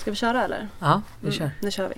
Ska 0.00 0.10
vi 0.10 0.16
köra 0.16 0.44
eller? 0.44 0.68
Ja, 0.78 1.02
vi 1.20 1.32
kör. 1.32 1.50
Nu 1.60 1.70
kör 1.70 1.88
vi. 1.88 1.94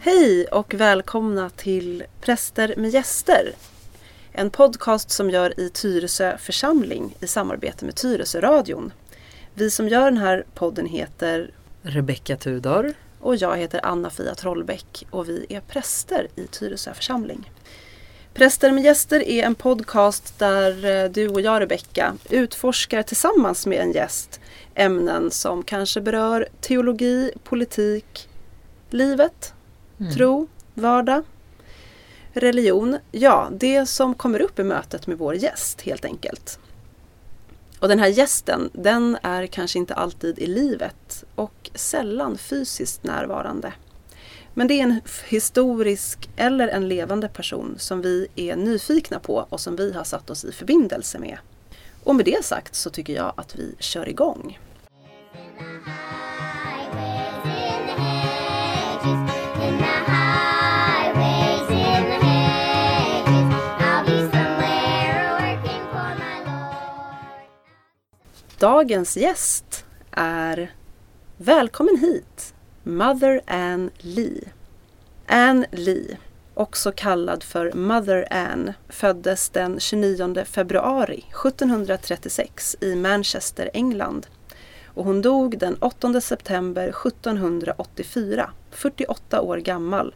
Hej 0.00 0.46
och 0.46 0.74
välkomna 0.74 1.50
till 1.50 2.04
Präster 2.20 2.74
med 2.76 2.90
gäster. 2.90 3.52
En 4.32 4.50
podcast 4.50 5.10
som 5.10 5.30
gör 5.30 5.60
i 5.60 5.70
Tyresö 5.70 6.38
församling 6.38 7.16
i 7.20 7.26
samarbete 7.26 7.84
med 7.84 7.94
Tyresö-radion. 7.94 8.92
Vi 9.54 9.70
som 9.70 9.88
gör 9.88 10.04
den 10.04 10.18
här 10.18 10.44
podden 10.54 10.86
heter 10.86 11.50
Rebecka 11.82 12.36
Tudor. 12.36 12.94
och 13.20 13.36
jag 13.36 13.56
heter 13.56 13.80
Anna-Fia 13.86 14.34
Trollbäck 14.34 15.06
och 15.10 15.28
vi 15.28 15.46
är 15.48 15.60
präster 15.60 16.28
i 16.36 16.46
Tyresö 16.46 16.94
församling. 16.94 17.50
Präster 18.38 18.72
med 18.72 18.84
gäster 18.84 19.28
är 19.28 19.44
en 19.44 19.54
podcast 19.54 20.38
där 20.38 20.84
eh, 21.04 21.10
du 21.10 21.28
och 21.28 21.40
jag 21.40 21.62
Rebecka 21.62 22.16
utforskar 22.30 23.02
tillsammans 23.02 23.66
med 23.66 23.80
en 23.80 23.92
gäst 23.92 24.40
ämnen 24.74 25.30
som 25.30 25.62
kanske 25.62 26.00
berör 26.00 26.48
teologi, 26.60 27.32
politik, 27.44 28.28
livet, 28.90 29.54
Mm. 30.00 30.14
tro, 30.14 30.46
vardag, 30.74 31.22
religion. 32.32 32.98
Ja, 33.12 33.48
det 33.52 33.86
som 33.86 34.14
kommer 34.14 34.40
upp 34.40 34.58
i 34.58 34.62
mötet 34.64 35.06
med 35.06 35.18
vår 35.18 35.34
gäst 35.34 35.80
helt 35.80 36.04
enkelt. 36.04 36.58
Och 37.80 37.88
den 37.88 37.98
här 37.98 38.08
gästen, 38.08 38.70
den 38.72 39.18
är 39.22 39.46
kanske 39.46 39.78
inte 39.78 39.94
alltid 39.94 40.38
i 40.38 40.46
livet 40.46 41.24
och 41.34 41.70
sällan 41.74 42.38
fysiskt 42.38 43.04
närvarande. 43.04 43.72
Men 44.58 44.68
det 44.68 44.74
är 44.74 44.82
en 44.82 45.00
historisk 45.28 46.30
eller 46.36 46.68
en 46.68 46.88
levande 46.88 47.28
person 47.28 47.74
som 47.78 48.02
vi 48.02 48.28
är 48.34 48.56
nyfikna 48.56 49.18
på 49.18 49.46
och 49.48 49.60
som 49.60 49.76
vi 49.76 49.92
har 49.92 50.04
satt 50.04 50.30
oss 50.30 50.44
i 50.44 50.52
förbindelse 50.52 51.18
med. 51.18 51.38
Och 52.04 52.14
med 52.14 52.24
det 52.24 52.44
sagt 52.44 52.74
så 52.74 52.90
tycker 52.90 53.12
jag 53.12 53.32
att 53.36 53.56
vi 53.56 53.74
kör 53.78 54.08
igång. 54.08 54.58
Dagens 68.58 69.16
gäst 69.16 69.84
är 70.10 70.74
Välkommen 71.36 71.96
hit, 71.96 72.54
Mother 72.88 73.40
Ann 73.46 73.90
Lee. 73.98 74.40
Ann 75.26 75.66
Lee, 75.72 76.16
också 76.54 76.92
kallad 76.92 77.42
för 77.42 77.72
Mother 77.72 78.26
Ann, 78.30 78.72
föddes 78.88 79.48
den 79.48 79.80
29 79.80 80.44
februari 80.44 81.24
1736 81.44 82.76
i 82.80 82.94
Manchester, 82.94 83.70
England. 83.74 84.26
Och 84.86 85.04
hon 85.04 85.22
dog 85.22 85.58
den 85.58 85.76
8 85.80 86.20
september 86.20 86.88
1784, 86.88 88.50
48 88.70 89.40
år 89.40 89.56
gammal, 89.56 90.14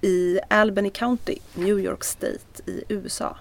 i 0.00 0.40
Albany 0.48 0.90
County, 0.90 1.36
New 1.54 1.80
York 1.80 2.04
State 2.04 2.62
i 2.66 2.84
USA. 2.88 3.36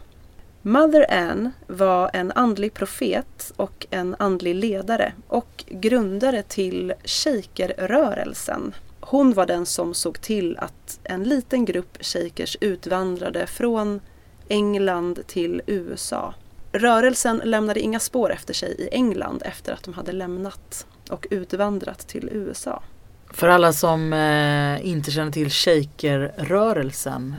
Mother 0.69 1.11
Ann 1.11 1.51
var 1.67 2.09
en 2.13 2.31
andlig 2.31 2.73
profet 2.73 3.53
och 3.55 3.87
en 3.89 4.15
andlig 4.19 4.55
ledare 4.55 5.13
och 5.27 5.63
grundare 5.67 6.43
till 6.43 6.93
shakerrörelsen. 7.05 8.75
Hon 8.99 9.33
var 9.33 9.45
den 9.45 9.65
som 9.65 9.93
såg 9.93 10.21
till 10.21 10.57
att 10.57 10.99
en 11.03 11.23
liten 11.23 11.65
grupp 11.65 11.97
shakers 12.01 12.57
utvandrade 12.61 13.47
från 13.47 14.01
England 14.47 15.19
till 15.27 15.61
USA. 15.67 16.33
Rörelsen 16.71 17.41
lämnade 17.43 17.79
inga 17.79 17.99
spår 17.99 18.31
efter 18.31 18.53
sig 18.53 18.75
i 18.79 18.89
England 18.91 19.41
efter 19.45 19.73
att 19.73 19.83
de 19.83 19.93
hade 19.93 20.11
lämnat 20.11 20.87
och 21.09 21.27
utvandrat 21.29 22.07
till 22.07 22.29
USA. 22.31 22.83
För 23.31 23.47
alla 23.47 23.73
som 23.73 24.13
eh, 24.13 24.87
inte 24.87 25.11
känner 25.11 25.31
till 25.31 25.49
shakerrörelsen. 25.49 27.35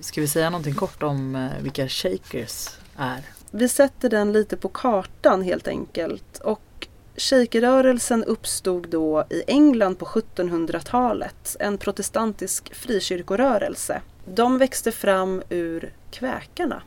Ska 0.00 0.20
vi 0.20 0.28
säga 0.28 0.50
någonting 0.50 0.74
kort 0.74 1.02
om 1.02 1.36
eh, 1.36 1.62
vilka 1.62 1.88
shakers 1.88 2.68
är? 2.96 3.24
Vi 3.50 3.68
sätter 3.68 4.08
den 4.08 4.32
lite 4.32 4.56
på 4.56 4.68
kartan 4.68 5.42
helt 5.42 5.68
enkelt. 5.68 6.38
Och 6.38 6.88
shakerrörelsen 7.16 8.24
uppstod 8.24 8.88
då 8.88 9.24
i 9.30 9.42
England 9.46 9.98
på 9.98 10.04
1700-talet. 10.04 11.56
En 11.60 11.78
protestantisk 11.78 12.74
frikyrkorörelse. 12.74 14.02
De 14.26 14.58
växte 14.58 14.92
fram 14.92 15.42
ur 15.48 15.92
kväkarna, 16.10 16.82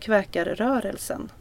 kväkarrörelsen. 0.00 1.32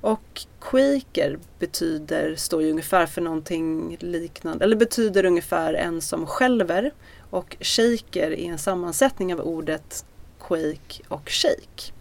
Och 0.00 0.46
quaker 0.60 1.38
betyder, 1.58 2.36
står 2.36 2.62
ju 2.62 2.70
ungefär 2.70 3.06
för 3.06 3.20
någonting 3.20 3.96
liknande, 4.00 4.64
eller 4.64 4.76
betyder 4.76 5.24
ungefär 5.24 5.74
en 5.74 6.00
som 6.00 6.26
skälver. 6.26 6.90
Och 7.30 7.56
shaker 7.60 8.30
är 8.30 8.50
en 8.50 8.58
sammansättning 8.58 9.34
av 9.34 9.40
ordet 9.40 10.04
quake 10.48 11.02
och 11.08 11.30
shake 11.30 11.92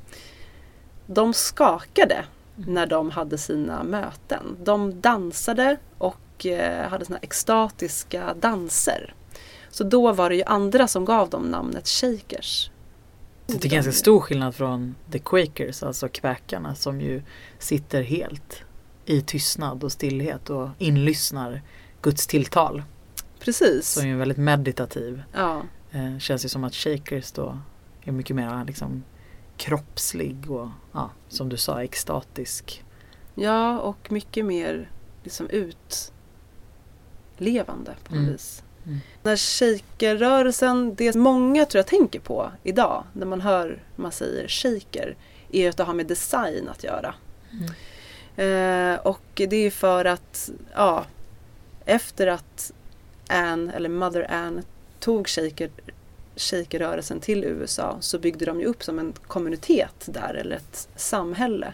de 1.14 1.34
skakade 1.34 2.26
när 2.56 2.86
de 2.86 3.10
hade 3.10 3.38
sina 3.38 3.84
möten. 3.84 4.58
De 4.64 5.02
dansade 5.02 5.78
och 5.98 6.46
eh, 6.46 6.90
hade 6.90 7.06
såna 7.06 7.20
extatiska 7.20 8.34
danser. 8.34 9.14
Så 9.70 9.84
då 9.84 10.14
var 10.14 10.30
det 10.30 10.36
ju 10.36 10.44
andra 10.44 10.88
som 10.88 11.06
gav 11.06 11.30
dem 11.30 11.44
namnet 11.44 11.88
shakers. 11.88 12.72
Det 13.46 13.66
är 13.66 13.70
ganska 13.70 13.92
stor 13.92 14.20
skillnad 14.20 14.56
från 14.56 14.96
the 15.12 15.20
Quakers, 15.20 15.84
alltså 15.84 16.08
kväkarna 16.08 16.76
som 16.76 17.02
ju 17.02 17.22
sitter 17.60 18.02
helt 18.02 18.64
i 19.06 19.22
tystnad 19.22 19.84
och 19.84 19.92
stillhet 19.92 20.50
och 20.50 20.70
inlyssnar 20.78 21.62
Guds 22.02 22.28
tilltal. 22.28 22.84
Precis. 23.40 23.88
Som 23.88 24.06
är 24.06 24.16
väldigt 24.16 24.38
meditativ. 24.38 25.24
Ja, 25.34 25.62
Eh, 25.92 26.18
känns 26.18 26.46
ju 26.46 26.50
som 26.50 26.64
att 26.64 26.76
shakers 26.76 27.32
då 27.32 27.60
är 28.04 28.12
mycket 28.12 28.36
mer 28.36 28.66
liksom 28.66 29.04
kroppslig 29.58 30.52
och 30.52 30.68
ja, 30.92 31.10
som 31.30 31.50
du 31.50 31.58
sa 31.58 31.84
extatisk. 31.84 32.84
ja, 33.36 33.80
och 33.80 34.12
mycket 34.12 34.46
mer 34.46 34.90
liksom 35.24 35.50
utlevande 37.38 37.96
på 38.04 38.14
något 38.16 38.20
Mm. 38.22 38.32
vis. 38.32 38.64
Mm. 38.86 39.00
När 39.24 39.36
shakerrörelsen, 39.38 40.96
det 40.96 41.16
många 41.16 41.66
tror 41.66 41.80
jag 41.80 41.88
tänker 41.88 42.20
på 42.20 42.52
idag 42.64 43.04
när 43.14 43.26
man 43.26 43.42
hör 43.42 43.84
man 43.96 44.12
säger 44.12 44.48
shaker, 44.48 45.16
är 45.52 45.70
att 45.70 45.78
det 45.78 45.84
har 45.84 45.94
med 45.94 46.08
design 46.08 46.70
att 46.70 46.84
göra. 46.84 47.16
Mm. 47.52 47.66
Eh, 48.36 49.00
och 49.00 49.22
det 49.36 49.56
är 49.56 49.72
för 49.72 50.06
att, 50.06 50.50
ja, 50.74 51.06
efter 51.86 52.28
att 52.28 52.72
Anne, 53.30 53.74
eller 53.74 53.90
Mother 53.90 54.32
Anne, 54.32 54.64
tog 55.00 55.28
shaker, 55.28 55.70
shejkrörelsen 56.36 57.20
till 57.20 57.44
USA 57.44 57.98
så 58.00 58.20
byggde 58.20 58.46
de 58.46 58.60
ju 58.60 58.66
upp 58.66 58.84
som 58.84 59.00
en 59.00 59.14
kommunitet 59.28 60.06
där, 60.06 60.34
eller 60.34 60.56
ett 60.56 60.90
samhälle. 60.96 61.74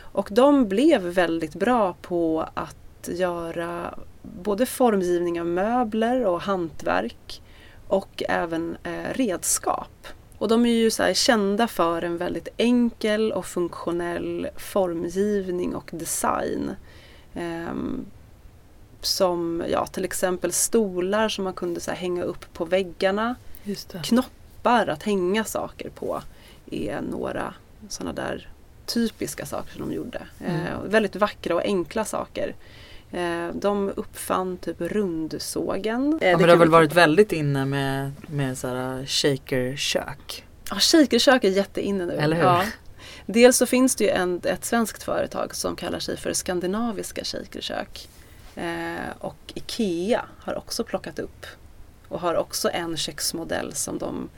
Och 0.00 0.28
de 0.30 0.68
blev 0.68 1.02
väldigt 1.02 1.54
bra 1.54 1.96
på 2.02 2.48
att 2.54 3.08
göra 3.08 3.98
både 4.22 4.66
formgivning 4.66 5.40
av 5.40 5.46
möbler 5.46 6.24
och 6.24 6.40
hantverk 6.40 7.42
och 7.88 8.22
även 8.28 8.76
eh, 8.82 9.14
redskap. 9.14 10.06
Och 10.38 10.48
de 10.48 10.66
är 10.66 10.72
ju 10.72 10.90
så 10.90 11.02
här 11.02 11.14
kända 11.14 11.68
för 11.68 12.02
en 12.02 12.16
väldigt 12.16 12.48
enkel 12.56 13.32
och 13.32 13.46
funktionell 13.46 14.48
formgivning 14.56 15.74
och 15.74 15.90
design. 15.92 16.70
Ehm, 17.34 18.04
som 19.00 19.64
ja, 19.70 19.86
till 19.86 20.04
exempel 20.04 20.52
stolar 20.52 21.28
som 21.28 21.44
man 21.44 21.52
kunde 21.52 21.80
så 21.80 21.90
här 21.90 21.98
hänga 21.98 22.22
upp 22.22 22.52
på 22.52 22.64
väggarna. 22.64 23.34
Just 23.64 23.88
det. 23.88 24.02
Knoppar 24.02 24.86
att 24.86 25.02
hänga 25.02 25.44
saker 25.44 25.90
på 25.90 26.22
är 26.70 27.00
några 27.00 27.54
sådana 27.88 28.12
där 28.12 28.48
typiska 28.86 29.46
saker 29.46 29.72
som 29.72 29.88
de 29.88 29.94
gjorde. 29.94 30.22
Mm. 30.46 30.60
Eh, 30.66 30.80
väldigt 30.84 31.16
vackra 31.16 31.54
och 31.54 31.62
enkla 31.62 32.04
saker. 32.04 32.54
Eh, 33.12 33.48
de 33.54 33.92
uppfann 33.96 34.56
typ 34.56 34.80
rundsågen. 34.80 36.18
Eh, 36.22 36.30
Ja, 36.30 36.36
men 36.36 36.46
det 36.46 36.52
har 36.52 36.58
väl 36.58 36.70
varit 36.70 36.92
väldigt 36.92 37.32
inne 37.32 37.64
med, 37.64 38.12
med 38.26 38.58
så 38.58 38.68
här 38.68 39.06
shakerkök. 39.06 40.44
Ja, 40.70 40.76
shakerkök 40.80 41.44
är 41.44 41.48
jätteinne 41.50 42.06
nu. 42.06 42.12
Eller 42.12 42.36
hur? 42.36 42.42
Ja. 42.42 42.64
Dels 43.26 43.56
så 43.56 43.66
finns 43.66 43.96
det 43.96 44.04
ju 44.04 44.10
en, 44.10 44.40
ett 44.44 44.64
svenskt 44.64 45.02
företag 45.02 45.54
som 45.54 45.76
kallar 45.76 45.98
sig 45.98 46.16
för 46.16 46.32
Skandinaviska 46.32 47.24
shakerkök. 47.24 48.08
Eh, 48.56 49.10
och 49.18 49.52
IKEA 49.54 50.24
har 50.38 50.58
också 50.58 50.84
plockat 50.84 51.18
upp 51.18 51.46
och 52.08 52.20
har 52.20 52.34
också 52.34 52.70
en 52.72 52.96
köksmodell 52.96 53.72
som 53.74 53.98
de 53.98 54.28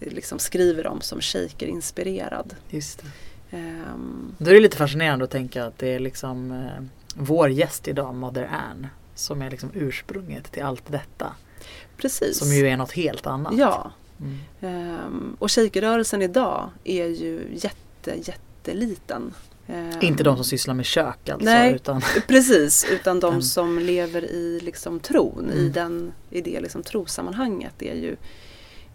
eh, 0.00 0.12
liksom 0.12 0.38
skriver 0.38 0.86
om 0.86 1.00
som 1.00 1.20
shaker-inspirerad. 1.20 2.54
Just 2.70 3.02
det. 3.02 3.56
Ehm, 3.56 4.34
Då 4.38 4.50
är 4.50 4.54
det 4.54 4.60
lite 4.60 4.76
fascinerande 4.76 5.24
att 5.24 5.30
tänka 5.30 5.64
att 5.64 5.78
det 5.78 5.88
är 5.88 5.98
liksom 6.00 6.50
eh, 6.52 6.84
vår 7.14 7.50
gäst 7.50 7.88
idag, 7.88 8.14
Mother 8.14 8.44
Anne, 8.44 8.88
som 9.14 9.42
är 9.42 9.50
liksom 9.50 9.70
ursprunget 9.74 10.52
till 10.52 10.62
allt 10.62 10.82
detta. 10.92 11.32
precis. 11.96 12.38
Som 12.38 12.48
ju 12.52 12.68
är 12.68 12.76
något 12.76 12.92
helt 12.92 13.26
annat. 13.26 13.52
Ja, 13.56 13.92
Mm. 14.20 14.38
Ehm, 14.60 15.36
och 15.38 15.52
shakerrörelsen 15.52 16.22
idag 16.22 16.70
är 16.84 17.06
ju 17.06 17.46
jätte, 17.54 18.14
jätteliten. 18.22 19.34
Ehm, 19.68 19.92
Inte 20.00 20.22
de 20.22 20.36
som 20.36 20.44
sysslar 20.44 20.74
med 20.74 20.84
kök 20.86 21.28
alltså. 21.28 21.44
Nej. 21.44 21.72
Utan, 21.74 22.02
Precis, 22.28 22.86
utan 22.90 23.20
de 23.20 23.28
Mm. 23.28 23.42
som 23.42 23.78
lever 23.78 24.24
i 24.24 24.60
liksom 24.62 25.00
tron, 25.00 25.50
i, 25.54 25.58
Mm. 25.58 25.72
den, 25.72 26.12
i 26.30 26.40
det 26.40 26.60
liksom 26.60 26.82
trosammanhanget. 26.82 27.72
Det 27.78 27.90
är 27.90 27.94
ju 27.94 28.16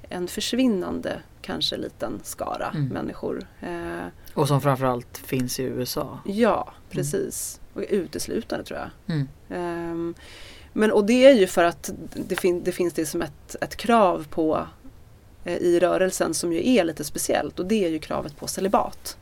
en 0.10 0.28
försvinnande, 0.28 1.20
kanske 1.42 1.78
liten 1.78 2.20
skara 2.24 2.70
Mm. 2.76 2.88
människor. 2.88 3.48
Eh, 3.62 4.06
och 4.34 4.48
som 4.48 4.62
framförallt 4.62 5.18
finns 5.18 5.60
i 5.60 5.64
USA. 5.64 6.20
ja, 6.26 6.74
precis. 6.90 7.60
Och 7.74 7.84
uteslutande 7.90 8.66
tror 8.66 8.80
jag. 8.80 9.16
Mm. 9.16 9.28
Ehm, 9.50 10.14
men 10.74 10.92
och 10.92 11.06
det 11.06 11.26
är 11.26 11.34
ju 11.34 11.48
för 11.48 11.64
att 11.64 11.92
det, 12.28 12.36
fin- 12.36 12.64
det 12.64 12.72
finns 12.72 12.94
det 12.94 13.06
som 13.06 13.22
ett, 13.22 13.56
ett 13.62 13.76
krav 13.76 14.28
på 14.30 14.68
eh, 15.46 15.58
i 15.58 15.80
rörelsen 15.80 16.34
som 16.34 16.54
ju 16.54 16.70
är 16.78 16.84
lite 16.84 17.04
speciellt 17.04 17.60
och 17.60 17.66
det 17.66 17.86
är 17.86 17.90
ju 17.90 18.00
kravet 18.00 18.38
på 18.38 18.48
celibat. 18.48 19.18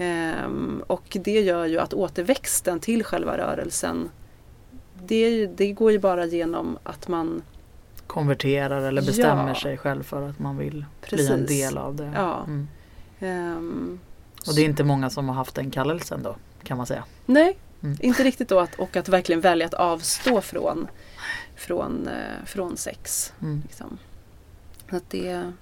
Ehm, 0.00 0.82
och 0.86 1.16
det 1.24 1.40
gör 1.40 1.66
ju 1.66 1.78
att 1.78 1.94
återväxten 1.94 2.80
till 2.80 3.04
själva 3.04 3.38
rörelsen 3.38 4.10
det, 5.02 5.46
det 5.46 5.72
går 5.72 5.92
ju 5.92 5.98
bara 5.98 6.26
genom 6.26 6.78
att 6.82 7.08
man 7.08 7.42
Konverterar 8.06 8.82
eller 8.82 9.02
bestämmer 9.02 9.48
Ja. 9.48 9.54
sig 9.60 9.76
själv 9.78 10.02
för 10.02 10.28
att 10.28 10.38
man 10.38 10.56
vill 10.56 10.70
bli 10.70 10.80
en 10.80 11.38
Precis. 11.38 11.46
del 11.48 11.78
av 11.78 11.94
det. 11.94 12.12
Ja. 12.14 12.44
Mm. 12.46 12.68
ehm, 13.20 14.00
Och 14.48 14.54
det 14.54 14.60
är 14.60 14.64
inte 14.64 14.84
många 14.84 15.10
som 15.10 15.28
har 15.28 15.34
haft 15.36 15.54
den 15.54 15.70
kallelsen 15.70 16.22
då 16.22 16.36
kan 16.62 16.76
man 16.76 16.86
säga. 16.86 17.04
Nej, 17.26 17.58
Mm. 17.82 17.96
inte 18.00 18.24
riktigt 18.24 18.48
då 18.48 18.60
att, 18.60 18.74
och 18.74 18.96
att 18.96 19.08
verkligen 19.08 19.40
välja 19.40 19.66
att 19.66 19.74
avstå 19.74 20.40
från, 20.40 20.86
från, 21.56 22.08
eh, 22.08 22.44
från 22.46 22.76
sex. 22.76 23.32
Mm. 23.42 23.62
Liksom. 23.62 23.98
Att 24.90 25.10
det, 25.10 25.52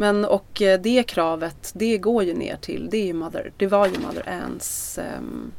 men 0.00 0.24
och 0.24 0.62
eh, 0.62 0.80
det 0.80 1.02
kravet, 1.02 1.72
det 1.74 1.98
går 1.98 2.24
ju 2.24 2.34
ner 2.34 2.56
till, 2.56 2.88
det, 2.90 2.96
är 2.96 3.06
ju 3.06 3.12
mother, 3.12 3.52
det 3.56 3.66
var 3.66 3.86
ju 3.86 3.98
Mother 3.98 4.28
Anns 4.28 4.98
ehm, 4.98 5.50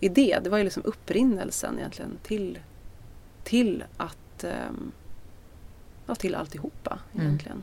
idé. 0.00 0.38
Det 0.42 0.50
var 0.50 0.58
ju 0.58 0.64
liksom 0.64 0.82
upprinnelsen 0.86 1.78
egentligen 1.78 2.18
till, 2.22 2.58
till 3.44 3.84
att 3.96 4.44
ehm, 4.44 4.92
ja, 6.06 6.14
till 6.14 6.34
alltihopa 6.34 6.98
Mm. 7.14 7.26
egentligen. 7.26 7.62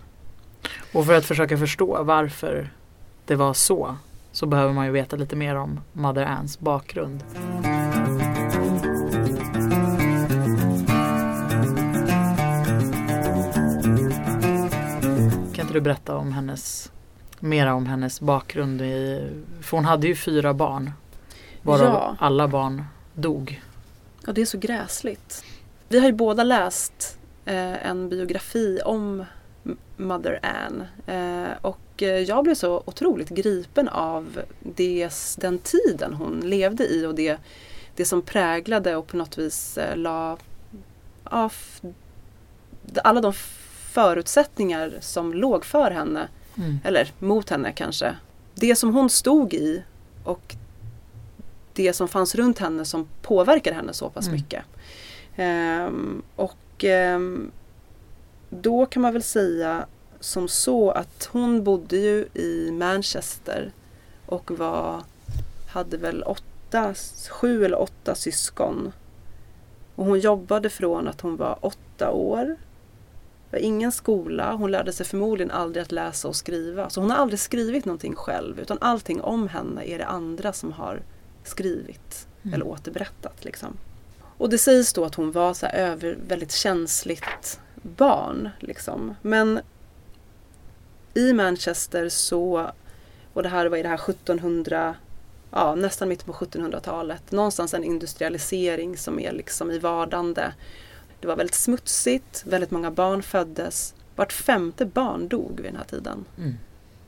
Och 0.93 1.05
för 1.05 1.13
att 1.13 1.25
försöka 1.25 1.57
förstå 1.57 2.03
varför 2.03 2.73
det 3.25 3.35
var 3.35 3.53
så 3.53 3.95
så 4.31 4.45
behöver 4.45 4.73
man 4.73 4.85
ju 4.85 4.91
veta 4.91 5.15
lite 5.15 5.35
mer 5.35 5.55
om 5.55 5.79
Mother 5.93 6.25
Anns 6.25 6.59
bakgrund. 6.59 7.23
Du 15.77 15.81
berätta 15.81 16.15
om 16.15 16.31
hennes 16.31 16.91
mera 17.39 17.73
om 17.73 17.85
hennes 17.85 18.21
bakgrund? 18.21 18.81
I, 18.81 19.29
för 19.61 19.77
hon 19.77 19.85
hade 19.85 20.07
ju 20.07 20.15
fyra 20.15 20.53
barn. 20.53 20.91
Varav 21.61 21.85
Ja. 21.85 22.15
alla 22.19 22.47
barn 22.47 22.83
dog. 23.13 23.61
Ja, 24.25 24.33
det 24.33 24.41
är 24.41 24.45
så 24.45 24.57
gräsligt. 24.57 25.43
Vi 25.89 25.99
har 25.99 26.07
ju 26.07 26.13
båda 26.13 26.43
läst 26.43 27.17
eh, 27.45 27.87
en 27.87 28.09
biografi 28.09 28.79
om 28.85 29.25
Mother 29.97 30.39
Anne. 30.43 30.87
Eh, 31.07 31.57
och 31.61 32.03
eh, 32.03 32.07
jag 32.09 32.43
blev 32.43 32.55
så 32.55 32.83
otroligt 32.85 33.29
gripen 33.29 33.87
av 33.87 34.41
des, 34.59 35.35
den 35.41 35.59
tiden 35.59 36.13
hon 36.13 36.39
levde 36.39 36.87
i 36.87 37.05
och 37.05 37.15
det, 37.15 37.37
det 37.95 38.05
som 38.05 38.21
präglade 38.21 38.95
och 38.95 39.07
på 39.07 39.17
något 39.17 39.37
vis 39.37 39.77
eh, 39.77 39.97
la 39.97 40.37
ja, 41.31 41.49
alla 43.03 43.21
de 43.21 43.33
förutsättningar 44.01 44.93
som 45.01 45.33
låg 45.33 45.65
för 45.65 45.91
henne, 45.91 46.27
Mm. 46.57 46.79
eller 46.83 47.11
mot 47.19 47.49
henne 47.49 47.71
kanske. 47.71 48.15
Det 48.55 48.75
som 48.75 48.93
hon 48.93 49.09
stod 49.09 49.53
i 49.53 49.83
och 50.23 50.55
det 51.73 51.93
som 51.93 52.07
fanns 52.07 52.35
runt 52.35 52.59
henne 52.59 52.85
som 52.85 53.07
påverkade 53.21 53.75
henne 53.75 53.93
så 53.93 54.09
pass 54.09 54.27
Mm. 54.27 54.35
mycket. 54.39 54.63
Ehm, 55.35 56.21
och 56.35 56.83
ehm, 56.83 57.51
då 58.49 58.85
kan 58.85 59.01
man 59.01 59.13
väl 59.13 59.23
säga 59.23 59.85
som 60.19 60.47
så 60.47 60.91
att 60.91 61.29
hon 61.31 61.63
bodde 61.63 61.97
ju 61.97 62.27
i 62.33 62.71
Manchester 62.71 63.71
och 64.25 64.51
var, 64.51 65.03
hade 65.69 65.97
väl 65.97 66.23
åtta, 66.23 66.93
sju 67.29 67.65
eller 67.65 67.81
åtta 67.81 68.15
syskon. 68.15 68.91
Och 69.95 70.05
hon 70.05 70.19
jobbade 70.19 70.69
från 70.69 71.07
att 71.07 71.21
hon 71.21 71.35
var 71.37 71.57
åtta 71.61 72.11
år. 72.11 72.55
Det 73.49 73.57
var 73.57 73.63
ingen 73.63 73.91
skola, 73.91 74.53
hon 74.53 74.71
lärde 74.71 74.93
sig 74.93 75.05
förmodligen 75.05 75.51
aldrig 75.51 75.83
att 75.83 75.91
läsa 75.91 76.27
och 76.27 76.35
skriva. 76.35 76.89
Så 76.89 77.01
hon 77.01 77.09
har 77.09 77.17
aldrig 77.17 77.39
skrivit 77.39 77.85
någonting 77.85 78.15
själv 78.15 78.59
utan 78.59 78.77
allting 78.81 79.21
om 79.21 79.47
henne 79.47 79.83
är 79.85 79.97
det 79.97 80.05
andra 80.05 80.53
som 80.53 80.71
har 80.71 81.01
skrivit 81.43 82.27
Mm. 82.47 82.53
eller 82.53 82.67
återberättat. 82.67 83.45
Liksom. 83.45 83.77
Och 84.37 84.49
det 84.49 84.57
sägs 84.57 84.93
då 84.93 85.05
att 85.05 85.15
hon 85.15 85.31
var 85.31 85.53
så 85.53 85.65
över 85.65 86.17
väldigt 86.27 86.51
känsligt 86.51 87.59
barn. 87.81 88.49
Liksom. 88.59 89.15
Men 89.21 89.59
i 91.13 91.33
Manchester 91.33 92.09
så, 92.09 92.71
och 93.33 93.43
det 93.43 93.49
här 93.49 93.65
var 93.65 93.77
i 93.77 93.83
det 93.83 93.89
här 93.89 94.09
1700, 94.09 94.95
ja 95.51 95.75
nästan 95.75 96.09
mitt 96.09 96.25
på 96.25 96.33
1700-talet, 96.33 97.31
någonstans 97.31 97.73
en 97.73 97.83
industrialisering 97.83 98.97
som 98.97 99.19
är 99.19 99.31
liksom 99.31 99.71
i 99.71 99.79
vardande. 99.79 100.53
Det 101.19 101.27
var 101.27 101.35
väldigt 101.35 101.55
smutsigt, 101.55 102.43
väldigt 102.47 102.71
många 102.71 102.91
barn 102.91 103.23
föddes. 103.23 103.93
Vart 104.15 104.33
femte 104.33 104.85
barn 104.85 105.27
dog 105.27 105.51
vid 105.55 105.65
den 105.65 105.75
här 105.75 105.83
tiden. 105.83 106.25
Mm. 106.37 106.53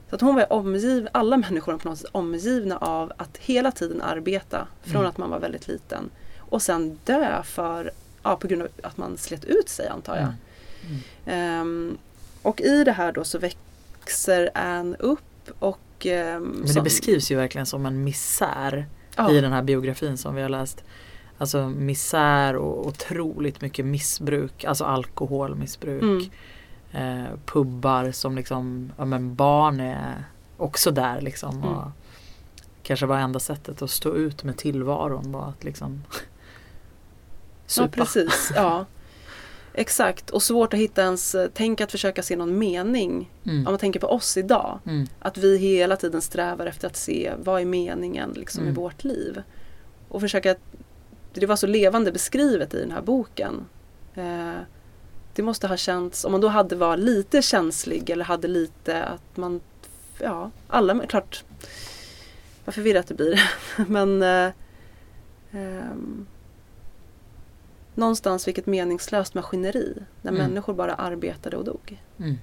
Så 0.10 0.16
att 0.16 0.22
hon 0.22 0.36
var 0.36 0.54
omgiv, 0.54 1.08
alla 1.12 1.38
människor 1.38 1.72
var 1.72 1.80
på 1.80 1.90
något 1.90 1.98
sätt 2.00 2.10
omgivna 2.12 2.78
av 2.78 3.12
att 3.18 3.38
hela 3.38 3.72
tiden 3.72 4.02
arbeta 4.02 4.68
från 4.84 4.96
Mm. 4.96 5.10
att 5.10 5.18
man 5.18 5.30
var 5.30 5.40
väldigt 5.40 5.68
liten. 5.68 6.10
Och 6.40 6.62
sen 6.62 7.00
dö 7.06 7.44
för, 7.44 7.92
ja, 8.24 8.36
på 8.36 8.48
grund 8.48 8.62
av 8.62 8.68
att 8.84 8.98
man 8.98 9.18
slet 9.18 9.46
ut 9.46 9.70
sig 9.70 9.88
antar 9.88 10.16
jag. 10.16 10.34
Mm. 10.90 11.00
Ehm, 11.26 11.98
och 12.42 12.62
i 12.62 12.84
det 12.84 12.92
här 12.92 13.12
då 13.12 13.24
så 13.24 13.40
växer 13.40 14.50
Anne 14.54 14.96
upp 15.00 15.52
och... 15.60 16.06
ehm, 16.06 16.44
Men 16.44 16.62
det 16.62 16.68
som- 16.74 16.84
beskrivs 16.84 17.32
ju 17.32 17.36
verkligen 17.36 17.66
som 17.66 17.86
en 17.86 18.04
misär 18.04 18.86
ja, 19.16 19.32
i 19.32 19.42
den 19.42 19.52
här 19.52 19.62
biografin 19.64 20.18
som 20.18 20.36
vi 20.36 20.42
har 20.42 20.50
läst. 20.50 20.84
Alltså 21.42 21.70
misär 21.70 22.56
och 22.56 22.88
otroligt 22.88 23.62
mycket 23.62 23.86
missbruk, 23.86 24.64
alltså 24.64 24.84
alkoholmissbruk. 24.84 26.02
Mm. 26.04 26.30
Eh, 26.92 27.30
pubbar 27.46 28.12
som 28.12 28.36
liksom, 28.36 28.92
ja 28.98 29.06
men 29.06 29.36
barn 29.36 29.80
är 29.80 30.24
också 30.58 30.92
där 30.92 31.22
liksom. 31.22 31.56
Mm. 31.58 31.69
Och 31.69 31.84
kanske 32.84 33.06
var 33.06 33.18
enda 33.18 33.40
sättet 33.40 33.81
att 33.81 33.90
stå 33.90 34.16
ut 34.16 34.44
med 34.44 34.58
tillvaron 34.58 35.31
var 35.31 35.50
att 35.50 35.64
liksom 35.64 36.04
ja, 36.10 36.18
supa. 37.68 37.88
precis. 37.90 38.52
Ja. 38.56 38.86
Exakt, 39.74 40.30
och 40.30 40.44
svårt 40.44 40.74
att 40.74 40.80
hitta 40.80 41.02
ens, 41.02 41.36
eh, 41.36 41.50
tänk 41.54 41.81
att 41.81 41.92
försöka 41.92 42.24
se 42.24 42.36
någon 42.36 42.58
mening. 42.58 43.31
Mm. 43.44 43.58
Om 43.58 43.74
man 43.74 43.78
tänker 43.80 44.00
på 44.00 44.08
oss 44.08 44.38
idag. 44.38 44.80
Mm. 44.86 45.08
Att 45.19 45.38
vi 45.38 45.58
hela 45.58 45.96
tiden 45.96 46.22
strävar 46.22 46.66
efter 46.66 46.88
att 46.88 46.96
se 46.96 47.34
vad 47.44 47.62
är 47.62 47.66
meningen 47.66 48.31
liksom, 48.36 48.62
Mm. 48.64 48.74
i 48.74 48.76
vårt 48.76 49.04
liv. 49.04 49.42
Och 50.10 50.22
försöka, 50.22 50.56
det 51.40 51.46
var 51.46 51.56
så 51.56 51.68
levande 51.68 52.12
beskrivet 52.12 52.74
i 52.74 52.80
den 52.80 52.92
här 52.92 53.02
boken. 53.02 53.66
Eh, 54.16 54.58
det 55.36 55.44
måste 55.44 55.68
ha 55.68 55.78
känts, 55.78 56.26
om 56.26 56.31
man 56.31 56.42
då 56.42 56.48
hade 56.48 56.76
var 56.76 56.98
lite 56.98 57.42
känslig 57.42 58.10
eller 58.10 58.26
hade 58.26 58.48
lite 58.48 59.04
att 59.04 59.38
man, 59.38 59.62
ja, 60.19 60.52
alla, 60.68 61.06
klart, 61.08 61.44
vad 62.66 62.76
förvirrat 62.76 63.08
det 63.08 63.14
blir. 63.14 63.42
Men 63.88 64.22
eh, 64.22 64.52
ehm, 65.52 66.26
någonstans 67.96 68.48
vilket 68.48 68.66
meningslöst 68.66 69.34
maskineri 69.34 69.94
när 70.22 70.31
Mm. 70.31 70.44
människor 70.48 70.74
bara 70.74 70.94
arbetade 70.94 71.58
och 71.58 71.64
dog. 71.64 72.02
Mm. 72.19 72.38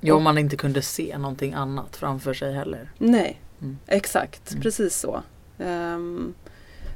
Ja, 0.00 0.14
om 0.14 0.22
man 0.22 0.38
inte 0.38 0.56
kunde 0.56 0.82
se 0.82 1.18
någonting 1.18 1.54
annat 1.54 1.96
framför 1.96 2.34
sig 2.34 2.52
heller. 2.54 2.90
Nej, 2.98 3.40
Mm. 3.60 3.78
exakt. 3.86 4.50
Mm. 4.50 4.62
Precis 4.62 4.96
så. 5.00 5.22
Ehm, 5.58 6.34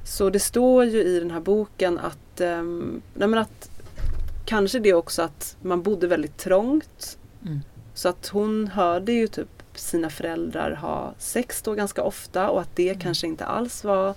så 0.04 0.30
det 0.30 0.40
står 0.40 0.84
ju 0.84 1.02
i 1.02 1.20
den 1.20 1.30
här 1.30 1.40
boken 1.40 1.98
att, 1.98 2.40
men 3.14 3.34
att 3.38 3.70
kanske 4.44 4.78
det 4.78 4.94
också 4.94 5.22
att 5.22 5.56
man 5.62 5.82
bodde 5.82 6.06
väldigt 6.06 6.36
trångt. 6.36 7.18
Mm. 7.44 7.60
Så 7.94 8.08
att 8.08 8.26
hon 8.28 8.66
hörde 8.68 9.12
ju 9.12 9.26
typ 9.26 9.48
sina 9.74 10.10
föräldrar 10.10 10.70
ha 10.74 11.14
sex 11.18 11.62
då 11.62 11.74
ganska 11.74 12.02
ofta 12.02 12.50
och 12.50 12.60
att 12.60 12.76
det 12.76 12.88
Mm. 12.88 13.00
kanske 13.00 13.26
inte 13.26 13.44
alls 13.44 13.84
var 13.84 14.14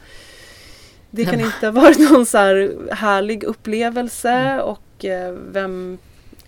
det 1.12 1.26
kan 1.26 1.40
inte 1.40 1.66
ha 1.68 1.72
varit 1.72 2.00
någon 2.12 2.26
så 2.26 2.38
här 2.38 2.76
härlig 2.92 3.44
upplevelse 3.44 4.30
Mm. 4.30 4.60
och 4.62 5.06
eh, 5.06 5.32
vem, 5.52 5.98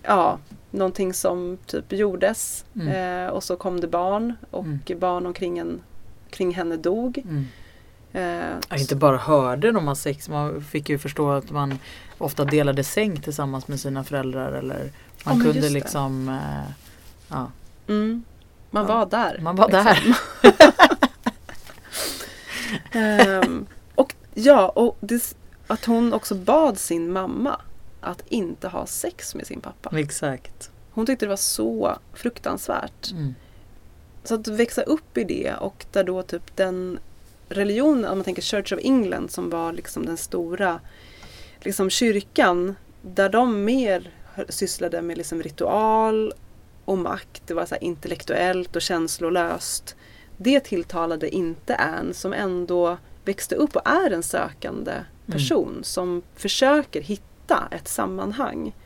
ja, 0.02 0.38
någonting 0.70 1.14
som 1.14 1.58
typ 1.66 1.92
gjordes 1.92 2.64
Mm. 2.74 2.88
eh, 3.26 3.30
och 3.32 3.44
så 3.44 3.56
kom 3.56 3.80
det 3.80 3.88
barn 3.88 4.34
och 4.50 4.64
Mm. 4.64 4.80
barn 4.98 5.26
omkring 5.26 5.58
en, 5.58 5.80
kring 6.30 6.54
henne 6.54 6.76
dog. 6.76 7.22
Eh, 8.12 8.56
Ja, 8.68 8.76
inte 8.76 8.96
bara 8.96 9.16
hörde 9.16 9.72
de 9.72 9.86
ha 9.88 9.94
sex, 9.94 10.28
man 10.28 10.64
fick 10.64 10.88
ju 10.88 10.98
förstå 10.98 11.30
att 11.30 11.50
man 11.50 11.78
ofta 12.18 12.44
delade 12.44 12.84
säng 12.84 13.20
tillsammans 13.20 13.68
med 13.68 13.80
sina 13.80 14.04
föräldrar 14.04 14.52
eller 14.52 14.90
man 15.24 15.38
men 15.38 15.46
kunde 15.52 15.68
liksom 15.68 16.28
eh, 16.28 16.70
ja, 17.28 17.50
mm, 17.88 18.24
man 18.70 18.86
Ja. 18.86 18.94
var 18.94 19.06
där. 19.06 19.38
Man 19.42 19.56
var 19.56 19.68
liksom. 19.68 20.14
Ehm, 22.92 23.66
och 23.94 24.14
ja, 24.34 24.68
och 24.68 24.96
det, 25.00 25.34
att 25.66 25.84
hon 25.84 26.12
också 26.12 26.34
bad 26.34 26.78
sin 26.78 27.12
mamma 27.12 27.60
att 28.00 28.22
inte 28.28 28.68
ha 28.68 28.86
sex 28.86 29.34
med 29.34 29.46
sin 29.46 29.60
pappa. 29.60 29.98
Exakt. 29.98 30.70
Hon 30.90 31.06
tyckte 31.06 31.24
det 31.26 31.30
var 31.30 31.36
så 31.36 31.98
fruktansvärt. 32.12 33.10
Mm. 33.10 33.34
Så 34.24 34.34
att 34.34 34.48
växa 34.48 34.82
upp 34.82 35.18
i 35.18 35.24
det 35.24 35.54
och 35.54 35.86
där 35.92 36.04
då 36.04 36.22
typ 36.22 36.56
den 36.56 36.98
religionen, 37.50 38.10
om 38.10 38.18
man 38.18 38.24
tänker 38.24 38.42
Church 38.42 38.72
of 38.72 38.78
England 38.82 39.30
som 39.30 39.50
var 39.50 39.72
liksom 39.72 40.06
den 40.06 40.16
stora 40.16 40.80
liksom 41.60 41.90
kyrkan, 41.90 42.74
där 43.02 43.28
de 43.28 43.64
mer 43.64 44.10
sysslade 44.48 45.02
med 45.02 45.18
liksom 45.18 45.42
ritual 45.42 46.32
och 46.84 46.98
makt. 46.98 47.42
Det 47.46 47.54
var 47.54 47.66
så 47.66 47.76
intellektuellt 47.80 48.76
och 48.76 48.82
känslolöst. 48.82 49.96
Det 50.36 50.60
tilltalade 50.60 51.34
inte 51.34 51.76
Anne 51.76 52.14
som 52.14 52.32
ändå 52.32 52.98
växte 53.24 53.54
upp 53.54 53.76
och 53.76 53.88
är 53.88 54.10
en 54.10 54.22
sökande 54.22 54.92
person 55.26 55.80
som 55.82 56.22
försöker 56.34 57.00
hitta 57.00 57.68
ett 57.70 57.88
sammanhang. 57.88 58.76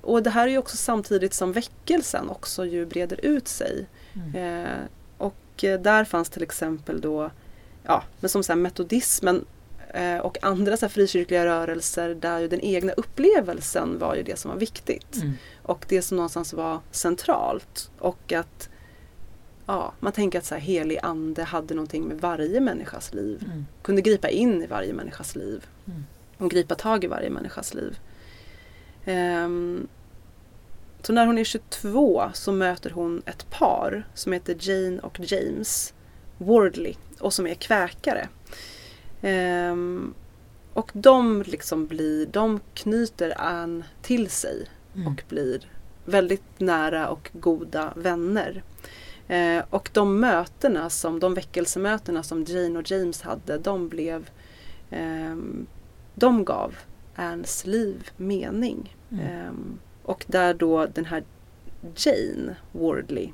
Och 0.00 0.22
det 0.22 0.30
här 0.30 0.46
är 0.46 0.50
ju 0.50 0.58
också 0.58 0.76
samtidigt 0.76 1.34
som 1.34 1.52
väckelsen 1.52 2.30
också 2.30 2.66
ju 2.66 2.86
breder 2.86 3.24
ut 3.24 3.48
sig. 3.48 3.86
Mm. 4.14 4.64
Eh, 4.64 4.78
och 5.18 5.64
eh, 5.64 5.80
där 5.80 6.04
fanns 6.04 6.30
till 6.30 6.42
exempel 6.42 7.00
då, 7.00 7.30
ja, 7.84 8.02
men 8.20 8.30
som 8.30 8.42
så 8.42 8.52
här 8.52 8.60
metodismen 8.60 9.44
eh, 9.94 10.18
och 10.18 10.44
andra 10.44 10.76
så 10.76 10.86
här 10.86 10.90
frikyrkliga 10.90 11.46
rörelser 11.46 12.14
där 12.14 12.40
ju 12.40 12.48
den 12.48 12.60
egna 12.60 12.92
upplevelsen 12.92 13.98
var 13.98 14.14
ju 14.14 14.22
det 14.22 14.38
som 14.38 14.50
var 14.50 14.58
viktigt. 14.58 15.16
Mm. 15.16 15.32
Och 15.62 15.86
det 15.88 16.02
som 16.02 16.16
någonstans 16.16 16.52
var 16.52 16.80
centralt. 16.90 17.90
Och 17.98 18.32
att 18.32 18.68
ja, 19.66 19.92
man 20.00 20.12
tänker 20.12 20.38
att 20.38 20.44
så 20.44 20.54
här, 20.54 20.62
helig 20.62 20.98
ande 21.02 21.42
hade 21.42 21.74
någonting 21.74 22.04
med 22.04 22.20
varje 22.20 22.60
människas 22.60 23.14
liv. 23.14 23.42
Mm. 23.46 23.66
Kunde 23.82 24.02
gripa 24.02 24.28
in 24.28 24.62
i 24.62 24.66
varje 24.66 24.92
människas 24.92 25.36
liv. 25.36 25.66
Mm. 25.86 26.04
Och 26.38 26.50
gripa 26.50 26.74
tag 26.74 27.04
i 27.04 27.06
varje 27.06 27.30
människas 27.30 27.74
liv. 27.74 27.98
Ehm, 29.04 29.88
så 31.02 31.12
när 31.12 31.26
hon 31.26 31.38
är 31.38 31.44
22 31.44 32.22
så 32.34 32.52
möter 32.52 32.90
hon 32.90 33.22
ett 33.26 33.50
par 33.50 34.06
som 34.14 34.32
heter 34.32 34.56
Jane 34.60 35.00
och 35.00 35.20
James 35.20 35.93
Wardley 36.38 36.94
och 37.20 37.32
som 37.32 37.46
är 37.46 37.54
kväkare. 37.54 38.28
Ehm, 39.22 40.14
och 40.72 40.90
de 40.94 41.42
liksom 41.46 41.86
blir, 41.86 42.26
de 42.26 42.60
knyter 42.74 43.40
Anne 43.40 43.84
till 44.02 44.30
sig 44.30 44.66
Mm. 44.96 45.06
och 45.06 45.22
blir 45.28 45.60
väldigt 46.04 46.60
nära 46.60 47.08
och 47.08 47.30
goda 47.32 47.92
vänner. 47.96 48.62
Eh, 49.28 49.64
och 49.70 49.90
de 49.92 50.20
mötena 50.20 50.90
som, 50.90 51.20
de 51.20 51.34
väckelsemötena 51.34 52.22
som 52.22 52.44
Jane 52.44 52.78
och 52.78 52.90
James 52.90 53.22
hade, 53.22 53.58
de 53.58 53.88
blev 53.88 54.30
ehm, 54.90 55.66
de 56.14 56.44
gav 56.44 56.74
Annes 57.16 57.66
liv 57.66 58.10
mening. 58.16 58.96
Mm. 59.10 59.26
Ehm, 59.26 59.78
och 60.02 60.24
där 60.28 60.54
då 60.54 60.86
den 60.86 61.04
här 61.04 61.24
Jane 61.96 62.56
Wardley, 62.72 63.28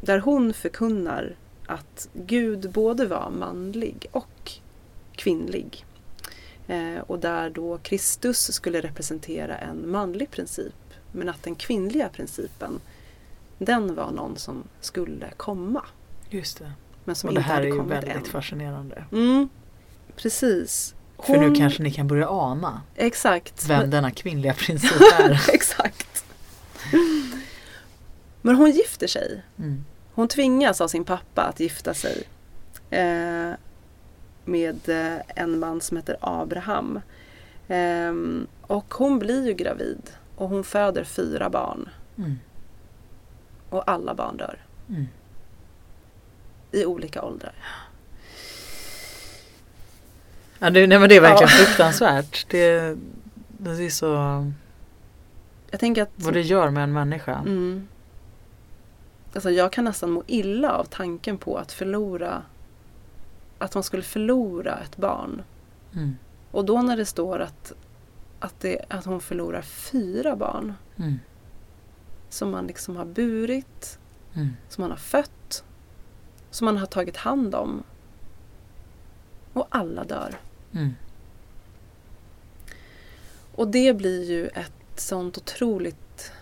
där 0.00 0.18
hon 0.18 0.52
förkunnar 0.52 1.36
att 1.66 2.08
Gud 2.14 2.70
både 2.70 3.06
var 3.06 3.30
manlig 3.30 4.06
och 4.12 4.52
kvinnlig. 5.16 5.84
Eh, 6.68 6.98
och 7.06 7.18
där 7.18 7.50
då 7.50 7.78
Kristus 7.78 8.52
skulle 8.52 8.80
representera 8.80 9.58
en 9.58 9.90
manlig 9.90 10.30
princip. 10.30 10.74
Men 11.12 11.28
att 11.28 11.42
den 11.42 11.54
kvinnliga 11.54 12.08
principen, 12.08 12.80
den 13.58 13.94
var 13.94 14.10
någon 14.10 14.36
som 14.36 14.62
skulle 14.80 15.30
komma. 15.36 15.84
Just 16.30 16.58
det. 16.58 16.72
Men 17.04 17.14
som 17.14 17.28
Och 17.28 17.34
det 17.34 17.38
inte 17.38 17.48
här 17.48 17.54
är 17.54 17.56
hade 17.60 17.66
ju 17.68 17.76
kommit 17.76 17.92
väldigt 17.92 18.14
än. 18.16 18.24
fascinerande. 18.24 19.04
Mm, 19.12 19.48
precis. 20.16 20.94
För 21.18 21.36
nu 21.38 21.54
kanske 21.54 21.82
ni 21.82 21.90
kan 21.90 22.08
börja 22.08 22.28
ana 22.30 22.82
Exakt. 22.96 23.66
vem 23.68 23.80
Men- 23.80 23.90
denna 23.90 24.10
kvinnliga 24.10 24.54
princip 24.58 24.92
är. 25.18 25.44
Exakt. 25.52 26.24
Men 28.42 28.56
hon 28.56 28.70
gifter 28.70 29.06
sig. 29.06 29.42
Mm. 29.58 29.84
Hon 30.14 30.28
tvingas 30.28 30.80
av 30.80 30.88
sin 30.88 31.04
pappa 31.04 31.42
att 31.42 31.60
gifta 31.60 31.94
sig 31.94 32.22
eh, 32.90 33.50
med 34.44 34.88
eh, 34.88 35.20
en 35.36 35.58
man 35.58 35.80
som 35.80 35.96
heter 35.96 36.16
Abraham. 36.20 37.00
Ehm, 37.68 38.46
och 38.62 38.94
hon 38.94 39.18
blir 39.18 39.46
ju 39.46 39.54
gravid 39.54 40.10
och 40.36 40.48
hon 40.48 40.64
föder 40.64 41.04
fyra 41.04 41.50
barn 41.50 41.88
Mm. 42.18 42.38
och 43.70 43.90
alla 43.90 44.14
barn 44.14 44.36
dör 44.36 44.58
Mm. 44.88 45.06
i 46.72 46.84
olika 46.84 47.22
åldrar. 47.22 47.54
Ja, 50.58 50.70
det, 50.70 50.86
nej 50.86 50.98
men 50.98 51.08
det 51.08 51.16
är 51.16 51.20
verkligen 51.20 51.50
Ja. 51.58 51.64
fruktansvärt. 51.64 52.46
Det, 52.50 52.96
det 53.48 53.70
är 53.70 53.90
så 53.90 54.06
Jag 55.70 55.80
tänker 55.80 56.02
att 56.02 56.10
vad 56.16 56.34
det 56.34 56.40
gör 56.40 56.70
med 56.70 56.82
en 56.84 56.92
människa. 56.92 57.34
Mm. 57.38 57.88
Alltså 59.34 59.50
jag 59.50 59.72
kan 59.72 59.84
nästan 59.84 60.10
må 60.10 60.22
illa 60.26 60.72
av 60.72 60.84
tanken 60.84 61.38
på 61.38 61.56
att 61.58 61.72
förlora 61.72 62.42
att 63.58 63.74
man 63.74 63.82
skulle 63.82 64.02
förlora 64.02 64.78
ett 64.78 64.96
barn. 64.96 65.42
Mm. 65.94 66.16
Och 66.50 66.64
då 66.64 66.82
när 66.82 66.96
det 66.96 67.06
står 67.06 67.38
att, 67.38 67.72
att, 68.40 68.60
det, 68.60 68.84
att 68.88 69.04
hon 69.04 69.20
förlorar 69.20 69.62
fyra 69.62 70.36
barn 70.36 70.74
Mm. 70.96 71.20
som 72.28 72.50
man 72.50 72.66
liksom 72.66 72.96
har 72.96 73.04
burit, 73.04 73.98
Mm. 74.34 74.56
som 74.68 74.82
man 74.82 74.90
har 74.90 74.98
fött, 74.98 75.64
som 76.50 76.64
man 76.64 76.76
har 76.76 76.86
tagit 76.86 77.16
hand 77.16 77.54
om. 77.54 77.82
Och 79.52 79.66
alla 79.70 80.04
dör. 80.04 80.34
Mm. 80.72 80.94
Och 83.54 83.68
det 83.68 83.94
blir 83.96 84.24
ju 84.30 84.46
ett 84.46 85.00
sånt 85.00 85.38
otroligt 85.38 86.32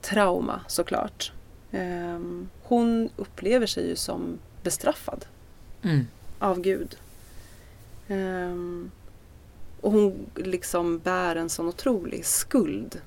trauma 0.00 0.60
såklart. 0.66 1.32
Ehm, 1.74 2.48
hon 2.62 3.10
upplever 3.16 3.66
sig 3.66 3.88
ju 3.88 3.96
som 3.96 4.38
bestraffad 4.62 5.26
Mm. 5.82 6.06
av 6.38 6.60
Gud. 6.60 6.96
Ehm, 8.08 8.90
och 9.80 9.92
hon 9.92 10.26
liksom 10.34 10.98
bär 10.98 11.36
en 11.36 11.48
sån 11.48 11.68
otrolig 11.68 12.26
skuld. 12.26 13.00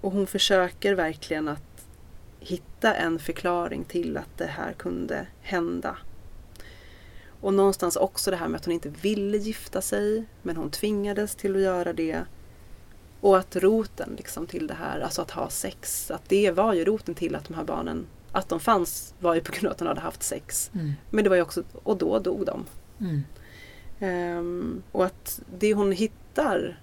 Och 0.00 0.12
hon 0.12 0.26
försöker 0.26 0.94
verkligen 0.94 1.48
att 1.48 1.86
hitta 2.40 2.94
en 2.94 3.18
förklaring 3.18 3.84
till 3.84 4.16
att 4.16 4.38
det 4.38 4.46
här 4.46 4.72
kunde 4.72 5.26
hända. 5.40 5.96
Och 7.40 7.54
någonstans 7.54 7.96
också 7.96 8.30
det 8.30 8.36
här 8.36 8.48
med 8.48 8.58
att 8.58 8.64
hon 8.64 8.74
inte 8.74 8.88
ville 8.88 9.38
gifta 9.38 9.80
sig 9.80 10.24
men 10.42 10.56
hon 10.56 10.70
tvingades 10.70 11.34
till 11.34 11.56
att 11.56 11.62
göra 11.62 11.92
det. 11.92 12.20
Och 13.22 13.38
att 13.38 13.56
roten 13.56 14.14
liksom 14.16 14.46
till 14.46 14.66
det 14.66 14.74
här, 14.74 15.00
alltså 15.00 15.22
att 15.22 15.30
ha 15.30 15.50
sex, 15.50 16.10
att 16.10 16.28
det 16.28 16.50
var 16.50 16.74
ju 16.74 16.84
roten 16.84 17.14
till 17.14 17.34
att 17.34 17.44
de 17.44 17.54
här 17.54 17.64
barnen, 17.64 18.06
att 18.32 18.48
de 18.48 18.60
fanns 18.60 19.14
var 19.20 19.34
ju 19.34 19.40
på 19.40 19.52
grund 19.52 19.66
av 19.66 19.72
att 19.72 19.80
hon 19.80 19.88
hade 19.88 20.00
haft 20.00 20.22
sex. 20.22 20.70
Mm. 20.74 20.92
Men 21.10 21.24
det 21.24 21.30
var 21.30 21.36
ju 21.36 21.42
också, 21.42 21.62
och 21.82 21.96
då 21.96 22.18
dog 22.18 22.46
de. 22.46 22.64
Mm. 23.00 23.22
Ehm, 24.00 24.82
och 24.92 25.04
att 25.04 25.40
det 25.58 25.74
hon 25.74 25.92
hittar 25.92 26.80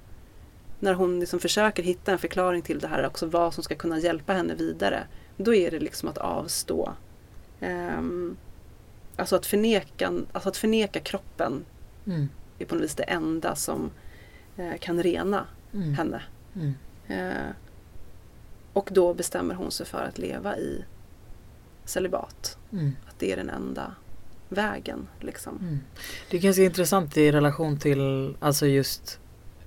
när 0.79 0.93
hon 0.93 1.19
liksom 1.19 1.39
försöker 1.39 1.83
hitta 1.83 2.11
en 2.11 2.19
förklaring 2.19 2.61
till 2.61 2.79
det 2.79 2.87
här, 2.87 3.05
också 3.05 3.25
vad 3.25 3.53
som 3.53 3.63
ska 3.63 3.75
kunna 3.75 3.99
hjälpa 3.99 4.33
henne 4.33 4.55
vidare. 4.55 5.03
Då 5.37 5.53
är 5.53 5.71
det 5.71 5.79
liksom 5.79 6.09
att 6.09 6.17
avstå. 6.17 6.93
Ehm, 7.59 8.37
alltså, 9.15 9.35
att 9.35 9.45
förneka, 9.45 10.13
alltså 10.31 10.49
att 10.49 10.57
förneka 10.57 10.99
kroppen 10.99 11.65
Mm. 12.05 12.29
är 12.59 12.65
på 12.65 12.75
något 12.75 12.83
vis 12.83 12.95
det 12.95 13.03
enda 13.03 13.55
som 13.55 13.91
eh, 14.57 14.77
kan 14.79 15.03
rena 15.03 15.45
Mm. 15.73 15.93
henne. 15.93 16.21
Mm. 16.55 16.73
Eh, 17.07 17.51
och 18.73 18.89
då 18.91 19.13
bestämmer 19.13 19.55
hon 19.55 19.71
sig 19.71 19.85
för 19.85 20.03
att 20.03 20.17
leva 20.17 20.57
i 20.57 20.85
celibat. 21.85 22.57
Mm. 22.71 22.95
Att 23.07 23.19
det 23.19 23.31
är 23.31 23.37
den 23.37 23.49
enda 23.49 23.95
vägen. 24.49 25.07
Liksom. 25.19 25.57
Mm. 25.61 25.79
Det 26.29 26.37
är 26.37 26.41
ganska 26.41 26.63
intressant 26.63 27.17
i 27.17 27.31
relation 27.31 27.77
till 27.77 28.35
alltså 28.39 28.67
just 28.67 29.19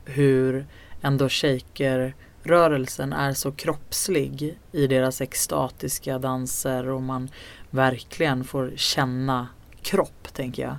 hur 0.05 0.67
ändå 1.03 1.29
shaker-rörelsen 1.29 3.13
är 3.13 3.33
så 3.33 3.53
kroppslig 3.53 4.59
i 4.73 4.87
deras 4.87 5.21
extatiska 5.21 6.19
danser 6.19 6.89
och 6.89 7.03
man 7.03 7.31
verkligen 7.71 8.45
får 8.45 8.73
känna 8.77 9.49
kropp 9.83 10.29
tänker 10.33 10.63
jag. 10.63 10.77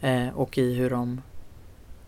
Eh, 0.00 0.28
och 0.28 0.58
i 0.58 0.74
hur 0.74 0.90
de 0.90 1.22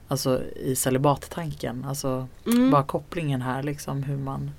Alltså 0.08 0.42
i 0.56 0.76
celibattanken, 0.76 1.84
alltså 1.88 2.28
Mm. 2.46 2.70
bara 2.70 2.82
kopplingen 2.82 3.42
här 3.42 3.62
liksom 3.62 4.02
hur 4.02 4.16
man 4.16 4.50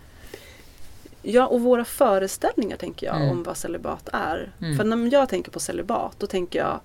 Ja, 1.22 1.48
och 1.48 1.62
våra 1.62 1.86
föreställningar 1.86 2.78
tänker 2.78 3.08
jag 3.08 3.16
Mm. 3.16 3.30
om 3.30 3.44
vad 3.44 3.58
celibat 3.58 4.10
är. 4.14 4.52
Mm. 4.62 4.78
För 4.78 4.84
när 4.84 5.14
jag 5.14 5.30
tänker 5.30 5.52
på 5.52 5.60
celibat, 5.60 6.16
då 6.20 6.28
tänker 6.28 6.60
jag 6.60 6.80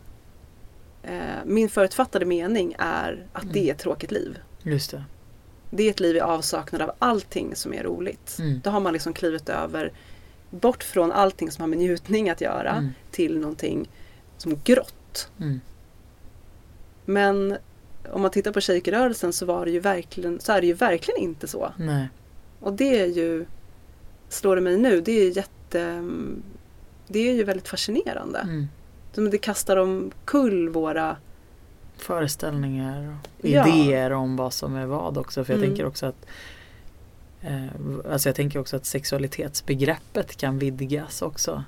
eh, 1.03 1.45
min 1.45 1.69
förutfattade 1.69 2.25
mening 2.25 2.75
är 2.79 3.27
att 3.33 3.53
det 3.53 3.69
är 3.69 3.73
ett 3.75 3.79
tråkigt 3.79 4.11
liv. 4.11 4.39
Just 4.63 4.91
det. 4.91 5.05
Det 5.71 5.83
är 5.83 5.91
ett 5.91 6.01
liv 6.01 6.17
i 6.17 6.21
avsaknad 6.21 6.83
av 6.83 6.93
allting 6.99 7.57
som 7.57 7.75
är 7.75 7.83
roligt. 7.83 8.37
Mm. 8.39 8.61
Då 8.65 8.71
har 8.71 8.81
man 8.81 8.93
liksom 8.93 9.13
klivit 9.13 9.49
över 9.49 9.93
bort 10.51 10.83
från 10.83 11.13
allting 11.13 11.51
som 11.51 11.63
har 11.63 11.69
med 11.69 11.79
njutning 11.79 12.31
att 12.31 12.41
göra 12.41 12.71
Mm. 12.71 12.91
till 13.11 13.39
någonting 13.39 13.89
som 14.37 14.61
grått. 14.65 15.29
Mm. 15.41 15.61
Men 17.05 17.57
om 18.13 18.23
man 18.23 18.31
tittar 18.31 18.53
på 18.53 18.61
shejkrörelsen 18.61 19.33
så, 19.33 19.47
var 19.47 19.65
det 19.65 19.71
ju 19.71 19.81
verkligen, 19.81 20.41
så 20.41 20.53
är 20.53 20.61
det 20.61 20.67
ju 20.67 20.73
verkligen 20.75 21.21
inte 21.21 21.49
så. 21.49 21.73
Nej. 21.77 22.09
Och 22.61 22.73
det 22.73 23.01
är 23.01 23.07
ju, 23.07 23.47
slår 24.29 24.57
det 24.57 24.63
mig 24.63 24.77
nu, 24.79 25.01
det 25.01 25.13
är 25.13 25.37
jätte, 25.37 26.03
det 27.07 27.19
är 27.29 27.35
ju 27.35 27.45
väldigt 27.45 27.69
fascinerande. 27.69 28.39
Mm. 28.39 29.31
Det 29.31 29.39
kastar 29.39 29.77
omkull 29.77 30.69
våra, 30.69 31.17
Föreställningar 31.97 33.17
och 33.43 33.49
Ja. 33.49 33.69
idéer 33.69 34.11
om 34.13 34.37
vad 34.37 34.53
som 34.53 34.75
är 34.77 34.87
vad 34.87 35.19
också. 35.19 35.45
För 35.45 35.53
jag 35.53 35.59
Mm. 35.59 35.71
tänker 35.71 35.87
också 35.87 36.07
att 36.07 36.27
eh, 37.43 37.65
Alltså 38.13 38.29
jag 38.29 38.37
tänker 38.37 38.59
också 38.59 38.77
att 38.77 38.87
sexualitetsbegreppet 38.87 40.37
kan 40.37 40.59
vidgas 40.59 41.23
också. 41.23 41.65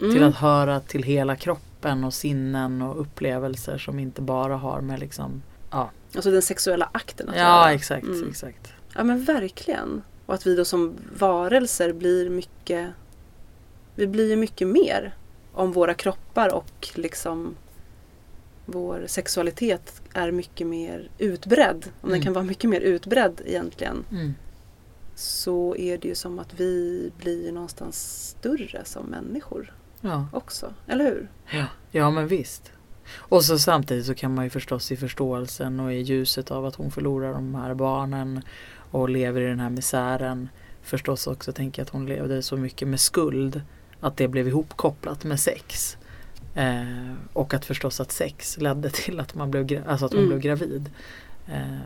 mm, 0.00 0.12
Till 0.14 0.22
att 0.24 0.34
höra 0.34 0.80
till 0.80 1.02
hela 1.02 1.36
kroppen 1.36 2.04
och 2.04 2.14
sinnen 2.14 2.82
och 2.82 3.00
upplevelser 3.00 3.78
som 3.78 3.98
inte 3.98 4.22
bara 4.22 4.56
har 4.56 4.80
med 4.80 5.00
liksom 5.00 5.42
Ja, 5.70 5.90
alltså 6.14 6.30
den 6.30 6.42
sexuella 6.42 6.90
akten 6.92 7.28
att 7.28 7.36
ja 7.36 7.40
göra. 7.42 7.72
exakt, 7.72 8.06
Mm. 8.06 8.28
exakt. 8.28 8.72
Ja 8.94 9.04
men 9.04 9.24
verkligen. 9.24 10.02
Och 10.26 10.34
att 10.34 10.46
vi 10.46 10.56
då 10.56 10.64
som 10.64 10.94
varelser 11.18 11.92
blir 11.92 12.30
mycket 12.30 12.88
Vi 13.94 14.06
blir 14.06 14.30
ju 14.30 14.36
mycket 14.36 14.68
mer 14.68 15.14
om 15.52 15.72
våra 15.72 15.94
kroppar 15.94 16.54
och 16.54 16.88
liksom 16.94 17.54
vår 18.66 19.04
sexualitet 19.06 20.02
är 20.14 20.30
mycket 20.30 20.66
mer 20.66 21.10
utbredd. 21.18 21.84
Om 22.00 22.08
den 22.08 22.10
Mm. 22.10 22.22
kan 22.22 22.32
vara 22.32 22.44
mycket 22.44 22.70
mer 22.70 22.80
utbredd 22.80 23.40
egentligen. 23.46 24.04
Mm. 24.10 24.34
Så 25.14 25.76
är 25.76 25.98
det 25.98 26.08
ju 26.08 26.14
som 26.14 26.38
att 26.38 26.54
vi 26.60 27.10
blir 27.18 27.52
någonstans 27.52 28.26
större 28.28 28.84
som 28.84 29.06
människor 29.06 29.74
Ja. 30.00 30.26
också. 30.32 30.74
Eller 30.86 31.04
hur? 31.04 31.28
Ja. 31.50 31.64
ja 31.90 32.10
men 32.10 32.26
visst. 32.28 32.72
Och 33.16 33.44
så 33.44 33.58
samtidigt 33.58 34.06
så 34.06 34.14
kan 34.14 34.34
man 34.34 34.44
ju 34.44 34.50
förstås 34.50 34.92
i 34.92 34.96
förståelsen 34.96 35.80
och 35.80 35.92
i 35.92 35.96
ljuset 35.96 36.50
av 36.50 36.66
att 36.66 36.74
hon 36.74 36.90
förlorar 36.90 37.32
de 37.32 37.54
här 37.54 37.74
barnen 37.74 38.42
och 38.90 39.08
lever 39.08 39.40
i 39.40 39.46
den 39.46 39.60
här 39.60 39.70
misären 39.70 40.48
förstås 40.82 41.26
också 41.26 41.52
tänka 41.52 41.82
att 41.82 41.88
hon 41.88 42.06
levde 42.06 42.42
så 42.42 42.56
mycket 42.56 42.88
med 42.88 43.00
skuld 43.00 43.62
att 44.00 44.16
det 44.16 44.28
blev 44.28 44.48
ihopkopplat 44.48 45.24
med 45.24 45.40
sex. 45.40 45.96
Eh, 46.54 47.12
och 47.32 47.54
att 47.54 47.64
förstås 47.64 48.00
att 48.00 48.12
sex 48.12 48.58
ledde 48.58 48.90
till 48.90 49.20
att, 49.20 49.34
man 49.34 49.50
blev, 49.50 49.82
alltså 49.88 50.06
att 50.06 50.12
hon 50.12 50.18
Mm. 50.20 50.28
blev 50.28 50.40
gravid. 50.40 50.90
Eh, 51.46 51.78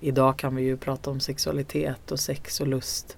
idag 0.00 0.36
kan 0.38 0.56
vi 0.56 0.62
ju 0.62 0.76
prata 0.76 1.10
om 1.10 1.20
sexualitet 1.20 2.12
och 2.12 2.20
sex 2.20 2.60
och 2.60 2.66
lust 2.66 3.16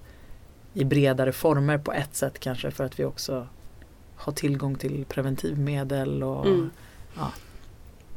i 0.73 0.83
bredare 0.83 1.31
former 1.31 1.77
på 1.77 1.93
ett 1.93 2.15
sätt 2.15 2.39
kanske 2.39 2.71
för 2.71 2.83
att 2.83 2.99
vi 2.99 3.05
också 3.05 3.47
har 4.15 4.31
tillgång 4.33 4.75
till 4.75 5.05
preventivmedel 5.05 6.23
och 6.23 6.45
Mm. 6.45 6.69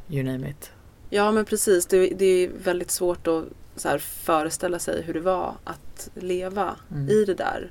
You 0.09 0.23
name 0.23 0.51
it. 0.51 0.71
Ja 1.11 1.33
men 1.33 1.45
precis. 1.45 1.87
Det, 1.87 2.07
det 2.09 2.25
är 2.25 2.51
väldigt 2.65 2.91
svårt 2.91 3.27
att 3.27 3.45
så 3.77 3.89
här, 3.89 3.99
föreställa 3.99 4.79
sig 4.79 5.03
hur 5.03 5.15
det 5.15 5.21
var 5.21 5.55
att 5.65 6.09
leva 6.15 6.77
Mm. 6.91 7.09
i 7.09 7.25
det 7.25 7.35
där. 7.35 7.71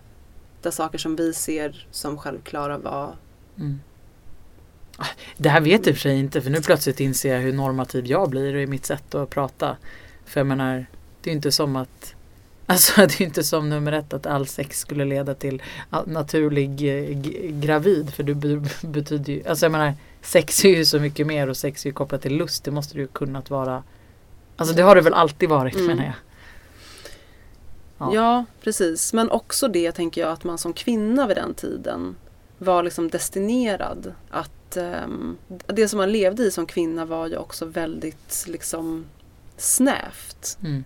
Där 0.62 0.72
saker 0.72 0.98
som 0.98 1.15
vi 1.15 1.34
ser 1.34 1.88
som 1.92 2.18
självklara 2.18 2.77
var 2.77 3.15
Mm. 3.58 3.80
Ah, 4.98 5.06
Det 5.38 5.50
här 5.50 5.62
vet 5.62 5.88
och 5.92 5.96
för 5.96 6.01
sig 6.01 6.20
inte 6.20 6.42
för 6.42 6.50
nu 6.50 6.62
plötsligt 6.62 7.00
inser 7.00 7.34
jag 7.36 7.42
hur 7.42 7.54
normativ 7.54 8.06
jag 8.08 8.30
blir 8.30 8.56
i 8.56 8.68
mitt 8.68 8.86
sätt 8.86 9.15
att 9.15 9.30
prata. 9.30 9.77
För 10.25 10.39
jag 10.39 10.48
menar, 10.48 10.86
det 11.22 11.30
är 11.30 11.32
ju 11.32 11.36
inte 11.36 11.51
som 11.51 11.75
att 11.75 12.15
Alltså 12.68 12.94
det 13.01 13.15
är 13.15 13.20
ju 13.22 13.25
inte 13.25 13.44
som 13.44 13.70
nummer 13.70 13.92
ett 13.92 14.13
att 14.13 14.25
all 14.25 14.48
sex 14.48 14.80
skulle 14.80 15.06
leda 15.06 15.34
till 15.36 15.62
naturlig 16.06 16.70
eh, 17.10 17.18
gravid. 17.60 18.13
För 18.13 18.24
be- 18.34 18.88
betyder 18.88 19.34
ju, 19.34 19.48
alltså 19.48 19.65
jag 19.65 19.72
menar 19.72 19.94
sex 20.25 20.65
är 20.65 20.70
ju 20.70 20.86
så 20.86 21.00
mycket 21.00 21.28
mer 21.28 21.49
och 21.49 21.58
sex 21.58 21.86
är 21.86 21.89
ju 21.89 21.93
kopplat 21.93 22.21
till 22.21 22.36
lust. 22.36 22.63
Det 22.63 22.71
måste 22.71 22.93
det 22.93 23.02
ju 23.02 23.08
kunnat 23.08 23.49
vara. 23.49 23.84
Alltså 24.58 24.76
det 24.76 24.82
har 24.82 24.95
det 24.95 25.02
väl 25.02 25.13
alltid 25.13 25.49
varit 25.49 25.76
Mm. 25.76 25.88
menar 25.88 26.04
jag. 26.04 26.13
Ja. 27.97 28.10
Ja. 28.13 28.45
precis. 28.62 29.13
Men 29.13 29.32
också 29.32 29.67
det 29.67 29.91
tänker 29.91 30.21
jag 30.21 30.30
att 30.32 30.43
man 30.43 30.58
som 30.58 30.73
kvinna 30.73 31.28
vid 31.28 31.38
den 31.38 31.54
tiden 31.54 32.15
var 32.58 32.84
liksom 32.84 33.10
destinerad 33.10 34.13
att 34.30 34.78
ehm, 34.78 35.38
det 35.47 35.88
som 35.88 35.97
man 35.97 36.12
levde 36.12 36.43
i 36.43 36.52
som 36.52 36.65
kvinna 36.65 37.06
var 37.06 37.28
ju 37.28 37.38
också 37.38 37.65
väldigt 37.65 38.45
liksom 38.47 39.06
snävt. 39.58 40.58
Mm. 40.63 40.84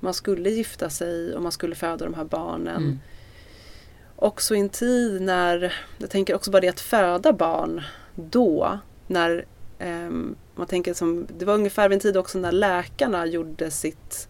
Man 0.00 0.14
skulle 0.14 0.50
gifta 0.50 0.90
sig 0.90 1.34
och 1.34 1.42
man 1.42 1.52
skulle 1.52 1.74
föda 1.74 2.04
de 2.04 2.14
här 2.14 2.24
barnen. 2.24 2.76
Mm. 2.76 2.98
Också 4.16 4.54
i 4.54 4.60
en 4.60 4.68
tid 4.68 5.22
när, 5.22 5.74
jag 5.98 6.10
tänker 6.10 6.34
också 6.34 6.50
bara 6.50 6.60
det 6.60 6.68
att 6.68 6.80
föda 6.80 7.32
barn 7.32 7.82
då, 8.14 8.78
när 9.06 9.44
ehm, 9.78 10.34
man 10.54 10.66
tänker 10.66 10.94
som, 10.94 11.26
det 11.38 11.44
var 11.44 11.54
ungefär 11.54 11.88
vid 11.88 11.96
en 11.96 12.00
tid 12.00 12.16
också 12.16 12.38
när 12.38 12.52
läkarna 12.52 13.26
gjorde 13.26 13.70
sitt 13.70 14.28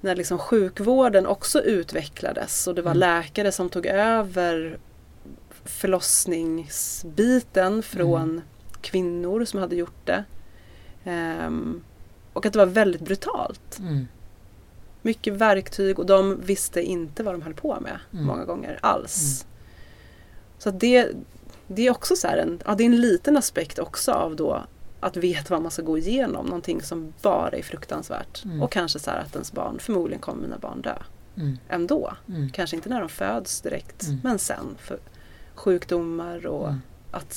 när 0.00 0.16
liksom 0.16 0.38
sjukvården 0.38 1.26
också 1.26 1.62
utvecklades 1.62 2.66
och 2.66 2.74
det 2.74 2.82
var 2.82 2.90
Mm. 2.90 3.00
läkare 3.00 3.52
som 3.52 3.68
tog 3.68 3.86
över 3.86 4.78
förlossningsbiten 5.64 7.82
från 7.82 8.22
Mm. 8.30 8.40
kvinnor 8.80 9.44
som 9.44 9.60
hade 9.60 9.76
gjort 9.76 10.06
det. 10.06 10.24
Ehm, 11.04 11.82
och 12.32 12.46
att 12.46 12.52
det 12.52 12.58
var 12.58 12.66
väldigt 12.66 13.00
brutalt. 13.02 13.78
Mm. 13.78 14.08
Mycket 15.02 15.32
verktyg 15.34 15.98
och 15.98 16.06
de 16.06 16.40
visste 16.40 16.82
inte 16.82 17.22
vad 17.22 17.34
de 17.34 17.42
höll 17.42 17.54
på 17.54 17.80
med 17.80 17.98
Mm. 18.12 18.24
många 18.26 18.44
gånger 18.44 18.78
alls. 18.82 19.46
Så 20.58 20.68
att 20.68 20.80
det, 20.80 21.08
det 21.74 21.86
är 21.86 21.90
också 21.90 22.16
så 22.16 22.28
här 22.28 22.36
en, 22.36 22.60
ja, 22.66 22.74
det 22.74 22.82
är 22.84 22.86
en 22.86 23.00
liten 23.00 23.36
aspekt 23.36 23.78
också 23.78 24.12
av 24.12 24.36
då 24.36 24.64
att 25.00 25.16
veta 25.16 25.54
vad 25.54 25.62
man 25.62 25.70
ska 25.70 25.82
gå 25.82 25.98
igenom. 25.98 26.46
Någonting 26.46 26.82
som 26.82 27.12
bara 27.22 27.50
är 27.56 27.62
fruktansvärt. 27.62 28.44
Mm. 28.44 28.62
Och 28.62 28.72
kanske 28.72 28.98
så 28.98 29.10
här 29.10 29.18
att 29.18 29.32
ens 29.34 29.52
barn, 29.52 29.78
förmodligen 29.78 30.20
kommer 30.20 30.42
mina 30.42 30.58
barn 30.58 30.82
dö 30.82 30.96
Mm. 31.36 31.58
ändå. 31.68 32.12
Mm. 32.28 32.50
Kanske 32.50 32.76
inte 32.76 32.88
när 32.88 33.00
de 33.00 33.08
föds 33.08 33.60
direkt 33.60 34.02
Mm. 34.02 34.20
men 34.22 34.38
sen. 34.38 34.76
För 34.78 34.98
sjukdomar 35.54 36.46
och 36.46 36.68
Mm. 36.68 36.80
att 37.10 37.32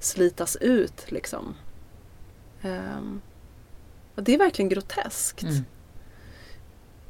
slitas 0.00 0.56
ut 0.56 1.10
liksom. 1.10 1.54
Och 4.14 4.22
det 4.22 4.34
är 4.34 4.38
verkligen 4.38 4.68
groteskt. 4.68 5.42
Mm. 5.42 5.64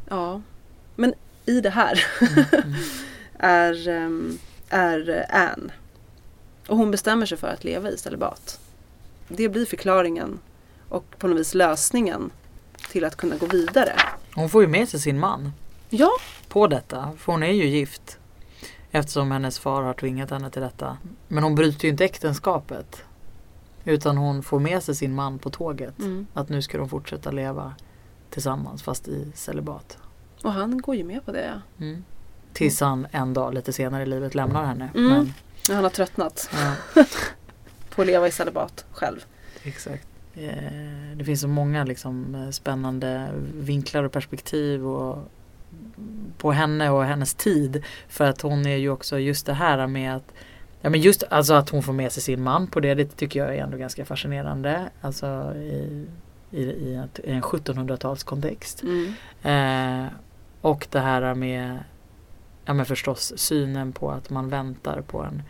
Ja. 0.09 0.43
Men 0.97 1.15
i 1.47 1.61
det 1.61 1.71
här 1.71 2.05
är, 3.39 3.89
ehm, 3.89 4.39
är 4.69 5.27
Anne. 5.31 5.73
Och 6.71 6.77
hon 6.77 6.91
bestämmer 6.91 7.27
sig 7.27 7.39
för 7.39 7.49
att 7.49 7.65
leva 7.65 7.91
i 7.91 7.99
celibat. 7.99 8.61
Det 9.29 9.49
blir 9.49 9.67
förklaringen 9.67 10.39
och 10.89 11.05
på 11.19 11.29
något 11.29 11.39
vis 11.39 11.55
lösningen 11.55 12.31
till 12.91 13.05
att 13.05 13.17
kunna 13.17 13.37
gå 13.37 13.47
vidare. 13.47 13.93
Hon 14.35 14.51
får 14.51 14.63
ju 14.63 14.69
med 14.69 14.89
sig 14.89 15.01
sin 15.01 15.19
man 15.19 15.53
Ja, 15.89 16.11
på 16.49 16.67
detta. 16.67 17.13
För 17.19 17.33
hon 17.33 17.43
är 17.43 17.53
ju 17.53 17.67
gift. 17.67 18.19
Eftersom 18.91 19.31
hennes 19.31 19.59
far 19.59 19.83
har 19.83 19.95
tvingat 19.95 20.31
henne 20.31 20.51
till 20.51 20.63
detta. 20.63 20.99
Men 21.29 21.43
hon 21.43 21.55
bryter 21.55 21.85
ju 21.85 21.91
inte 21.91 22.05
äktenskapet. 22.05 23.03
Utan 23.85 24.17
hon 24.17 24.43
får 24.43 24.59
med 24.61 24.83
sig 24.83 24.95
sin 24.95 25.15
man 25.15 25.39
på 25.39 25.51
tåget. 25.51 25.99
mm. 25.99 26.27
Att 26.35 26.49
nu 26.49 26.63
ska 26.63 26.79
de 26.79 26.89
fortsätta 26.89 27.31
leva 27.31 27.75
tillsammans 28.31 28.83
fast 28.83 29.09
i 29.09 29.33
celibat. 29.35 29.99
och 30.43 30.53
han 30.53 30.79
går 30.81 30.95
ju 30.97 31.05
med 31.05 31.25
på 31.25 31.33
det. 31.33 31.53
Ja. 31.79 31.85
Mm. 31.85 32.05
Tills 32.53 32.81
han 32.81 33.07
en 33.11 33.35
dag 33.35 33.55
lite 33.55 33.73
senare 33.73 34.03
i 34.03 34.07
livet 34.07 34.35
lämnar 34.35 34.65
henne. 34.65 34.91
Mm. 34.95 35.13
Men, 35.13 35.35
När 35.71 35.75
han 35.75 35.85
har 35.85 35.91
tröttnat 35.91 36.51
ja, 36.53 36.75
på 37.91 38.03
att 38.03 38.07
leva 38.07 38.29
i 38.29 38.31
celibat 38.31 38.85
själv. 38.93 39.25
exakt. 39.63 40.07
Eh, 40.35 41.17
Det 41.17 41.25
finns 41.25 41.41
så 41.41 41.49
många 41.49 41.85
liksom, 41.85 42.35
eh, 42.35 42.51
spännande 42.51 43.29
vinklar 43.55 44.05
och 44.05 44.13
perspektiv 44.13 44.87
och 44.87 45.19
på 46.39 46.53
henne 46.53 46.91
och 46.91 47.05
hennes 47.05 47.35
tid. 47.35 47.85
För 48.09 48.25
att 48.29 48.41
hon 48.41 48.67
är 48.67 48.77
ju 48.77 48.91
också 48.91 49.19
just 49.19 49.47
det 49.47 49.53
här 49.53 49.87
med 49.87 50.17
att 50.17 50.33
Ja 50.81 50.91
men 50.91 51.01
just 51.01 51.23
alltså 51.31 51.55
att 51.55 51.69
hon 51.69 51.83
får 51.83 51.93
med 51.93 52.13
sig 52.13 52.23
sin 52.23 52.43
man 52.43 52.67
på 52.67 52.81
det, 52.81 52.95
det 52.95 53.17
tycker 53.17 53.41
jag 53.41 53.57
är 53.57 53.63
ändå 53.63 53.77
ganska 53.77 54.05
fascinerande. 54.05 54.91
Alltså 55.01 55.55
i, 55.57 56.07
i, 56.51 56.63
i 56.63 56.95
en 57.25 57.43
1700-talskontext. 57.43 58.83
Mm. 58.83 60.05
Eh, 60.05 60.13
och 60.61 60.87
det 60.91 61.01
här 61.01 61.35
med 61.35 61.79
ja 62.65 62.75
men 62.75 62.87
förstås 62.87 63.33
synen 63.37 63.93
på 63.93 64.11
att 64.11 64.31
man 64.31 64.49
väntar 64.49 65.01
på 65.01 65.23
en, 65.23 65.43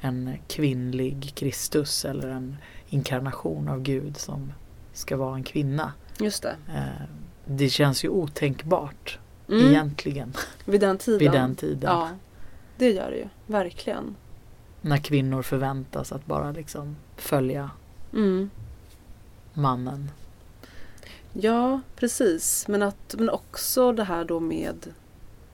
en 0.00 0.38
kvinnlig 0.48 1.32
Kristus 1.34 2.04
eller 2.04 2.28
en 2.28 2.56
inkarnation 2.88 3.68
av 3.68 3.80
Gud 3.82 4.16
som 4.16 4.52
ska 4.92 5.16
vara 5.16 5.34
en 5.34 5.44
kvinna. 5.44 5.92
Just 6.20 6.42
det. 6.42 6.56
Eh, 6.74 7.06
det 7.44 7.68
känns 7.68 8.04
ju 8.04 8.08
otänkbart 8.08 9.18
Mm. 9.48 9.66
egentligen 9.66 10.32
Vid 10.64 10.80
den 10.80 10.98
tiden. 10.98 11.18
vid 11.18 11.32
den 11.32 11.54
tiden. 11.54 11.90
Ja, 11.90 12.08
det 12.78 12.90
gör 12.92 13.10
det 13.10 13.16
ju. 13.16 13.28
Verkligen. 13.46 14.16
När 14.80 14.96
kvinnor 14.96 15.42
förväntas 15.42 16.12
att 16.12 16.26
bara 16.26 16.52
liksom 16.52 16.96
följa 17.16 17.70
Mm. 18.12 18.50
mannen. 19.54 20.10
Ja, 21.32 21.80
precis. 21.96 22.68
Men, 22.68 22.82
att, 22.82 23.14
men 23.18 23.30
också 23.30 23.92
det 23.92 24.04
här 24.04 24.24
då 24.24 24.40
med 24.40 24.86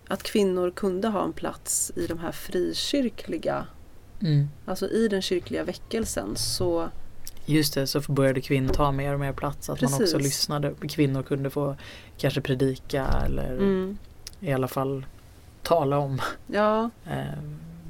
att 0.08 0.22
kvinnor 0.22 0.70
kunde 0.70 1.08
ha 1.08 1.24
en 1.24 1.32
plats 1.32 1.92
i 1.96 2.06
de 2.06 2.18
här 2.18 2.32
frikyrkliga, 2.32 3.66
Mm. 4.22 4.48
alltså 4.66 4.88
i 4.88 5.08
den 5.08 5.22
kyrkliga 5.22 5.64
väckelsen. 5.64 6.36
Så 6.36 6.88
Just 7.46 7.74
det, 7.74 7.86
så 7.86 8.00
började 8.12 8.40
kvinnor 8.40 8.72
ta 8.74 8.92
mer 8.92 9.14
och 9.14 9.20
mer 9.20 9.32
plats. 9.32 9.70
Att 9.70 9.80
man 9.82 9.92
också 9.92 9.98
Precis. 10.02 10.22
lyssnade. 10.22 10.74
Kvinnor 10.88 11.22
kunde 11.22 11.50
få 11.50 11.76
kanske 12.18 12.40
predika 12.40 13.06
eller 13.26 13.52
mm, 13.52 13.98
i 14.40 14.52
alla 14.52 14.68
fall 14.68 15.06
tala 15.62 15.98
om 15.98 16.20
ja, 16.46 16.90
eh, 17.06 17.38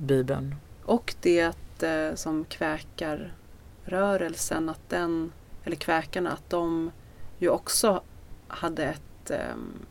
Bibeln. 0.01 0.55
och 0.85 1.15
det 1.21 1.43
att 1.43 1.83
eh, 1.83 2.15
som 2.15 2.45
kväkarrörelsen, 2.45 4.69
att 4.69 4.89
den, 4.89 5.33
eller 5.65 5.77
kväkarna, 5.77 6.31
att 6.33 6.51
de 6.51 6.91
ju 7.39 7.49
också 7.49 8.03
hade 8.49 8.85
ett, 8.85 9.31
eh, 9.31 9.39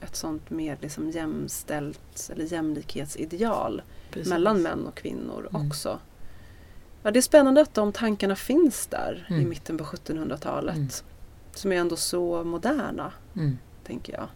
ett 0.02 0.16
sånt 0.16 0.50
mer 0.50 0.78
liksom 0.82 1.12
jämställt 1.12 2.30
eller 2.34 2.46
jämlikhetsideal 2.46 3.82
Precis. 4.12 4.30
mellan 4.30 4.62
män 4.62 4.86
och 4.88 4.96
kvinnor 4.96 5.48
Mm. 5.54 5.68
också. 5.68 6.00
Ja, 7.04 7.12
det 7.12 7.20
är 7.20 7.22
spännande 7.22 7.62
att 7.62 7.74
de 7.74 7.92
tankarna 7.92 8.36
finns 8.36 8.88
där 8.88 9.26
i 9.30 9.34
Mm. 9.34 9.50
mitten 9.50 9.78
på 9.78 9.84
1700-talet. 9.84 10.76
Mm. 10.76 10.88
Som 11.54 11.72
är 11.72 11.76
ändå 11.76 11.96
så 11.96 12.44
moderna, 12.44 13.12
Mm. 13.36 13.58
tänker 13.84 14.14
jag. 14.14 14.28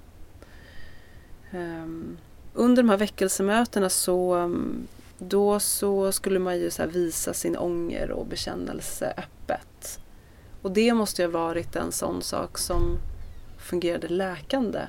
Ehm, 1.52 2.18
under 2.54 2.84
de 2.84 2.90
här 2.90 2.98
väckelsemötena 2.98 3.90
så, 3.90 4.36
um, 4.36 4.88
då 5.18 5.60
så 5.60 6.12
skulle 6.12 6.40
man 6.40 6.58
ju 6.60 6.70
så 6.72 6.86
visa 6.88 7.34
sin 7.34 7.58
ånger 7.58 8.12
och 8.12 8.26
bekännelse 8.26 9.14
öppet. 9.18 10.00
Och 10.62 10.72
det 10.72 10.94
måste 10.94 11.22
ju 11.22 11.28
ha 11.32 11.40
varit 11.40 11.76
en 11.76 11.92
sån 11.92 12.22
sak 12.22 12.58
som 12.58 12.98
fungerade 13.58 14.08
läkande 14.08 14.80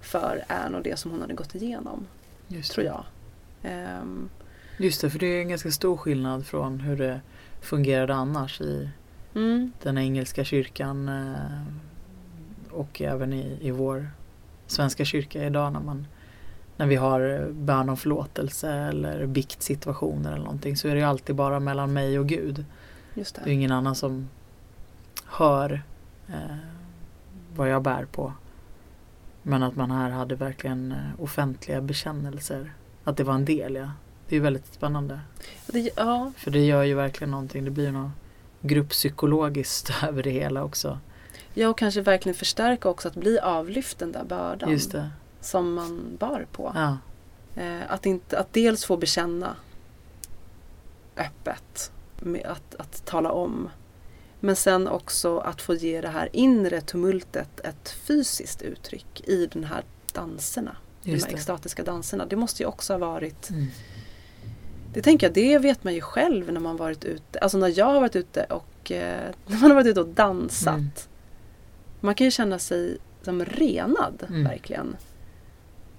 för 0.00 0.44
Anne 0.48 0.76
och 0.76 0.82
det 0.82 0.98
som 0.98 1.10
hon 1.10 1.20
hade 1.20 1.34
gått 1.34 1.54
igenom, 1.54 2.06
Just, 2.48 2.72
tror 2.72 2.86
jag. 2.86 3.04
Ehm, 3.62 4.28
Just 4.76 5.00
det, 5.00 5.10
för 5.10 5.18
det 5.18 5.26
är 5.26 5.40
en 5.40 5.48
ganska 5.48 5.70
stor 5.70 5.96
skillnad 5.96 6.46
från 6.46 6.80
hur 6.80 6.96
det 6.96 7.20
fungerade 7.60 8.14
annars 8.14 8.60
i 8.60 8.88
mm, 9.34 9.72
den 9.82 9.98
engelska 9.98 10.44
kyrkan 10.44 11.08
eh, 11.08 11.62
och 12.70 13.00
även 13.02 13.32
i, 13.32 13.58
i 13.60 13.70
vår 13.70 14.10
svenska 14.66 15.04
kyrka 15.04 15.44
idag 15.44 15.72
när 15.72 15.80
man 15.80 16.06
när 16.76 16.86
vi 16.86 16.96
har 16.96 17.48
bön 17.52 17.88
om 17.88 17.96
förlåtelse 17.96 18.70
eller 18.72 19.26
biktsituationer 19.26 20.32
eller 20.32 20.44
någonting 20.44 20.76
så 20.76 20.88
är 20.88 20.94
det 20.94 21.00
ju 21.00 21.06
alltid 21.06 21.36
bara 21.36 21.60
mellan 21.60 21.92
mig 21.92 22.18
och 22.18 22.28
Gud. 22.28 22.64
just 23.14 23.34
Det 23.34 23.40
är 23.40 23.44
det. 23.44 23.52
ingen 23.52 23.72
annan 23.72 23.94
som 23.94 24.28
hör 25.26 25.82
eh, 26.28 26.56
vad 27.56 27.68
jag 27.68 27.82
bär 27.82 28.04
på. 28.04 28.32
Men 29.42 29.62
att 29.62 29.76
man 29.76 29.90
här 29.90 30.10
hade 30.10 30.34
verkligen 30.34 30.92
eh, 30.92 31.20
offentliga 31.22 31.80
bekännelser. 31.80 32.72
Att 33.04 33.16
det 33.16 33.24
var 33.24 33.34
en 33.34 33.44
del, 33.44 33.74
ja. 33.74 33.90
Det 34.28 34.36
är 34.36 34.40
väldigt 34.40 34.74
spännande. 34.74 35.20
Det, 35.66 35.90
ja, 35.96 36.32
För 36.36 36.50
det 36.50 36.64
gör 36.66 36.82
ju 36.82 36.94
verkligen 36.94 37.30
någonting. 37.30 37.64
Det 37.64 37.70
blir 37.70 37.92
något 37.92 38.10
grupppsykologiskt 38.60 39.90
över 40.02 40.22
det 40.22 40.30
hela 40.30 40.64
också. 40.64 40.98
ja, 41.54 41.68
och 41.68 41.78
kanske 41.78 42.00
verkligen 42.00 42.36
förstärka 42.36 42.88
också 42.88 43.08
att 43.08 43.14
bli 43.16 43.38
avlyft 43.38 43.98
den 43.98 44.12
där 44.12 44.24
bördan 44.24 44.80
som 45.40 45.74
man 45.74 46.16
bar 46.18 46.46
på. 46.52 46.72
Ja. 46.74 46.98
Eh, 47.62 47.80
att, 47.88 48.06
inte, 48.06 48.38
att 48.38 48.52
dels 48.52 48.84
få 48.84 48.96
bekänna 48.96 49.56
öppet, 51.16 51.92
med 52.20 52.46
att, 52.46 52.74
att 52.74 53.04
tala 53.04 53.32
om. 53.32 53.70
Men 54.40 54.56
sen 54.56 54.88
också 54.88 55.38
att 55.38 55.62
få 55.62 55.74
ge 55.74 56.00
det 56.00 56.08
här 56.08 56.28
inre 56.32 56.80
tumultet 56.80 57.60
ett 57.60 57.88
fysiskt 57.88 58.62
uttryck 58.62 59.20
i 59.28 59.46
den 59.46 59.64
här 59.64 59.84
danserna. 60.12 60.76
de 61.02 61.10
Just 61.10 61.24
här 61.24 61.32
det. 61.32 61.36
extatiska 61.36 61.82
danserna. 61.82 62.26
Det 62.26 62.36
måste 62.36 62.62
ju 62.62 62.66
också 62.66 62.92
ha 62.92 62.98
varit 62.98 63.50
Mm. 63.50 63.66
Det 64.94 65.02
tänker 65.02 65.26
jag, 65.26 65.34
det 65.34 65.58
vet 65.58 65.84
man 65.84 65.94
ju 65.94 66.00
själv 66.00 66.52
när 66.52 66.60
man 66.60 66.76
varit 66.76 67.04
ute. 67.04 67.38
Alltså 67.38 67.58
när 67.58 67.78
jag 67.78 67.86
har 67.86 68.00
varit 68.00 68.16
ute 68.16 68.44
och 68.44 68.92
eh, 68.92 69.30
när 69.46 69.60
man 69.60 69.70
har 69.70 69.74
varit 69.74 69.86
ute 69.86 70.00
och 70.00 70.08
dansat. 70.08 70.74
Mm. 70.74 70.90
Man 72.00 72.14
kan 72.14 72.24
ju 72.24 72.30
känna 72.30 72.58
sig 72.58 72.98
som 73.22 73.44
renad, 73.44 74.24
Mm. 74.28 74.44
verkligen. 74.44 74.96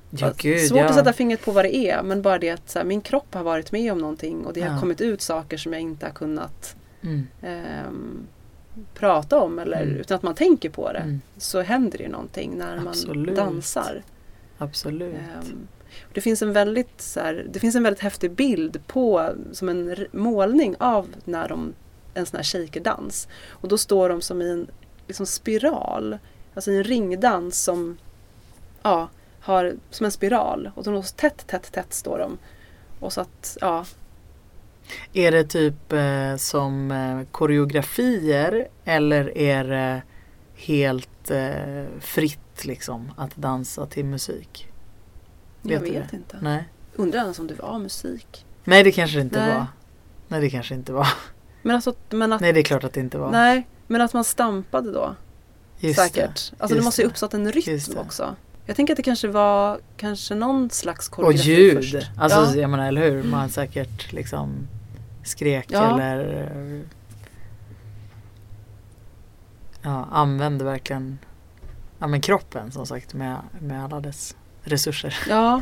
Ja, 0.10 0.34
gud. 0.38 0.60
Svårt 0.68 0.78
ja. 0.80 0.86
att 0.86 0.96
sätta 0.96 1.14
fingret 1.14 1.46
på 1.46 1.52
vad 1.52 1.66
det 1.66 1.76
är, 1.76 2.04
men 2.04 2.22
bara 2.22 2.38
det 2.40 2.50
att 2.50 2.70
så 2.70 2.80
här, 2.80 2.86
min 2.86 3.02
kropp 3.02 3.34
har 3.34 3.44
varit 3.44 3.72
med 3.72 3.92
om 3.92 3.98
någonting 3.98 4.46
och 4.46 4.54
det 4.54 4.62
har 4.62 4.74
Ja. 4.76 4.80
kommit 4.80 5.02
ut 5.02 5.22
saker 5.22 5.58
som 5.58 5.74
jag 5.74 5.82
inte 5.82 6.06
har 6.06 6.14
kunnat 6.14 6.76
Mm. 7.02 7.28
ehm, 7.42 8.28
prata 8.94 9.40
om 9.40 9.60
eller 9.60 9.82
Mm. 9.82 9.96
utan 9.96 10.16
att 10.16 10.24
man 10.24 10.36
tänker 10.36 10.70
på 10.70 10.92
det. 10.92 11.00
Mm. 11.00 11.22
Så 11.38 11.62
händer 11.62 11.98
det 11.98 12.08
någonting 12.08 12.58
när 12.58 12.76
man 12.76 12.88
Absolut. 12.88 13.36
dansar. 13.36 14.04
Absolut. 14.58 15.16
Ehm, 15.16 15.68
det, 16.16 16.22
finns 16.22 16.42
en 16.42 16.54
väldigt, 16.54 17.02
så 17.02 17.20
här, 17.20 17.46
det 17.50 17.60
finns 17.60 17.76
en 17.76 17.84
väldigt 17.84 18.04
häftig 18.04 18.32
bild 18.32 18.88
på, 18.88 19.34
som 19.52 19.70
en 19.70 19.96
målning 20.12 20.76
av 20.80 21.08
när 21.24 21.50
de, 21.50 21.74
en 22.14 22.26
sån 22.26 22.38
här 22.38 22.44
shakerdans. 22.44 23.28
Och 23.50 23.68
då 23.68 23.78
står 23.78 24.10
de 24.10 24.22
som 24.22 24.42
i 24.42 24.50
en 24.50 24.68
liksom 25.08 25.26
spiral, 25.26 26.18
alltså 26.54 26.72
i 26.72 26.78
en 26.78 26.84
ringdans 26.84 27.64
som 27.64 27.98
ja, 28.84 29.10
har 29.40 29.76
som 29.90 30.06
en 30.06 30.12
spiral. 30.12 30.72
Och 30.76 30.84
de 30.84 31.04
står 31.04 31.18
tätt, 31.18 31.48
tätt, 31.48 31.72
tätt 31.72 31.94
står 31.94 32.20
de. 32.20 32.38
Och 33.00 33.14
så 33.14 33.22
att, 33.22 33.58
ja, 33.62 33.86
Är 35.14 35.32
det 35.32 35.44
typ 35.44 35.94
eh, 35.94 36.36
som 36.36 36.92
eh, 36.92 37.22
koreografier 37.32 38.68
eller 38.86 39.38
är 39.38 39.64
det 39.64 40.02
helt 40.56 41.32
eh, 41.32 41.86
fritt 42.00 42.66
liksom 42.66 43.12
att 43.18 43.36
dansa 43.36 43.86
till 43.86 44.06
musik? 44.06 44.72
Jag 45.74 45.80
Vet 45.80 45.94
du 45.94 46.00
vet 46.00 46.12
det? 46.12 46.18
inte. 46.18 46.38
Nej. 46.42 46.64
Undrar 46.96 47.20
ens 47.22 47.40
om 47.40 47.48
det 47.48 47.54
var 47.54 47.80
musik. 47.80 48.46
Nej 48.64 48.84
det 48.84 48.92
kanske 48.92 49.18
det 49.18 49.22
inte 49.22 49.40
Nej. 49.40 49.56
var. 49.58 49.68
Nej 50.28 50.42
det 50.42 50.50
kanske 50.50 50.76
inte 50.76 50.94
var. 50.94 51.08
Men 51.62 51.76
alltså, 51.76 51.94
men 52.10 52.34
att, 52.34 52.42
Nej 52.42 52.54
det 52.54 52.60
är 52.60 52.64
klart 52.64 52.84
att 52.84 52.94
det 52.94 53.00
inte 53.00 53.18
var. 53.18 53.32
nej, 53.32 53.68
men 53.88 54.02
att 54.02 54.14
man 54.14 54.24
stampade 54.24 54.92
då. 54.92 55.16
Just 55.80 56.00
säkert. 56.00 56.30
Alltså 56.30 56.68
det 56.68 56.76
just 56.76 56.86
måste 56.86 57.02
ju 57.02 57.08
det. 57.08 57.12
uppstått 57.12 57.34
en 57.34 57.52
rytm 57.52 57.80
det. 57.94 58.00
också. 58.00 58.36
Jag 58.66 58.76
tänker 58.76 58.94
att 58.94 58.98
det 58.98 59.04
kanske 59.04 59.28
var 59.28 59.80
kanske 59.98 60.36
någon 60.36 60.70
slags 60.70 61.08
Och 61.10 61.14
koreografi 61.16 61.50
ljud. 61.52 61.76
först. 61.78 61.96
Alltså 62.18 62.40
ja. 62.40 62.62
jag 62.62 62.70
menar 62.70 62.88
eller 62.88 63.12
hur. 63.12 63.24
Man 63.24 63.50
säkert 63.50 64.12
liksom 64.14 64.68
skrek 65.24 65.66
Ja. 65.70 66.02
eller 66.02 66.84
ja, 69.82 70.08
använde 70.12 70.64
verkligen 70.66 71.20
ja, 72.00 72.08
men 72.08 72.22
kroppen 72.22 72.72
som 72.72 72.86
sagt 72.86 73.14
med, 73.14 73.38
med 73.60 73.84
alla 73.84 74.00
dess 74.00 74.36
resurser. 74.66 75.18
ja. 75.30 75.62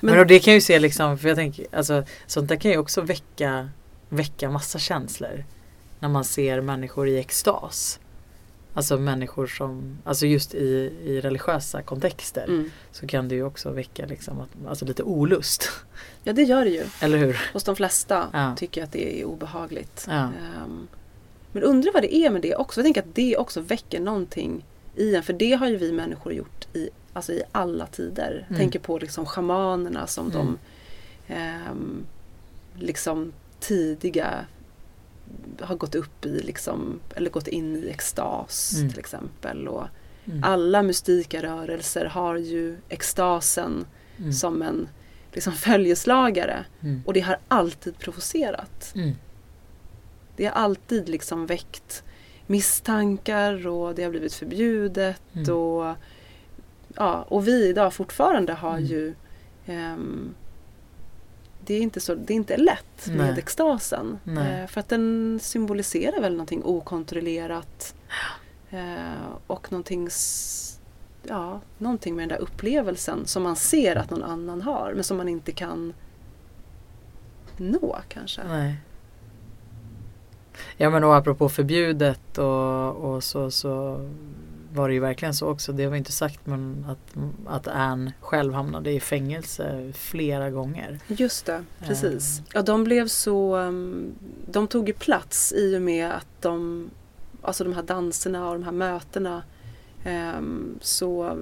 Men, 0.00 0.12
Men, 0.12 0.20
och 0.20 0.26
det 0.26 0.38
kan 0.38 0.54
ju 0.54 0.60
se 0.60 0.78
liksom, 0.78 1.18
för 1.18 1.28
jag 1.28 1.36
tänker, 1.36 1.66
alltså 1.72 2.04
sånt 2.26 2.48
där 2.48 2.56
kan 2.56 2.70
ju 2.70 2.78
också 2.78 3.00
väcka, 3.00 3.68
väcka 4.08 4.50
massa 4.50 4.78
känslor. 4.78 5.44
När 6.00 6.08
man 6.08 6.24
ser 6.24 6.60
människor 6.60 7.08
i 7.08 7.18
extas. 7.18 8.00
Alltså 8.74 8.98
människor 8.98 9.46
som, 9.46 9.98
alltså 10.04 10.26
just 10.26 10.54
i, 10.54 10.92
i 11.04 11.20
religiösa 11.20 11.82
kontexter 11.82 12.44
mm. 12.44 12.70
så 12.92 13.06
kan 13.06 13.28
det 13.28 13.34
ju 13.34 13.44
också 13.44 13.70
väcka 13.70 14.06
liksom, 14.06 14.40
att, 14.40 14.68
alltså 14.68 14.84
lite 14.84 15.02
olust. 15.02 15.70
Ja 16.22 16.32
det 16.32 16.42
gör 16.42 16.64
det 16.64 16.70
ju. 16.70 16.84
Eller 17.00 17.18
hur? 17.18 17.40
Hos 17.52 17.64
de 17.64 17.76
flesta 17.76 18.28
Ja. 18.32 18.56
tycker 18.56 18.80
jag 18.80 18.86
att 18.86 18.92
det 18.92 19.20
är 19.20 19.24
obehagligt. 19.24 20.06
Ja. 20.08 20.14
Ehm, 20.14 20.88
men 21.52 21.62
undrar 21.62 21.92
vad 21.92 22.02
det 22.02 22.14
är 22.14 22.30
med 22.30 22.42
det 22.42 22.56
också. 22.56 22.80
Jag 22.80 22.84
tänker 22.84 23.00
att 23.00 23.14
det 23.14 23.36
också 23.36 23.60
väcker 23.60 24.00
någonting 24.00 24.64
i 24.96 25.14
en. 25.14 25.22
För 25.22 25.32
det 25.32 25.52
har 25.52 25.68
ju 25.68 25.76
vi 25.76 25.92
människor 25.92 26.32
gjort 26.32 26.66
i, 26.72 26.88
alltså 27.14 27.32
i 27.32 27.42
alla 27.52 27.86
tider. 27.86 28.46
Mm. 28.48 28.58
Tänker 28.60 28.78
på 28.78 28.98
liksom 28.98 29.26
schamanerna 29.26 30.06
som 30.06 30.26
Mm. 30.30 30.36
de 30.38 30.58
ehm, 31.34 32.04
liksom 32.78 33.32
tidiga 33.60 34.44
har 35.60 35.76
gått 35.76 35.94
upp 35.94 36.26
i 36.26 36.40
liksom, 36.42 37.00
eller 37.16 37.30
gått 37.30 37.48
in 37.48 37.76
i 37.76 37.88
extas 37.88 38.74
Mm. 38.76 38.90
till 38.90 38.98
exempel. 38.98 39.68
Och 39.68 39.86
Mm. 40.26 40.44
alla 40.44 40.82
mystika 40.82 41.42
rörelser 41.42 42.04
har 42.04 42.36
ju 42.36 42.76
extasen 42.88 43.86
Mm. 44.18 44.32
som 44.32 44.62
en 44.62 44.88
liksom 45.32 45.52
följeslagare. 45.52 46.64
Mm. 46.82 47.02
Och 47.06 47.12
det 47.12 47.20
har 47.20 47.38
alltid 47.48 47.98
provocerat. 47.98 48.92
Mm. 48.94 49.12
Det 50.36 50.44
har 50.44 50.52
alltid 50.52 51.08
liksom 51.08 51.46
väckt 51.46 52.02
misstankar 52.46 53.66
och 53.66 53.94
det 53.94 54.02
har 54.02 54.10
blivit 54.10 54.34
förbjudet. 54.34 55.20
Mm. 55.34 55.54
Och, 55.56 55.94
ja, 56.96 57.22
och 57.28 57.48
vi 57.48 57.68
idag 57.68 57.92
fortfarande 57.94 58.52
har 58.52 58.70
Mm. 58.76 58.84
ju 58.84 59.14
ehm, 59.66 60.34
det, 61.66 61.74
är 61.74 61.80
inte 61.80 62.00
så, 62.00 62.14
det 62.14 62.32
är 62.32 62.36
inte 62.36 62.56
lätt 62.56 63.06
med 63.06 63.16
Nej. 63.16 63.38
extasen. 63.38 64.18
Nej. 64.24 64.60
Eh, 64.60 64.66
för 64.66 64.80
att 64.80 64.88
den 64.88 65.38
symboliserar 65.42 66.20
väl 66.20 66.32
någonting 66.32 66.64
okontrollerat. 66.64 67.94
Eh, 68.70 69.26
och 69.46 69.72
någonting, 69.72 70.08
ja, 71.22 71.60
någonting 71.78 72.16
med 72.16 72.22
den 72.22 72.28
där 72.38 72.42
upplevelsen 72.44 73.26
som 73.26 73.42
man 73.42 73.56
ser 73.56 73.96
att 73.96 74.10
någon 74.10 74.22
annan 74.22 74.62
har 74.62 74.92
men 74.94 75.04
som 75.04 75.16
man 75.16 75.28
inte 75.28 75.52
kan 75.52 75.92
nå 77.56 77.98
kanske. 78.08 78.40
Nej. 78.48 78.76
Ja 80.76 80.90
men 80.90 81.04
och 81.04 81.16
apropå 81.16 81.48
förbjudet 81.48 82.38
och, 82.38 82.90
och 82.96 83.24
så, 83.24 83.50
så 83.50 84.00
var 84.74 84.88
det 84.88 84.94
ju 84.94 85.00
verkligen 85.00 85.34
så 85.34 85.48
också. 85.48 85.72
Det 85.72 85.86
var 85.86 85.96
inte 85.96 86.12
sagt 86.12 86.40
men 86.46 86.86
att, 86.88 87.16
att 87.46 87.68
Anne 87.68 88.12
själv 88.20 88.54
hamnade 88.54 88.90
i 88.90 89.00
fängelse 89.00 89.92
flera 89.94 90.50
gånger. 90.50 90.98
Just 91.06 91.46
det, 91.46 91.64
precis. 91.80 92.38
Ehm. 92.38 92.44
Ja, 92.54 92.62
de 92.62 92.84
blev 92.84 93.08
så... 93.08 93.56
um, 93.56 94.14
De 94.50 94.68
tog 94.68 94.88
ju 94.88 94.94
plats 94.94 95.52
i 95.52 95.76
och 95.76 95.82
med 95.82 96.10
att 96.12 96.26
de... 96.40 96.90
Alltså 97.42 97.64
de 97.64 97.72
här 97.72 97.82
danserna 97.82 98.48
och 98.48 98.54
de 98.54 98.62
här 98.64 98.72
mötena 98.72 99.42
um, 100.36 100.78
så 100.80 101.38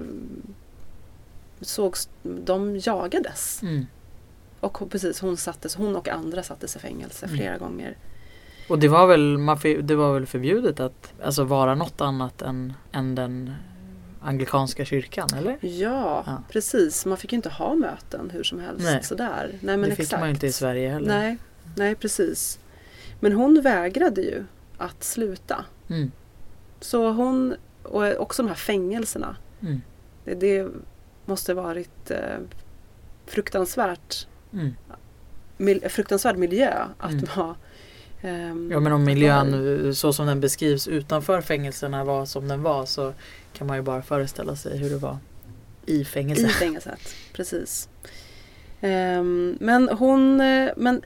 sågs... 1.61 2.09
De 2.23 2.77
jagades. 2.77 3.61
Mm. 3.61 3.85
Och 4.59 4.89
precis, 4.89 5.19
hon 5.21 5.37
sattes, 5.37 5.75
hon 5.75 5.95
och 5.95 6.07
andra 6.09 6.43
sattes 6.43 6.75
i 6.75 6.79
fängelse 6.79 7.25
Mm. 7.25 7.37
flera 7.37 7.57
gånger. 7.57 7.97
Och 8.67 8.79
det 8.79 8.87
var 8.87 9.07
väl, 9.07 9.37
man, 9.37 9.57
det 9.81 9.95
var 9.95 10.13
väl 10.13 10.25
förbjudet 10.25 10.79
att 10.79 11.13
alltså, 11.23 11.43
vara 11.43 11.75
något 11.75 12.01
annat 12.01 12.41
än, 12.41 12.73
än 12.91 13.15
den 13.15 13.53
anglikanska 14.21 14.85
kyrkan 14.85 15.29
eller? 15.37 15.57
Ja, 15.61 16.23
Ja. 16.27 16.43
precis. 16.49 17.05
Man 17.05 17.17
fick 17.17 17.31
ju 17.31 17.35
inte 17.35 17.49
ha 17.49 17.75
möten 17.75 18.29
hur 18.29 18.43
som 18.43 18.59
helst. 18.59 18.83
Nej. 18.85 19.03
Sådär. 19.03 19.49
Nej, 19.61 19.77
men 19.77 19.89
det 19.89 19.95
fick 19.95 20.03
exakt. 20.03 20.19
man 20.19 20.29
ju 20.29 20.33
inte 20.33 20.47
i 20.47 20.51
Sverige 20.51 20.89
heller. 20.89 21.07
Nej, 21.07 21.37
nej, 21.75 21.95
precis. 21.95 22.59
Men 23.19 23.33
hon 23.33 23.61
vägrade 23.61 24.21
ju 24.21 24.43
att 24.77 25.03
sluta. 25.03 25.65
Mm. 25.89 26.11
Så 26.79 27.11
hon, 27.11 27.55
och 27.83 28.03
också 28.21 28.41
de 28.43 28.47
här 28.47 28.55
fängelserna. 28.55 29.35
Mm. 29.61 29.81
Det, 30.25 30.33
det 30.35 30.67
måste 31.25 31.53
varit 31.53 32.11
eh, 32.11 32.37
fruktansvärt, 33.27 34.27
Mm. 34.53 34.73
mil, 35.57 35.89
fruktansvärd 35.89 36.37
miljö 36.37 36.73
att 36.99 37.11
Mm. 37.11 37.25
vara 37.37 37.55
Ja 38.71 38.79
men 38.79 38.91
om 38.91 39.03
miljön 39.03 39.95
så 39.95 40.13
som 40.13 40.27
den 40.27 40.39
beskrivs 40.39 40.87
utanför 40.87 41.41
fängelserna 41.41 42.03
var 42.03 42.25
som 42.25 42.47
den 42.47 42.63
var 42.63 42.85
så 42.85 43.13
kan 43.53 43.67
man 43.67 43.77
ju 43.77 43.83
bara 43.83 44.01
föreställa 44.01 44.55
sig 44.55 44.77
hur 44.77 44.89
det 44.89 44.97
var 44.97 45.17
i 45.85 46.01
i 46.01 46.05
fängelse. 46.05 46.47
fängelset. 46.47 46.99
Precis. 47.33 47.89
Ehm, 48.81 49.57
men 49.59 49.89
hon, 49.89 50.37
men 50.75 51.01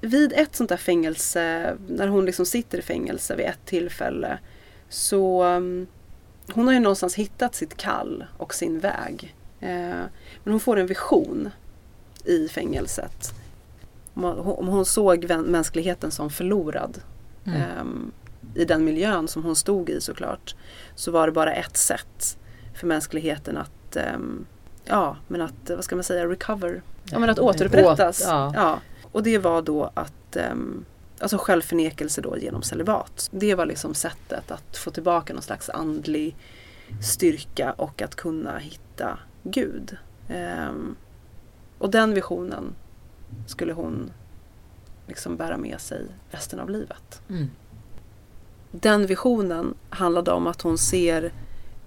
vid 0.00 0.32
ett 0.32 0.56
sånt 0.56 0.68
där 0.68 0.76
fängelse, 0.76 1.74
när 1.88 2.08
hon 2.08 2.24
liksom 2.24 2.46
sitter 2.46 2.78
i 2.78 2.82
fängelse 2.82 3.36
vid 3.36 3.46
ett 3.46 3.66
tillfälle 3.66 4.38
så 4.88 5.44
um, 5.44 5.86
hon 6.52 6.66
har 6.66 6.74
ju 6.74 6.80
någonstans 6.80 7.14
hittat 7.14 7.54
sitt 7.54 7.76
kall 7.76 8.24
och 8.38 8.54
sin 8.54 8.80
väg. 8.80 9.34
Eh, 9.60 10.04
men 10.44 10.52
hon 10.52 10.60
får 10.60 10.76
en 10.76 10.86
vision 10.86 11.50
i 12.24 12.48
fängelset. 12.48 13.34
Om 14.24 14.68
hon, 14.68 14.84
såg 14.84 15.30
mänskligheten 15.46 16.10
som 16.10 16.30
förlorad 16.30 16.98
Mm. 17.44 17.60
ehm, 17.62 18.12
i 18.54 18.64
den 18.64 18.84
miljön 18.84 19.28
som 19.28 19.44
hon 19.44 19.56
stod 19.56 19.90
i 19.90 20.00
såklart 20.00 20.54
så 20.94 21.10
var 21.10 21.26
det 21.26 21.32
bara 21.32 21.52
ett 21.54 21.76
sätt 21.76 22.38
för 22.74 22.86
mänskligheten 22.86 23.56
att 23.56 23.96
ehm, 23.96 24.46
ja, 24.84 25.16
men 25.28 25.40
att, 25.42 25.70
vad 25.70 25.84
ska 25.84 25.96
man 25.96 26.04
säga, 26.04 26.26
recover. 26.26 26.82
Ja, 27.04 27.18
men 27.18 27.30
att 27.30 27.38
återupprättas. 27.38 28.20
Åt- 28.22 28.26
ja. 28.28 28.52
Ja. 28.54 28.78
Och 29.12 29.22
det 29.22 29.38
var 29.38 29.62
då 29.62 29.90
att 29.94 30.36
um, 30.52 30.84
Alltså 31.20 31.38
självförnekelse 31.38 32.20
då 32.20 32.38
genom 32.38 32.62
celibat. 32.62 33.28
Det 33.32 33.54
var 33.54 33.66
liksom 33.66 33.94
sättet 33.94 34.50
att 34.50 34.76
få 34.76 34.90
tillbaka 34.90 35.32
någon 35.32 35.42
slags 35.42 35.68
andlig 35.70 36.36
styrka 37.02 37.72
och 37.72 38.02
att 38.02 38.14
kunna 38.14 38.58
hitta 38.58 39.18
Gud. 39.42 39.96
Och 41.78 41.90
den 41.90 42.14
visionen 42.14 42.74
skulle 43.46 43.72
hon 43.72 44.10
liksom 45.06 45.36
bära 45.36 45.56
med 45.56 45.80
sig 45.80 46.06
resten 46.30 46.60
av 46.60 46.70
livet. 46.70 47.22
Mm. 47.28 47.50
Den 48.70 49.06
visionen 49.06 49.74
handlade 49.90 50.30
om 50.32 50.46
att 50.46 50.62
hon 50.62 50.78
ser 50.78 51.32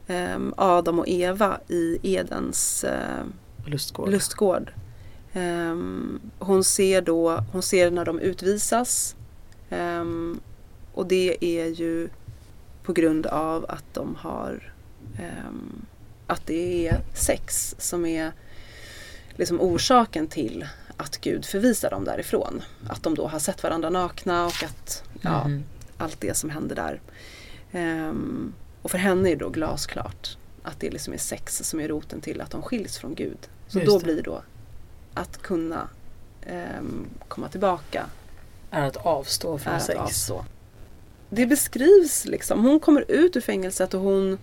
ehm, 0.08 0.54
Adam 0.58 1.00
och 1.00 1.08
Eva 1.08 1.60
i 1.68 2.00
Edens 2.04 2.84
eh, 2.84 3.26
Lustgård. 3.66 4.10
lustgård. 4.10 4.72
Ehm, 5.34 6.20
hon 6.40 6.64
ser 6.64 7.02
då, 7.02 7.44
hon 7.52 7.62
ser 7.62 7.92
när 7.92 8.06
de 8.06 8.20
utvisas. 8.20 9.16
Ehm, 9.70 10.40
och 10.94 11.08
det 11.08 11.46
är 11.46 11.66
ju 11.66 12.10
på 12.84 12.94
grund 12.94 13.26
av 13.26 13.66
att 13.70 13.94
de 13.94 14.16
har 14.16 14.74
ehm, 15.20 15.86
att 16.28 16.48
det 16.48 16.88
är 16.88 17.02
sex 17.14 17.76
som 17.78 18.06
är 18.06 18.32
liksom 19.36 19.62
orsaken 19.62 20.28
till 20.28 20.66
att 21.00 21.18
Gud 21.22 21.46
förvisar 21.46 21.90
dem 21.90 22.04
därifrån. 22.06 22.62
Att 22.90 23.04
de 23.04 23.16
då 23.16 23.28
har 23.28 23.40
sett 23.40 23.64
varandra 23.64 23.90
nakna 23.90 24.46
och 24.46 24.64
att 24.64 25.04
ja, 25.22 25.48
Mhm. 25.48 25.64
allt 25.98 26.22
det 26.22 26.38
som 26.38 26.50
händer 26.50 26.76
där. 26.76 27.02
Ehm, 27.72 28.54
och 28.82 28.92
för 28.92 28.98
henne 28.98 29.30
är 29.30 29.36
det 29.36 29.40
då 29.46 29.50
glasklart 29.50 30.38
att 30.64 30.80
det 30.80 30.90
liksom 30.90 31.14
är 31.14 31.18
sex 31.18 31.58
som 31.64 31.80
är 31.80 31.88
roten 31.88 32.22
till 32.22 32.42
att 32.42 32.52
de 32.52 32.62
skiljs 32.62 32.98
från 32.98 33.16
Gud. 33.16 33.38
Så 33.68 33.80
Just 33.80 33.92
då 33.92 33.98
det. 34.00 34.04
blir 34.04 34.22
då 34.24 34.42
att 35.14 35.42
kunna 35.42 35.88
ehm, 36.46 37.06
komma 37.28 37.48
tillbaka 37.50 38.06
Är 38.72 38.82
att 38.88 38.98
avstå 38.98 39.58
från 39.58 39.74
att 39.74 39.84
sex. 39.84 40.00
avstå. 40.00 40.46
Det 41.30 41.46
beskrivs 41.46 42.26
liksom, 42.26 42.64
hon 42.66 42.80
kommer 42.80 43.06
ut 43.12 43.36
ur 43.36 43.42
fängelset 43.42 43.94
och 43.94 44.02
hon 44.02 44.38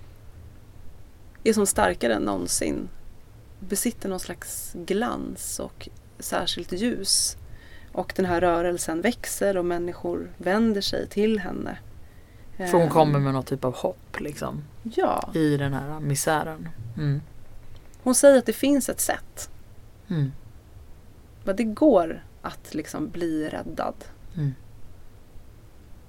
är 1.44 1.52
som 1.52 1.66
starkare 1.66 2.14
än 2.14 2.22
någonsin. 2.22 2.88
Besitter 3.60 4.08
någon 4.08 4.20
slags 4.20 4.72
glans 4.74 5.58
och 5.58 5.88
särskilt 6.18 6.72
ljus. 6.72 7.36
Och 7.92 8.12
den 8.16 8.24
här 8.24 8.40
rörelsen 8.40 9.00
växer 9.00 9.56
och 9.56 9.64
människor 9.64 10.30
vänder 10.36 10.80
sig 10.80 11.08
till 11.08 11.38
henne. 11.40 11.78
För 12.56 12.72
hon 12.72 12.82
Ehm, 12.82 12.88
kommer 12.90 13.18
med 13.18 13.32
något 13.32 13.46
typ 13.46 13.64
av 13.64 13.74
hopp 13.74 14.20
liksom. 14.20 14.64
Ja, 14.82 15.30
I 15.34 15.56
den 15.56 15.72
här 15.74 16.00
misären. 16.00 16.68
Mm. 16.96 17.20
hon 18.02 18.14
säger 18.14 18.38
att 18.38 18.46
det 18.46 18.52
finns 18.52 18.88
ett 18.88 19.00
sätt. 19.00 19.50
Mm. 20.08 20.32
Men 21.44 21.56
det 21.56 21.64
går 21.64 22.24
att 22.42 22.74
liksom 22.74 23.08
bli 23.08 23.48
räddad. 23.48 23.94
Mm. 24.36 24.54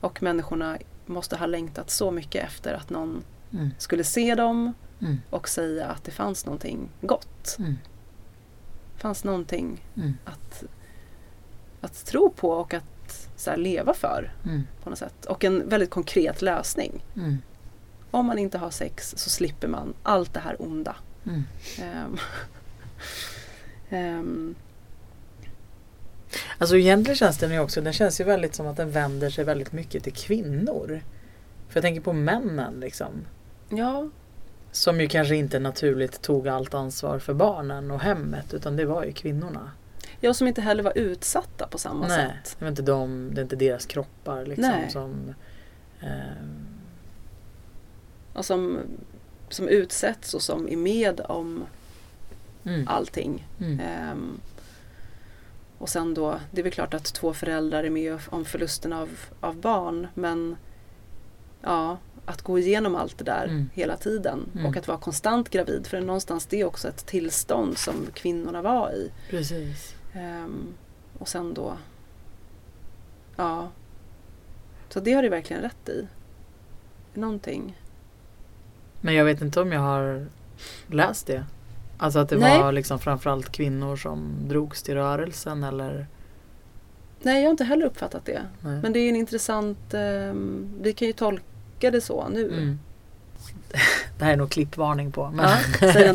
Och 0.02 0.24
människorna 0.24 0.78
måste 1.06 1.38
ha 1.38 1.46
längtat 1.46 1.90
så 1.90 2.12
mycket 2.12 2.44
efter 2.46 2.74
att 2.74 2.90
någon 2.90 3.24
Mm. 3.54 3.70
skulle 3.78 4.04
se 4.04 4.36
dem 4.36 4.74
Mm. 5.02 5.18
och 5.30 5.50
säga 5.50 5.86
att 5.88 6.04
det 6.04 6.12
fanns 6.12 6.46
någonting 6.46 6.90
gott. 7.02 7.58
Fanns 8.98 9.24
någonting 9.24 9.84
Mm. 9.96 10.14
att, 10.26 10.64
att 11.82 12.06
tro 12.06 12.30
på 12.30 12.50
och 12.50 12.74
att 12.74 13.30
så 13.36 13.50
här, 13.50 13.58
leva 13.58 13.94
för 13.94 14.34
Mm. 14.46 14.64
på 14.84 14.90
något 14.90 15.00
sätt. 15.00 15.26
Och 15.26 15.44
en 15.44 15.70
väldigt 15.70 15.90
konkret 15.90 16.42
lösning. 16.42 17.04
Mm. 17.16 17.38
Om 18.12 18.26
man 18.26 18.38
inte 18.38 18.58
har 18.58 18.70
sex 18.70 19.14
så 19.18 19.30
slipper 19.30 19.68
man 19.68 19.94
allt 20.04 20.34
det 20.34 20.40
här 20.40 20.56
onda. 20.62 20.96
Ehm, 21.80 22.18
ehm, 23.90 24.56
Alltså 26.58 26.78
egentligen 26.78 27.16
känns 27.16 27.38
den 27.38 27.52
ju 27.52 27.60
också, 27.60 27.82
den 27.82 27.94
känns 27.94 28.20
ju 28.22 28.24
väldigt 28.24 28.56
som 28.56 28.68
att 28.68 28.78
den 28.78 28.92
vänder 28.92 29.30
sig 29.30 29.44
väldigt 29.44 29.72
mycket 29.72 30.04
till 30.04 30.14
kvinnor. 30.14 31.02
För 31.68 31.78
jag 31.78 31.82
tänker 31.84 32.02
på 32.02 32.14
männen 32.14 32.80
liksom. 32.80 33.12
ja, 33.70 34.10
Som 34.78 35.02
ju 35.02 35.08
kanske 35.08 35.36
inte 35.36 35.60
naturligt 35.60 36.22
tog 36.22 36.48
allt 36.48 36.74
ansvar 36.74 37.20
för 37.20 37.34
barnen 37.34 37.92
och 37.92 38.00
hemmet 38.02 38.54
utan 38.54 38.76
det 38.76 38.86
var 38.86 39.04
ju 39.04 39.12
kvinnorna. 39.14 39.72
jag 40.20 40.36
som 40.36 40.48
inte 40.48 40.62
heller 40.62 40.84
var 40.84 40.98
utsatta 40.98 41.68
på 41.68 41.78
samma 41.78 42.08
Nej, 42.08 42.18
sätt. 42.44 42.56
det 42.60 42.66
var 42.66 42.70
inte 42.70 42.82
de, 42.82 43.30
det 43.34 43.42
är 43.42 43.44
inte 43.44 43.56
deras 43.56 43.86
kroppar 43.86 44.46
liksom 44.46 44.72
Nej. 44.72 44.90
som 44.92 45.34
ehm, 46.02 46.68
Och 48.34 48.46
som, 48.46 48.80
som 49.50 49.68
utsätts 49.68 50.34
och 50.34 50.42
som 50.42 50.68
är 50.70 50.78
med 50.78 51.20
om 51.20 51.64
mm, 52.64 52.88
allting. 52.88 53.48
mm, 53.60 53.80
Ehm, 53.80 54.40
och 55.78 55.90
sen 55.90 56.14
då, 56.14 56.40
det 56.52 56.62
är 56.62 56.64
väl 56.64 56.72
klart 56.74 56.94
att 56.94 57.06
två 57.14 57.34
föräldrar 57.34 57.84
är 57.84 57.90
med 57.90 58.20
om 58.30 58.46
förlusten 58.46 58.94
av, 58.94 59.10
av 59.40 59.56
barn 59.56 60.08
men 60.14 60.56
ja, 61.62 61.98
att 62.30 62.42
gå 62.42 62.60
igenom 62.60 62.96
allt 62.96 63.18
det 63.18 63.24
där 63.24 63.44
Mm. 63.46 63.70
hela 63.74 63.98
tiden 63.98 64.46
Mm. 64.54 64.66
och 64.66 64.78
att 64.78 64.88
vara 64.88 64.98
konstant 64.98 65.50
gravid 65.50 65.88
för 65.88 66.02
någonstans 66.02 66.46
det 66.46 66.62
är 66.62 66.66
också 66.66 66.88
ett 66.88 67.06
tillstånd 67.06 67.78
som 67.78 67.96
kvinnorna 68.14 68.62
var 68.62 68.92
i. 68.92 69.12
Precis. 69.30 69.96
Ehm, 70.14 70.68
och 71.20 71.28
sen 71.28 71.54
då, 71.54 71.74
ja, 73.36 73.68
så 74.90 75.00
det 75.00 75.14
har 75.14 75.24
du 75.24 75.30
verkligen 75.30 75.62
rätt 75.62 75.90
i. 75.90 76.08
Någonting. 77.14 77.82
Men 79.02 79.14
jag 79.14 79.26
vet 79.26 79.42
inte 79.42 79.62
om 79.62 79.72
jag 79.72 79.80
har 79.82 80.26
läst 80.88 81.28
det. 81.28 81.46
Alltså 81.98 82.20
att 82.20 82.30
det 82.30 82.38
Nej. 82.38 82.60
var 82.60 82.72
liksom 82.72 83.00
framförallt 83.00 83.50
kvinnor 83.52 83.96
som 83.96 84.32
drogs 84.48 84.84
till 84.84 84.94
rörelsen 84.96 85.64
eller? 85.64 86.08
Nej, 87.22 87.38
jag 87.42 87.46
har 87.48 87.52
inte 87.52 87.64
heller 87.64 87.86
uppfattat 87.86 88.26
det. 88.26 88.42
Nej. 88.62 88.82
Men 88.82 88.94
det 88.94 89.00
är 89.00 89.10
en 89.10 89.16
intressant, 89.16 89.94
ehm, 89.94 90.70
vi 90.82 90.94
kan 90.94 91.08
ju 91.08 91.14
tolka 91.14 91.44
det 91.80 92.02
så 92.02 92.30
nu. 92.30 92.48
Mm. 92.48 92.80
Det 94.18 94.26
här 94.26 94.34
är 94.34 94.38
nog 94.38 94.52
klippvarning 94.52 95.12
på. 95.12 95.30
Men, 95.30 95.46
Ja, 95.46 95.58
säg 95.94 96.08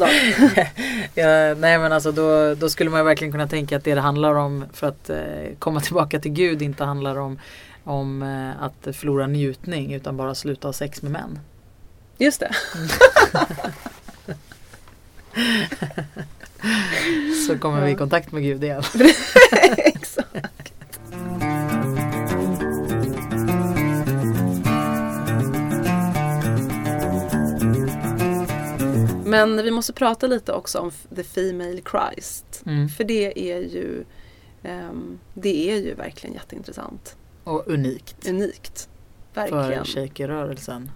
ja, 1.14 1.54
nej 1.54 1.78
men 1.78 1.92
alltså 1.92 2.12
då, 2.12 2.54
då 2.54 2.68
skulle 2.68 2.90
man 2.90 3.04
verkligen 3.04 3.32
kunna 3.32 3.48
tänka 3.48 3.76
att 3.76 3.84
det 3.84 3.94
det 3.94 4.00
handlar 4.00 4.34
om 4.34 4.64
för 4.72 4.86
att 4.86 5.10
eh, 5.10 5.16
komma 5.58 5.80
tillbaka 5.80 6.20
till 6.20 6.32
Gud 6.32 6.62
inte 6.62 6.84
handlar 6.84 7.16
om, 7.16 7.38
om 7.84 8.22
eh, 8.22 8.62
att 8.62 8.96
förlora 8.96 9.26
njutning 9.26 9.92
utan 9.92 10.16
bara 10.16 10.34
sluta 10.34 10.68
ha 10.68 10.72
sex 10.72 11.02
med 11.02 11.12
män. 11.12 11.38
Just 12.18 12.40
det. 12.40 12.54
Så 17.46 17.58
kommer 17.58 17.84
vi 17.84 17.90
i 17.90 17.94
kontakt 17.94 18.32
med 18.32 18.42
Gud 18.42 18.64
igen. 18.64 18.82
Exakt. 19.76 20.51
Men 29.32 29.64
vi 29.64 29.70
måste 29.70 29.92
prata 29.92 30.26
lite 30.26 30.52
också 30.52 30.78
om 30.78 30.90
The 31.16 31.22
Female 31.24 31.80
Christ. 31.90 32.62
Mm. 32.66 32.88
För 32.88 33.04
det 33.04 33.52
är 33.52 33.58
ju 33.60 34.04
ehm, 34.62 35.18
Det 35.34 35.70
är 35.70 35.76
ju 35.76 35.94
verkligen 35.94 36.34
jätteintressant. 36.34 37.16
Och 37.44 37.68
unikt 37.68 38.28
Unikt. 38.28 38.88
för 39.32 39.40
Verkligen. 39.50 39.84
shakerrörelsen. 39.84 40.90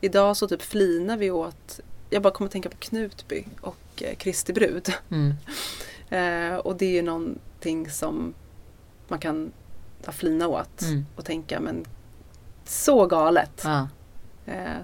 Idag 0.00 0.36
så 0.36 0.48
typ 0.48 0.62
flinar 0.62 1.16
vi 1.16 1.30
åt 1.30 1.80
Jag 2.10 2.22
bara 2.22 2.32
kommer 2.32 2.46
att 2.48 2.52
tänka 2.52 2.68
på 2.70 2.76
Knutby 2.76 3.44
och 3.60 4.02
eh, 4.02 4.14
Kristi 4.16 4.52
brud. 4.52 4.92
Mm. 5.10 5.34
Eh, 6.12 6.54
och 6.56 6.76
det 6.76 6.86
är 6.86 6.90
ju 6.90 7.02
någonting 7.02 7.90
som 7.90 8.34
man 9.08 9.18
kan 9.18 9.52
flina 10.12 10.48
åt 10.48 10.82
Mm. 10.82 11.06
och 11.16 11.24
tänka 11.24 11.60
men 11.60 11.84
så 12.64 13.06
galet. 13.06 13.60
Ja, 13.64 13.88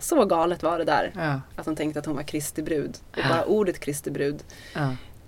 så 0.00 0.24
galet 0.24 0.62
var 0.62 0.78
det 0.78 0.84
där. 0.84 1.12
ja, 1.16 1.40
Att 1.56 1.66
hon 1.66 1.76
tänkte 1.76 1.98
att 2.00 2.06
hon 2.06 2.16
var 2.16 2.22
Kristi 2.22 2.62
brud. 2.62 2.98
Och 3.10 3.22
bara 3.28 3.44
ordet 3.44 3.78
Kristi 3.80 4.10
brud 4.10 4.42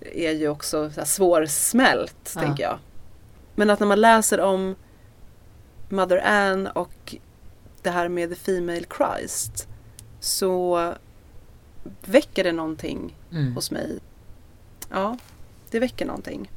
är 0.01 0.33
ju 0.33 0.49
också 0.49 0.91
så 0.91 1.01
här 1.01 1.07
svårsmält, 1.07 2.35
tänker 2.35 2.63
jag. 2.63 2.79
Men 3.55 3.71
att 3.71 3.81
när 3.81 3.87
man 3.87 4.01
läser 4.01 4.41
om 4.41 4.75
Mother 5.89 6.19
Anne 6.27 6.71
och 6.71 7.15
det 7.83 7.91
här 7.91 8.09
med 8.09 8.29
The 8.31 8.37
Female 8.37 8.85
Christ 8.97 9.69
så 10.21 10.93
väcker 12.05 12.45
det 12.45 12.53
någonting 12.53 13.15
Mm. 13.33 13.55
hos 13.55 13.71
mig. 13.71 13.99
Ja, 14.91 15.17
det 15.71 15.79
väcker 15.81 16.07
någonting. 16.07 16.51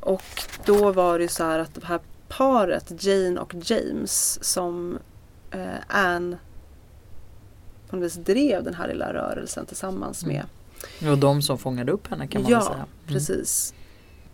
Och 0.00 0.22
då 0.64 0.92
var 0.92 1.18
det 1.18 1.22
ju 1.22 1.28
så 1.28 1.44
här 1.44 1.58
att 1.58 1.74
det 1.74 1.86
här 1.86 2.00
paret, 2.28 3.04
Jane 3.04 3.40
och 3.40 3.54
James, 3.54 4.44
som 4.44 4.98
eh, 5.50 5.68
Anne 5.88 6.38
på 7.90 7.96
något 7.96 8.04
vis 8.04 8.14
drev 8.14 8.64
den 8.64 8.74
här 8.74 8.88
lilla 8.88 9.12
rörelsen 9.12 9.66
tillsammans 9.66 10.24
Mm. 10.24 10.36
med. 10.36 11.12
Och 11.12 11.18
de 11.18 11.42
som 11.42 11.58
fångade 11.58 11.92
upp 11.92 12.06
henne 12.06 12.26
kan 12.26 12.42
man 12.42 12.50
ja, 12.50 12.60
säga. 12.60 12.74
Mm. 12.74 12.88
precis. 13.06 13.74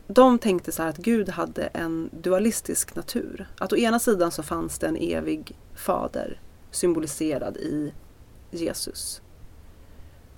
De 0.09 0.38
tänkte 0.38 0.73
så 0.73 0.83
här 0.83 0.88
att 0.90 0.97
Gud 0.97 1.29
hade 1.29 1.62
en 1.62 2.11
dualistisk 2.23 2.95
natur. 2.97 3.47
Att 3.59 3.73
å 3.73 3.77
ena 3.77 3.99
sidan 3.99 4.31
så 4.31 4.42
fanns 4.42 4.79
det 4.79 4.87
en 4.87 4.97
evig 4.97 5.57
fader 5.75 6.40
symboliserad 6.71 7.57
i 7.57 7.92
Jesus. 8.51 9.23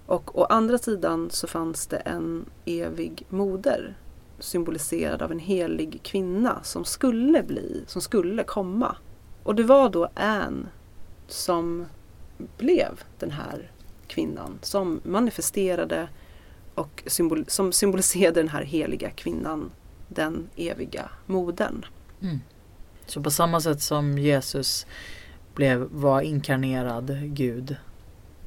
Och 0.06 0.38
å 0.38 0.44
andra 0.44 0.78
sidan 0.78 1.30
så 1.30 1.46
fanns 1.46 1.86
det 1.86 1.96
en 1.96 2.44
evig 2.64 3.26
moder 3.28 3.96
symboliserad 4.38 5.22
av 5.22 5.32
en 5.32 5.38
helig 5.38 6.00
kvinna 6.02 6.60
som 6.62 6.84
skulle 6.84 7.42
bli, 7.42 7.84
som 7.86 8.02
skulle 8.02 8.44
komma. 8.44 8.96
Och 9.42 9.54
det 9.54 9.62
var 9.62 9.88
då 9.88 10.08
Anne 10.14 10.66
som 11.28 11.86
blev 12.58 13.00
den 13.18 13.30
här 13.30 13.70
kvinnan 14.06 14.58
som 14.62 15.00
manifesterade 15.04 16.08
och 16.74 17.02
symbol, 17.06 17.44
som 17.48 17.72
symboliserade 17.72 18.40
den 18.40 18.48
här 18.48 18.62
heliga 18.62 19.10
kvinnan, 19.10 19.70
den 20.08 20.48
eviga 20.56 21.10
modern. 21.26 21.86
Mm. 22.20 22.40
Så 23.06 23.22
på 23.22 23.30
samma 23.30 23.60
sätt 23.60 23.82
som 23.82 24.18
Jesus 24.18 24.86
blev, 25.54 25.88
var 25.90 26.20
inkarnerad 26.20 27.34
Gud 27.34 27.76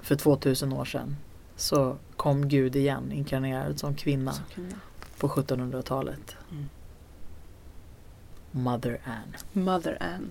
för 0.01 0.15
2000 0.15 0.73
år 0.73 0.86
sedan 0.86 1.15
så 1.56 1.97
kom 2.17 2.47
Gud 2.47 2.75
igen 2.75 3.12
inkarnerad 3.12 3.80
som 3.80 3.95
kvinna 3.95 4.32
Som 4.32 4.45
kvinna. 4.45 4.75
på 5.19 5.27
1700-talet. 5.27 6.36
Mm. 6.51 6.69
Mother 8.51 9.01
Anne. 9.04 9.65
Mother 9.65 9.97
Anne. 9.99 10.30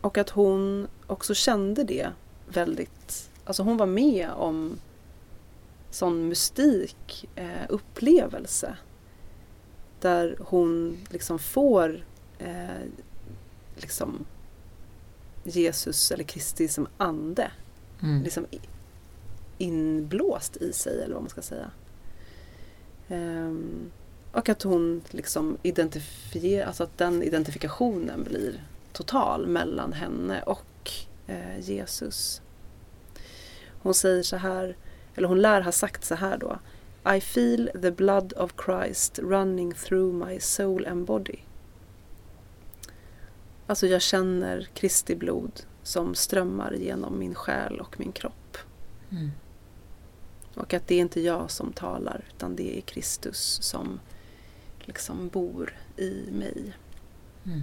Och 0.00 0.18
att 0.18 0.30
hon 0.30 0.88
också 1.06 1.34
kände 1.34 1.84
det 1.84 2.08
väldigt, 2.48 3.30
alltså 3.44 3.62
hon 3.62 3.76
var 3.76 3.86
med 3.86 4.30
om 4.30 4.78
sån 5.90 6.28
mystik 6.28 7.28
eh, 7.34 7.66
upplevelse. 7.68 8.76
Där 10.00 10.36
hon 10.40 10.98
liksom 11.10 11.38
får 11.38 12.04
eh, 12.38 12.86
liksom 13.76 14.24
Jesus 15.44 16.10
eller 16.10 16.24
Kristi 16.24 16.68
som 16.68 16.88
ande 16.96 17.50
Mm. 18.02 18.22
liksom 18.22 18.46
inblåst 19.58 20.56
i 20.56 20.72
sig 20.72 21.02
eller 21.02 21.14
vad 21.14 21.22
man 21.22 21.30
ska 21.30 21.42
säga. 21.42 21.70
Ehm, 23.08 23.90
och 24.32 24.48
att 24.48 24.62
hon 24.62 25.02
liksom 25.10 25.56
identifierar, 25.62 26.66
alltså 26.66 26.82
att 26.82 26.98
den 26.98 27.22
identifikationen 27.22 28.24
blir 28.24 28.64
total 28.98 29.46
mellan 29.46 29.92
henne 29.92 30.42
och 30.42 30.90
eh, 31.26 31.60
Jesus. 31.60 32.42
Hon 33.82 33.94
säger 33.94 34.22
så 34.22 34.36
här, 34.36 34.76
eller 35.14 35.28
hon 35.28 35.40
lär 35.40 35.60
ha 35.60 35.72
sagt 35.72 36.04
så 36.04 36.14
här 36.14 36.38
då. 36.38 36.58
I 37.16 37.20
feel 37.20 37.70
the 37.82 37.90
blood 37.90 38.32
of 38.36 38.54
Christ 38.64 39.18
running 39.18 39.74
through 39.74 40.26
my 40.26 40.40
soul 40.40 40.86
and 40.86 41.06
body. 41.06 41.38
Alltså 43.66 43.86
jag 43.86 44.02
känner 44.02 44.68
Kristi 44.74 45.16
blod 45.16 45.60
som 45.82 46.14
strömmar 46.14 46.72
genom 46.72 47.18
min 47.18 47.34
själ 47.34 47.80
och 47.80 48.00
min 48.00 48.12
kropp. 48.12 48.56
Mm. 49.10 49.30
Och 50.54 50.74
att 50.74 50.86
det 50.86 50.94
är 50.94 51.00
inte 51.00 51.20
jag 51.20 51.50
som 51.50 51.72
talar 51.72 52.24
utan 52.34 52.56
det 52.56 52.78
är 52.78 52.80
Kristus 52.80 53.58
som 53.62 54.00
liksom 54.80 55.28
bor 55.28 55.76
i 55.96 56.28
mig. 56.30 56.72
Mm. 57.46 57.62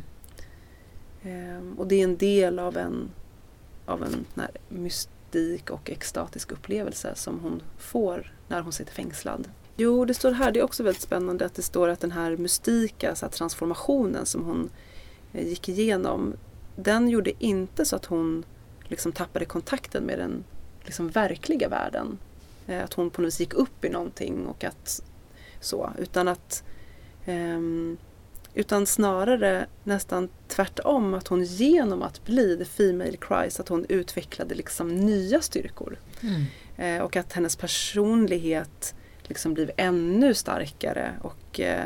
Ehm, 1.26 1.76
och 1.78 1.88
det 1.88 1.96
är 1.96 2.04
en 2.04 2.18
del 2.18 2.60
av 2.60 2.78
en, 2.78 3.10
av 3.86 4.04
en 4.04 4.26
här 4.36 4.52
mystik 4.70 5.70
och 5.70 5.90
extatisk 5.90 6.52
upplevelse 6.52 7.12
som 7.16 7.40
hon 7.40 7.62
får 7.78 8.34
när 8.48 8.62
hon 8.62 8.74
sitter 8.74 8.94
fängslad. 8.94 9.50
Jo, 9.78 10.06
det 10.06 10.14
står 10.14 10.32
här, 10.32 10.52
det 10.52 10.60
är 10.60 10.64
också 10.64 10.84
väldigt 10.84 11.02
spännande 11.02 11.46
att 11.46 11.56
det 11.56 11.62
står 11.62 11.90
att 11.90 12.00
den 12.00 12.12
här 12.12 12.38
mystika 12.38 13.16
så 13.16 13.26
här 13.26 13.32
transformationen 13.32 14.26
som 14.26 14.46
hon 14.46 14.70
eh, 15.34 15.48
gick 15.48 15.70
igenom, 15.70 16.34
den 16.76 17.10
gjorde 17.10 17.44
inte 17.46 17.86
så 17.86 17.96
att 17.96 18.06
hon 18.06 18.46
liksom 18.84 19.12
tappade 19.12 19.46
kontakten 19.46 20.04
med 20.04 20.20
den 20.20 20.44
liksom 20.84 21.10
verkliga 21.10 21.70
världen. 21.70 22.18
Eh, 22.68 22.84
att 22.84 22.94
hon 22.94 23.10
på 23.10 23.22
något 23.22 23.28
vis 23.28 23.40
gick 23.40 23.54
upp 23.54 23.86
i 23.86 23.90
någonting 23.90 24.46
och 24.46 24.64
att 24.64 25.04
så, 25.60 25.92
utan 25.98 26.28
att 26.28 26.64
ehm, 27.26 27.98
utan 28.56 28.86
snarare 28.86 29.66
nästan 29.84 30.30
tvärtom 30.48 31.14
att 31.14 31.28
hon 31.28 31.44
genom 31.44 32.02
att 32.02 32.26
bli 32.26 32.58
the 32.58 32.66
female 32.66 33.18
Christ 33.28 33.60
att 33.60 33.70
hon 33.70 33.86
utvecklade 33.90 34.56
liksom 34.56 34.96
nya 34.96 35.42
styrkor. 35.42 36.00
Mm. 36.22 36.46
Eh, 36.78 37.04
och 37.04 37.16
att 37.16 37.34
hennes 37.34 37.56
personlighet 37.56 38.96
liksom 39.24 39.54
blev 39.54 39.72
ännu 39.78 40.34
starkare 40.34 41.12
och 41.22 41.60
eh, 41.60 41.86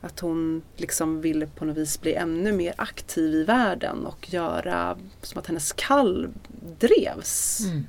att 0.00 0.20
hon 0.20 0.62
liksom 0.76 1.20
ville 1.20 1.46
på 1.46 1.64
något 1.64 1.76
vis 1.76 2.00
bli 2.00 2.14
ännu 2.14 2.52
mer 2.52 2.74
aktiv 2.76 3.34
i 3.34 3.44
världen 3.44 4.06
och 4.06 4.32
göra 4.32 4.96
som 5.22 5.38
att 5.38 5.46
hennes 5.46 5.72
kall 5.72 6.28
drevs 6.78 7.60
Mm. 7.64 7.86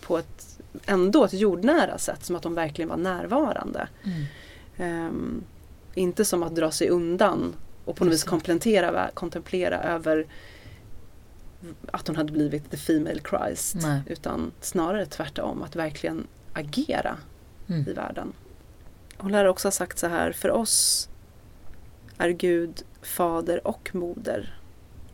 på 0.00 0.18
ett 0.18 0.58
ändå 0.86 1.24
ett 1.24 1.32
jordnära 1.32 1.98
sätt 1.98 2.24
som 2.24 2.36
att 2.36 2.42
de 2.42 2.54
verkligen 2.54 2.88
var 2.88 2.96
närvarande. 2.96 3.88
Mm. 4.04 4.24
Ehm, 4.76 5.44
inte 5.94 6.24
som 6.24 6.42
att 6.42 6.54
dra 6.54 6.70
sig 6.70 6.88
undan 6.88 7.54
och 7.84 7.96
på 7.96 8.04
något 8.04 8.14
vis 8.14 8.24
kontemplera, 8.24 9.10
kontemplera 9.14 9.82
över 9.82 10.26
att 11.90 12.06
hon 12.06 12.16
hade 12.16 12.32
blivit 12.32 12.70
the 12.70 12.76
female 12.76 13.20
Christ. 13.30 13.74
Nej. 13.74 14.02
Utan 14.06 14.52
snarare 14.60 15.06
tvärtom, 15.06 15.62
att 15.62 15.76
verkligen 15.76 16.26
agera 16.52 17.16
Mm. 17.68 17.88
i 17.88 17.92
världen. 17.92 18.32
Hon 19.16 19.32
lär 19.32 19.44
också 19.44 19.66
ha 19.68 19.72
sagt 19.72 19.98
så 19.98 20.06
här, 20.06 20.32
för 20.32 20.50
oss 20.50 21.08
är 22.18 22.30
Gud 22.30 22.82
fader 23.02 23.66
och 23.66 23.94
moder 23.94 24.58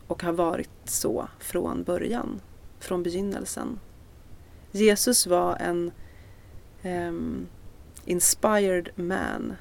och 0.07 0.23
har 0.23 0.33
varit 0.33 0.69
så 0.85 1.27
från 1.39 1.83
början, 1.83 2.41
från 2.79 3.03
begynnelsen. 3.03 3.79
Jesus 4.71 5.27
var 5.27 5.55
en 5.55 5.91
ehm, 6.83 7.47
inspired 8.05 8.89
man 8.95 9.55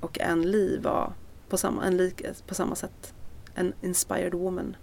och 0.00 0.20
Ann 0.20 0.42
Lee 0.50 0.80
var 0.80 1.12
på 1.48 1.56
samma, 1.56 1.84
en 1.84 1.96
lik, 1.96 2.22
på 2.46 2.54
samma 2.54 2.74
sätt 2.74 3.14
en 3.54 3.72
inspired 3.82 4.34
woman. 4.34 4.76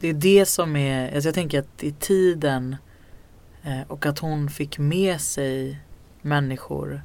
Det 0.00 0.08
är 0.08 0.14
det 0.14 0.46
som 0.46 0.76
är, 0.76 1.14
alltså 1.14 1.28
jag 1.28 1.34
tänker 1.34 1.58
att 1.58 1.82
i 1.82 1.92
tiden 1.92 2.76
eh, 3.62 3.80
och 3.88 4.06
att 4.06 4.18
hon 4.18 4.50
fick 4.50 4.78
med 4.78 5.20
sig 5.20 5.80
människor 6.22 7.02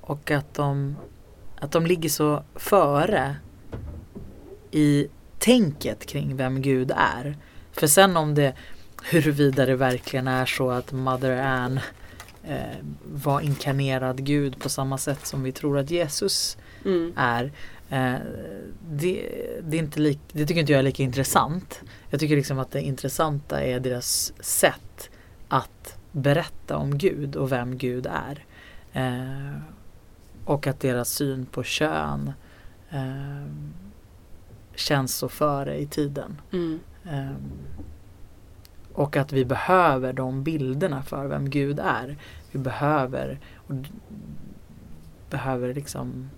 och 0.00 0.30
att 0.30 0.54
de, 0.54 0.96
att 1.60 1.72
de 1.72 1.86
ligger 1.86 2.08
så 2.08 2.42
före 2.54 3.36
i 4.70 5.06
tänket 5.38 6.06
kring 6.06 6.36
vem 6.36 6.62
Gud 6.62 6.92
är. 6.96 7.36
För 7.72 7.86
sen 7.86 8.16
om 8.16 8.34
det 8.34 8.54
huruvida 9.02 9.66
det 9.66 9.76
verkligen 9.76 10.28
är 10.28 10.46
så 10.46 10.70
att 10.70 10.92
Mother 10.92 11.42
Anne 11.42 11.82
eh, 12.44 12.76
var 13.04 13.40
inkarnerad 13.40 14.24
Gud 14.24 14.58
på 14.58 14.68
samma 14.68 14.98
sätt 14.98 15.26
som 15.26 15.42
vi 15.42 15.52
tror 15.52 15.78
att 15.78 15.90
Jesus 15.90 16.56
Mm. 16.84 17.12
är. 17.16 17.52
Eh, 17.90 18.20
det, 18.90 19.28
det, 19.62 19.76
är 19.76 19.82
inte 19.82 20.00
lik, 20.00 20.18
det 20.32 20.46
tycker 20.46 20.60
inte 20.60 20.72
jag 20.72 20.78
är 20.78 20.82
lika 20.82 21.02
intressant. 21.02 21.82
Jag 22.10 22.20
tycker 22.20 22.36
liksom 22.36 22.58
att 22.58 22.70
det 22.70 22.82
intressanta 22.82 23.62
är 23.62 23.80
deras 23.80 24.32
sätt 24.40 25.10
att 25.48 25.98
berätta 26.12 26.76
om 26.76 26.98
Gud 26.98 27.36
och 27.36 27.52
vem 27.52 27.78
Gud 27.78 28.06
är. 28.06 28.44
Eh, 28.92 29.60
och 30.44 30.66
att 30.66 30.80
deras 30.80 31.08
syn 31.08 31.46
på 31.46 31.62
kön 31.62 32.32
eh, 32.90 33.46
känns 34.74 35.14
så 35.14 35.28
före 35.28 35.80
i 35.80 35.86
tiden. 35.86 36.40
Mm. 36.52 36.80
Och 38.92 39.16
att 39.16 39.32
vi 39.32 39.44
behöver 39.44 40.12
de 40.12 40.42
bilderna 40.42 41.02
för 41.02 41.26
vem 41.26 41.50
Gud 41.50 41.80
är. 41.80 42.16
Vi 42.52 42.58
behöver 42.58 43.38
och 43.54 43.74
behöver 45.30 45.74
liksom 45.74 46.30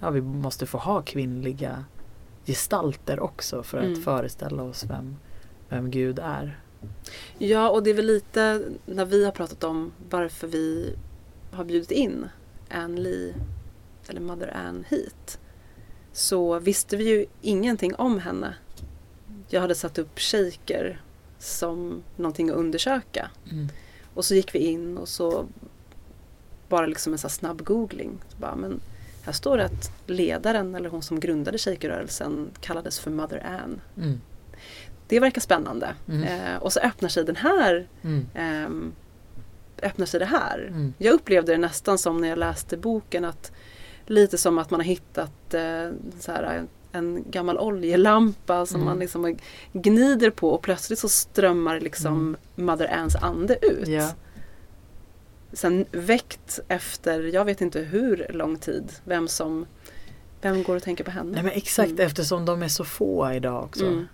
Ja, 0.00 0.10
vi 0.10 0.20
måste 0.20 0.66
få 0.66 0.78
ha 0.78 1.02
kvinnliga 1.02 1.84
gestalter 2.46 3.20
också 3.20 3.62
för 3.62 3.78
att 3.78 3.84
Mm. 3.84 4.02
föreställa 4.02 4.62
oss 4.62 4.84
vem, 4.88 5.16
vem 5.68 5.90
Gud 5.90 6.18
är. 6.18 6.60
Ja, 7.38 7.70
och 7.70 7.82
det 7.82 7.90
är 7.90 7.94
väl 7.94 8.06
lite 8.06 8.62
när 8.86 9.04
vi 9.04 9.24
har 9.24 9.32
pratat 9.32 9.64
om 9.64 9.92
varför 10.10 10.46
vi 10.46 10.94
har 11.52 11.64
bjudit 11.64 11.90
in 11.90 12.28
Ann 12.70 12.96
Lee, 12.96 13.34
eller 14.08 14.20
Mother 14.20 14.56
Ann 14.56 14.84
hit. 14.88 15.38
Så 16.12 16.58
visste 16.58 16.96
vi 16.96 17.08
ju 17.08 17.26
ingenting 17.42 17.94
om 17.94 18.18
henne. 18.18 18.54
Jag 19.48 19.60
hade 19.60 19.74
satt 19.74 19.98
upp 19.98 20.18
shaker 20.20 21.00
som 21.38 22.02
någonting 22.16 22.50
att 22.50 22.56
undersöka. 22.56 23.30
Och 24.14 24.24
så 24.24 24.34
gick 24.34 24.54
vi 24.54 24.58
in 24.58 24.98
och 24.98 25.08
så 25.08 25.46
bara 26.68 26.86
liksom 26.86 27.12
en 27.12 27.18
så 27.18 27.26
här 27.26 27.32
snabb 27.32 27.64
googling. 27.64 28.18
Så 28.28 28.36
bara, 28.36 28.56
men 28.56 28.80
här 29.24 29.32
står 29.32 29.56
det 29.58 29.64
att 29.64 29.90
ledaren 30.06 30.74
eller 30.74 30.88
hon 30.88 31.02
som 31.02 31.20
grundade 31.20 31.58
shakerrörelsen 31.58 32.50
kallades 32.60 33.00
för 33.00 33.10
Mother 33.10 33.46
Ann. 33.46 33.80
Mm. 33.96 34.20
Det 35.08 35.20
verkar 35.20 35.40
spännande. 35.40 35.94
Mm. 36.08 36.22
Eh, 36.22 36.56
och 36.62 36.72
så 36.72 36.80
öppnar 36.80 37.08
sig 37.08 37.24
den 37.24 37.36
här 37.36 37.88
Mm. 38.02 38.26
ehm, 38.34 38.92
öppnar 39.82 40.06
sig 40.06 40.20
det 40.20 40.26
här. 40.26 40.66
Mm. 40.68 40.94
Jag 40.98 41.14
upplevde 41.14 41.52
det 41.52 41.58
nästan 41.58 41.98
som 41.98 42.20
när 42.20 42.28
jag 42.28 42.38
läste 42.38 42.76
boken 42.76 43.24
att 43.24 43.52
lite 44.06 44.38
som 44.38 44.58
att 44.58 44.70
man 44.70 44.80
har 44.80 44.84
hittat 44.84 45.54
eh, 45.54 45.90
så 46.20 46.32
här, 46.32 46.62
en 46.92 47.24
gammal 47.30 47.58
oljelampa 47.58 48.66
som 48.66 48.76
Mm. 48.76 48.86
man 48.86 48.98
liksom 48.98 49.36
gnider 49.72 50.30
på 50.30 50.50
och 50.50 50.62
plötsligt 50.62 50.98
så 50.98 51.08
strömmar 51.08 51.80
liksom 51.80 52.36
Mother 52.54 52.86
Anns 52.94 53.16
ande 53.16 53.58
ut. 53.66 53.88
Ja. 53.88 54.10
Sen 55.54 55.86
väckt 55.92 56.60
efter, 56.68 57.20
jag 57.22 57.44
vet 57.44 57.60
inte 57.60 57.80
hur 57.80 58.26
lång 58.30 58.56
tid, 58.58 58.92
vem 59.04 59.28
som 59.28 59.66
vem 60.42 60.62
går 60.62 60.76
och 60.76 60.82
tänker 60.82 61.04
på 61.04 61.10
henne? 61.10 61.30
Nej 61.32 61.42
men 61.42 61.52
exakt 61.52 61.90
Mm. 61.90 62.06
eftersom 62.06 62.44
de 62.44 62.62
är 62.62 62.68
så 62.68 62.84
få 62.84 63.32
idag 63.32 63.64
också. 63.64 63.86
Mm. 63.86 64.06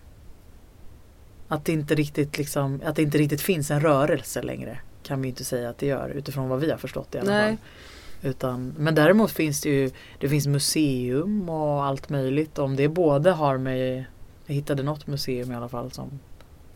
Att, 1.48 1.64
det 1.64 1.72
inte 1.72 1.94
riktigt 1.94 2.38
liksom, 2.38 2.80
att 2.84 2.96
det 2.96 3.02
inte 3.02 3.18
riktigt 3.18 3.40
finns 3.40 3.70
en 3.70 3.80
rörelse 3.80 4.42
längre. 4.42 4.78
Kan 5.02 5.22
vi 5.22 5.28
inte 5.28 5.44
säga 5.44 5.68
att 5.70 5.78
det 5.78 5.86
gör 5.86 6.08
utifrån 6.08 6.48
vad 6.48 6.60
vi 6.60 6.70
har 6.70 6.78
förstått 6.78 7.14
i 7.14 7.18
alla 7.18 7.30
Nej. 7.30 7.56
fall. 7.56 8.30
Utan, 8.30 8.74
men 8.78 8.94
däremot 8.94 9.30
finns 9.30 9.60
det 9.60 9.68
ju 9.70 9.90
Det 10.18 10.28
finns 10.28 10.46
museum 10.46 11.48
och 11.48 11.84
allt 11.84 12.08
möjligt. 12.08 12.58
Om 12.58 12.76
det 12.76 12.88
både 12.88 13.30
har 13.30 13.58
med 13.58 14.04
Jag 14.46 14.54
hittade 14.54 14.82
något 14.82 15.06
museum 15.06 15.52
i 15.52 15.54
alla 15.54 15.68
fall 15.68 15.90
som 15.92 16.20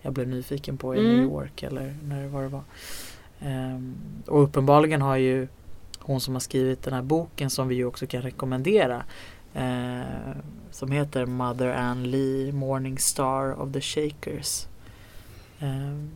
Jag 0.02 0.12
blev 0.12 0.28
nyfiken 0.28 0.76
på 0.76 0.94
i 0.94 0.98
Mm. 0.98 1.10
New 1.16 1.24
York 1.24 1.62
eller 1.62 1.96
när 2.02 2.26
var 2.26 2.42
det 2.42 2.48
var. 2.48 2.62
Ehm, 3.44 3.94
och 4.26 4.42
uppenbarligen 4.42 5.02
har 5.02 5.16
ju 5.16 5.48
Hon 5.98 6.20
som 6.20 6.34
har 6.34 6.40
skrivit 6.40 6.82
den 6.82 6.94
här 6.94 7.02
boken 7.02 7.50
som 7.50 7.68
vi 7.68 7.74
ju 7.74 7.84
också 7.84 8.06
kan 8.06 8.22
rekommendera 8.22 9.02
eh, 9.54 10.00
Som 10.70 10.90
heter 10.92 11.26
Mother 11.26 11.68
Ann 11.68 12.10
Lee 12.10 12.52
Morning 12.52 12.98
Star 12.98 13.60
of 13.62 13.72
the 13.72 13.80
Shakers. 13.80 14.66
Ehm, 15.60 16.10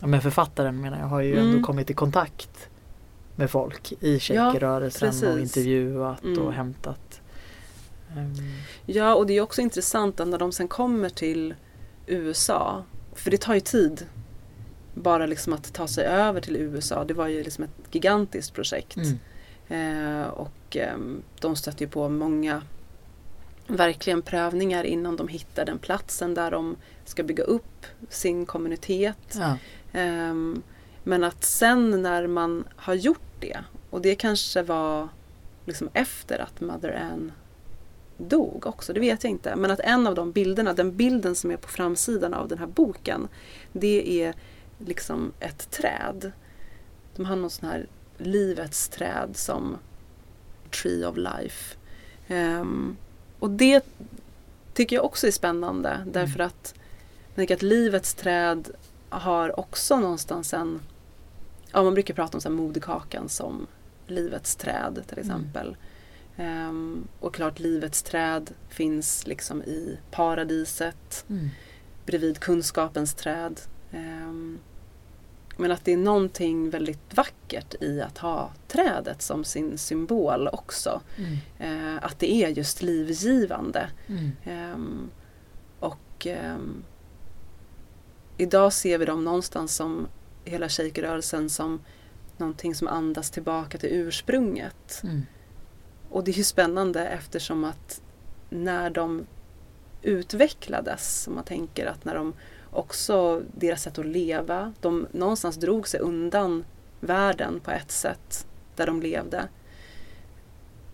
ja, 0.00 0.06
men 0.06 0.20
författaren 0.20 0.80
menar 0.80 0.98
jag 0.98 1.06
har 1.06 1.20
ju 1.20 1.32
Mm. 1.38 1.50
ändå 1.54 1.66
kommit 1.66 1.90
i 1.90 1.94
kontakt 1.94 2.68
med 3.36 3.50
folk 3.50 3.92
i 4.00 4.18
shakerrörelsen 4.20 5.08
och 5.08 5.14
precis. 5.14 5.56
intervjuat 5.56 6.24
Mm. 6.24 6.38
och 6.42 6.52
hämtat. 6.52 7.20
Ehm, 8.16 8.34
Ja, 8.86 9.14
och 9.14 9.26
det 9.26 9.36
är 9.36 9.40
också 9.40 9.60
intressant 9.60 10.18
när 10.18 10.38
de 10.38 10.52
sen 10.52 10.68
kommer 10.68 11.08
till 11.08 11.54
USA, 12.06 12.84
för 13.14 13.30
det 13.30 13.36
tar 13.40 13.54
ju 13.54 13.60
tid 13.60 14.06
bara 15.02 15.26
liksom 15.26 15.52
att 15.52 15.72
ta 15.72 15.88
sig 15.88 16.04
över 16.04 16.40
till 16.40 16.56
USA. 16.56 17.04
Det 17.04 17.14
var 17.14 17.28
ju 17.28 17.42
liksom 17.42 17.64
ett 17.64 17.94
gigantiskt 17.94 18.54
projekt. 18.54 18.96
mm, 18.96 19.18
Eh, 19.68 20.26
och 20.28 20.76
ehm, 20.76 21.22
de 21.40 21.56
stötte 21.56 21.84
ju 21.84 21.90
på 21.90 22.08
många 22.08 22.62
verkligen 23.66 24.22
prövningar 24.22 24.84
innan 24.84 25.16
de 25.16 25.28
hittar 25.28 25.64
den 25.64 25.78
platsen 25.78 26.34
där 26.34 26.50
de 26.50 26.76
ska 27.04 27.22
bygga 27.22 27.44
upp 27.44 27.86
sin 28.08 28.46
kommunitet. 28.46 29.36
ja, 29.38 29.58
Ehm, 29.92 30.62
men 31.04 31.24
att 31.24 31.44
sen 31.44 32.02
när 32.02 32.26
man 32.26 32.64
har 32.76 32.94
gjort 32.94 33.40
det, 33.40 33.58
och 33.90 34.00
det 34.00 34.14
kanske 34.14 34.62
var 34.62 35.08
liksom 35.64 35.88
efter 35.92 36.38
att 36.38 36.60
Mother 36.60 36.92
Ann 37.12 37.32
dog 38.18 38.66
också, 38.66 38.92
det 38.92 39.00
vet 39.00 39.24
jag 39.24 39.30
inte. 39.30 39.56
Men 39.56 39.70
att 39.70 39.80
en 39.80 40.06
av 40.06 40.14
de 40.14 40.32
bilderna, 40.32 40.72
den 40.72 40.96
bilden 40.96 41.34
som 41.34 41.50
är 41.50 41.56
på 41.56 41.68
framsidan 41.68 42.34
av 42.34 42.48
den 42.48 42.58
här 42.58 42.66
boken, 42.66 43.28
det 43.72 44.22
är 44.22 44.34
liksom 44.78 45.32
ett 45.40 45.70
träd. 45.70 46.32
De 47.16 47.26
har 47.26 47.36
någon 47.36 47.50
sån 47.50 47.68
här 47.68 47.86
livets 48.18 48.88
träd 48.88 49.30
som 49.34 49.76
Tree 50.82 51.06
of 51.06 51.16
Life. 51.16 51.76
Ehm, 52.28 52.96
och 53.38 53.50
det 53.50 53.84
tycker 54.74 54.96
jag 54.96 55.04
också 55.04 55.26
är 55.26 55.30
spännande 55.30 56.06
därför 56.06 56.40
att 56.40 56.74
jag 57.26 57.36
tänker 57.36 57.54
att 57.54 57.62
livets 57.62 58.14
träd 58.14 58.70
har 59.08 59.60
också 59.60 59.96
någonstans 60.00 60.54
en 60.54 60.80
Ja, 61.72 61.82
man 61.82 61.94
brukar 61.94 62.14
prata 62.14 62.36
om 62.36 62.40
så 62.40 62.48
här 62.48 62.56
moderkakan 62.56 63.28
som 63.28 63.66
livets 64.06 64.56
träd 64.56 65.02
till 65.06 65.18
exempel. 65.18 65.76
Ehm, 66.36 67.08
och 67.20 67.34
klart 67.34 67.58
livets 67.58 68.02
träd 68.02 68.50
finns 68.68 69.26
liksom 69.26 69.62
i 69.62 69.98
paradiset 70.10 71.24
mm, 71.28 71.48
bredvid 72.06 72.38
kunskapens 72.38 73.14
träd. 73.14 73.60
Ehm, 73.96 74.58
men 75.56 75.72
att 75.72 75.84
det 75.84 75.92
är 75.92 75.96
någonting 75.96 76.70
väldigt 76.70 77.16
vackert 77.16 77.74
i 77.80 78.00
att 78.00 78.18
ha 78.18 78.50
trädet 78.68 79.22
som 79.22 79.44
sin 79.44 79.78
symbol 79.78 80.48
också. 80.52 81.00
mm, 81.18 81.36
Eh, 81.58 82.04
att 82.04 82.18
det 82.18 82.32
är 82.44 82.48
just 82.48 82.82
livgivande. 82.82 83.90
mm, 84.06 84.30
Ehm, 84.44 85.10
och 85.80 86.26
ehm, 86.26 86.84
idag 88.36 88.72
ser 88.72 88.98
vi 88.98 89.04
dem 89.04 89.24
någonstans 89.24 89.74
som 89.76 90.06
hela 90.44 90.68
shakerrörelsen 90.68 91.50
som 91.50 91.80
någonting 92.36 92.74
som 92.74 92.88
andas 92.88 93.30
tillbaka 93.30 93.78
till 93.78 93.88
ursprunget. 93.92 95.00
mm, 95.04 95.22
Och 96.10 96.24
det 96.24 96.30
är 96.30 96.34
ju 96.36 96.44
spännande 96.44 97.06
eftersom 97.08 97.64
att 97.64 98.00
när 98.50 98.90
de 98.90 99.26
utvecklades, 100.02 101.26
om 101.28 101.34
man 101.34 101.44
tänker 101.44 101.86
att 101.86 102.04
när 102.04 102.14
de 102.14 102.32
också, 102.76 103.42
deras 103.54 103.82
sätt 103.82 103.98
att 103.98 104.06
leva, 104.06 104.72
de 104.80 105.06
någonstans 105.12 105.56
drog 105.56 105.88
sig 105.88 106.00
undan 106.00 106.64
världen 107.00 107.60
på 107.60 107.70
ett 107.70 107.90
sätt 107.90 108.46
där 108.76 108.86
de 108.86 109.02
levde. 109.02 109.48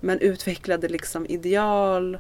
Men 0.01 0.19
utvecklade 0.19 0.89
liksom 0.89 1.27
ideal 1.27 2.19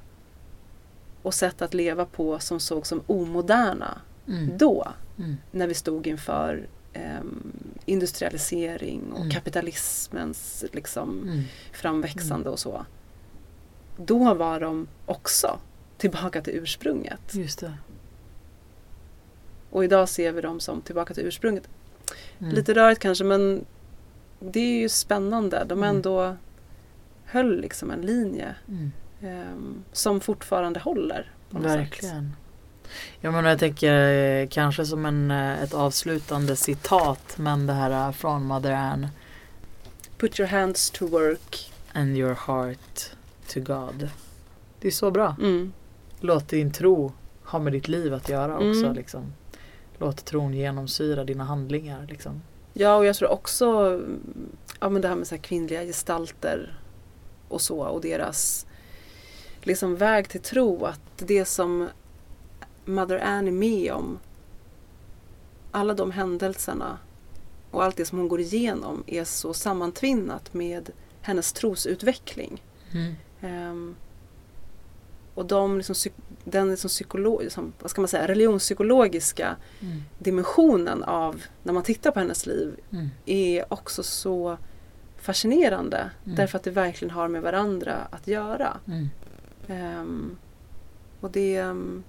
och 1.22 1.34
sätt 1.34 1.62
att 1.62 1.74
leva 1.74 2.04
på 2.04 2.38
som 2.38 2.60
såg 2.60 2.86
som 2.86 3.02
omoderna 3.06 4.00
mm, 4.28 4.58
då, 4.58 4.88
mm, 5.18 5.36
när 5.50 5.66
vi 5.66 5.74
stod 5.74 6.06
inför 6.06 6.66
ehm, 6.92 7.52
industrialisering 7.86 9.12
och 9.12 9.20
Mm. 9.20 9.30
kapitalismens 9.30 10.64
liksom, 10.72 11.22
mm. 11.22 11.42
framväxande 11.72 12.50
och 12.50 12.58
så. 12.58 12.86
Då 13.96 14.34
var 14.34 14.60
de 14.60 14.86
också 15.06 15.58
tillbaka 15.98 16.42
till 16.42 16.54
ursprunget. 16.54 17.34
Och 19.72 19.84
idag 19.84 20.08
ser 20.08 20.32
vi 20.32 20.40
dem 20.40 20.60
som 20.60 20.80
tillbaka 20.80 21.14
till 21.14 21.26
ursprunget. 21.26 21.68
Mm. 22.38 22.54
Lite 22.54 22.74
rörigt 22.74 23.00
kanske 23.00 23.24
men 23.24 23.64
det 24.40 24.60
är 24.60 24.80
ju 24.80 24.88
spännande. 24.88 25.64
De 25.68 25.78
Mm. 25.78 25.96
ändå 25.96 26.36
höll 27.24 27.60
liksom 27.60 27.90
en 27.90 28.00
linje 28.00 28.54
Mm. 28.68 28.92
ehm, 29.22 29.84
som 29.92 30.20
fortfarande 30.20 30.80
håller. 30.80 31.30
Verkligen. 31.50 32.36
Ja 33.20 33.30
men 33.30 33.44
jag 33.44 33.58
tänker 33.58 33.94
eh, 34.12 34.48
kanske 34.48 34.86
som 34.86 35.06
en, 35.06 35.30
eh, 35.30 35.62
ett 35.62 35.74
avslutande 35.74 36.56
citat 36.56 37.34
men 37.38 37.66
det 37.66 37.72
här 37.72 38.06
eh, 38.08 38.12
från 38.12 38.44
Mother 38.44 38.72
Ann. 38.72 39.06
Put 40.18 40.40
your 40.40 40.48
hands 40.50 40.90
to 40.90 41.06
work. 41.06 41.72
And 41.92 42.16
your 42.16 42.34
heart 42.46 43.10
to 43.48 43.60
God. 43.60 44.10
Det 44.80 44.88
är 44.88 44.92
så 44.92 45.10
bra. 45.10 45.36
Mm. 45.40 45.72
Låt 46.20 46.48
din 46.48 46.72
tro 46.72 47.12
ha 47.44 47.58
med 47.58 47.72
ditt 47.72 47.88
liv 47.88 48.14
att 48.14 48.28
göra 48.28 48.54
också. 48.54 48.84
Mm. 48.84 48.94
Liksom. 48.94 49.32
Låt 49.98 50.24
tron 50.24 50.54
genomsyra 50.54 51.24
dina 51.24 51.44
handlingar. 51.44 52.06
Liksom. 52.06 52.42
Ja, 52.72 52.96
och 52.96 53.06
jag 53.06 53.16
tror 53.16 53.30
också 53.30 53.66
mm, 53.66 54.20
ja, 54.80 54.88
men 54.88 55.02
det 55.02 55.08
här 55.08 55.16
med 55.16 55.26
så 55.26 55.34
här 55.34 55.42
kvinnliga 55.42 55.82
gestalter 55.82 56.78
och 57.48 57.60
så 57.60 57.80
och 57.80 58.00
deras 58.00 58.66
liksom 59.60 59.96
väg 59.96 60.28
till 60.28 60.40
tro. 60.40 60.84
Att 60.84 61.00
det 61.16 61.44
som 61.44 61.88
Mother 62.84 63.18
Ann 63.18 63.48
är 63.48 63.52
med 63.52 63.92
om, 63.92 64.18
alla 65.70 65.94
de 65.94 66.10
händelserna 66.10 66.98
och 67.70 67.84
allt 67.84 67.96
det 67.96 68.04
som 68.04 68.18
hon 68.18 68.28
går 68.28 68.40
igenom 68.40 69.04
är 69.06 69.24
så 69.24 69.54
sammantvinnat 69.54 70.54
med 70.54 70.90
hennes 71.22 71.52
trosutveckling. 71.52 72.62
Ehm, 73.40 73.96
och 75.34 75.46
de 75.46 75.76
liksom, 75.76 75.94
den 76.44 76.70
liksom 76.70 76.88
psykolo- 76.88 77.42
liksom, 77.42 77.72
vad 77.80 77.90
ska 77.90 78.00
man 78.00 78.08
säga, 78.08 78.28
religionspsykologiska 78.28 79.56
Mm. 79.80 80.02
dimensionen 80.18 81.02
av 81.04 81.42
när 81.62 81.72
man 81.72 81.82
tittar 81.82 82.10
på 82.10 82.18
hennes 82.18 82.46
liv 82.46 82.76
Mm. 82.92 83.08
är 83.26 83.72
också 83.72 84.02
så 84.02 84.56
fascinerande 85.20 86.10
Mm. 86.24 86.36
därför 86.36 86.58
att 86.58 86.64
det 86.64 86.70
verkligen 86.70 87.10
har 87.14 87.28
med 87.28 87.42
varandra 87.42 87.96
att 88.10 88.26
göra. 88.26 88.76
Ehm, 89.68 90.36
och 91.20 91.30
det 91.30 91.56
ehm, 91.56 92.02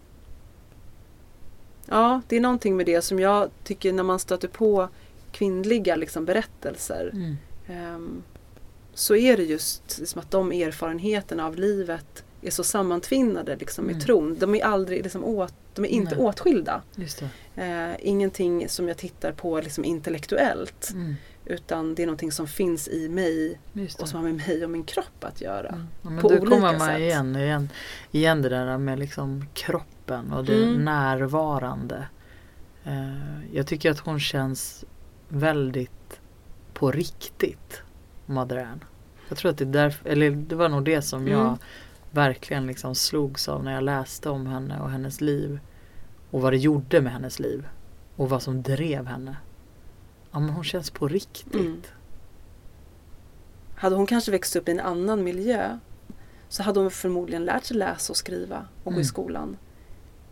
Ja, 1.85 2.21
det 2.27 2.35
är 2.35 2.41
någonting 2.41 2.77
med 2.77 2.85
det 2.85 3.01
som 3.01 3.19
jag 3.19 3.49
tycker 3.63 3.93
när 3.93 4.03
man 4.03 4.19
stöter 4.19 4.47
på 4.47 4.89
kvinnliga 5.31 5.95
liksom, 5.95 6.25
berättelser 6.25 7.11
ehm, 7.67 8.23
så 8.93 9.15
är 9.15 9.37
det 9.37 9.43
just 9.43 9.99
liksom 9.99 10.19
att 10.21 10.31
de 10.31 10.51
erfarenheterna 10.51 11.45
av 11.45 11.55
livet 11.55 12.23
är 12.45 12.51
så 12.51 12.63
sammantvinnade 12.63 13.55
liksom, 13.55 13.85
Mm. 13.89 13.99
tron. 13.99 14.37
De 14.39 14.55
är 14.55 14.63
aldrig 14.65 15.03
liksom, 15.03 15.23
åt, 15.23 15.53
de 15.73 15.85
är 15.85 15.89
inte 15.89 16.15
Nej. 16.15 16.25
åtskilda. 16.25 16.81
Eh, 17.55 17.91
ingenting 17.99 18.69
som 18.69 18.87
jag 18.87 18.97
tittar 18.97 19.31
på 19.31 19.61
liksom, 19.61 19.85
intellektuellt 19.85 20.89
Mm. 20.93 21.15
utan 21.45 21.95
det 21.95 22.01
är 22.03 22.07
någonting 22.07 22.31
som 22.31 22.47
finns 22.47 22.87
i 22.87 23.09
mig 23.09 23.59
och 23.99 24.07
som 24.09 24.17
har 24.23 24.31
med 24.31 24.47
mig 24.47 24.63
och 24.63 24.69
min 24.69 24.83
kropp 24.83 25.23
att 25.23 25.41
göra. 25.41 25.67
Mm. 25.69 25.87
Ja, 26.01 26.09
men 26.09 26.21
på 26.21 26.29
då 26.29 26.35
olika 26.35 26.55
kommer 26.55 26.77
man 26.77 26.87
sätt. 26.87 26.99
igen, 26.99 27.35
igen, 27.35 27.69
igen 28.11 28.41
det 28.41 28.49
där 28.49 28.77
med 28.77 28.99
liksom 28.99 29.45
kroppen 29.53 30.31
och 30.33 30.45
det 30.45 30.63
Mm. 30.63 30.85
närvarande. 30.85 32.07
Eh, 32.83 33.53
jag 33.53 33.67
tycker 33.67 33.91
att 33.91 33.99
hon 33.99 34.19
känns 34.19 34.85
väldigt 35.29 36.19
på 36.73 36.91
riktigt, 36.91 37.81
Ann. 38.27 38.83
Jag 39.29 39.37
tror 39.37 39.51
att 39.51 39.57
det 39.57 39.63
är 39.63 39.65
därför, 39.65 40.09
eller 40.09 40.31
det 40.31 40.55
var 40.55 40.69
nog 40.69 40.85
det 40.85 41.01
som 41.01 41.27
jag 41.27 41.41
Mm. 41.41 41.57
Verkligen 42.13 42.67
liksom 42.67 42.95
slogs 42.95 43.47
av 43.49 43.63
när 43.63 43.73
jag 43.73 43.83
läste 43.83 44.29
om 44.29 44.47
henne 44.47 44.79
och 44.81 44.89
hennes 44.89 45.21
liv. 45.21 45.59
Och 46.31 46.41
vad 46.41 46.53
det 46.53 46.57
gjorde 46.57 47.01
med 47.01 47.11
hennes 47.13 47.39
liv. 47.39 47.67
Och 48.15 48.29
vad 48.29 48.41
som 48.41 48.61
drev 48.63 49.05
henne. 49.05 49.37
Ja 50.31 50.39
men 50.39 50.49
hon 50.49 50.63
känns 50.63 50.89
på 50.89 51.07
riktigt. 51.07 51.53
Mm. 51.55 51.81
Hade 53.75 53.95
hon 53.95 54.05
kanske 54.05 54.31
växt 54.31 54.55
upp 54.55 54.67
i 54.69 54.71
en 54.71 54.79
annan 54.79 55.23
miljö 55.23 55.79
så 56.49 56.63
hade 56.63 56.79
hon 56.79 56.91
förmodligen 56.91 57.45
lärt 57.45 57.63
sig 57.63 57.77
läsa 57.77 58.13
och 58.13 58.17
skriva 58.17 58.57
och 58.77 58.83
gå 58.83 58.89
Mm. 58.91 59.01
i 59.01 59.05
skolan. 59.05 59.57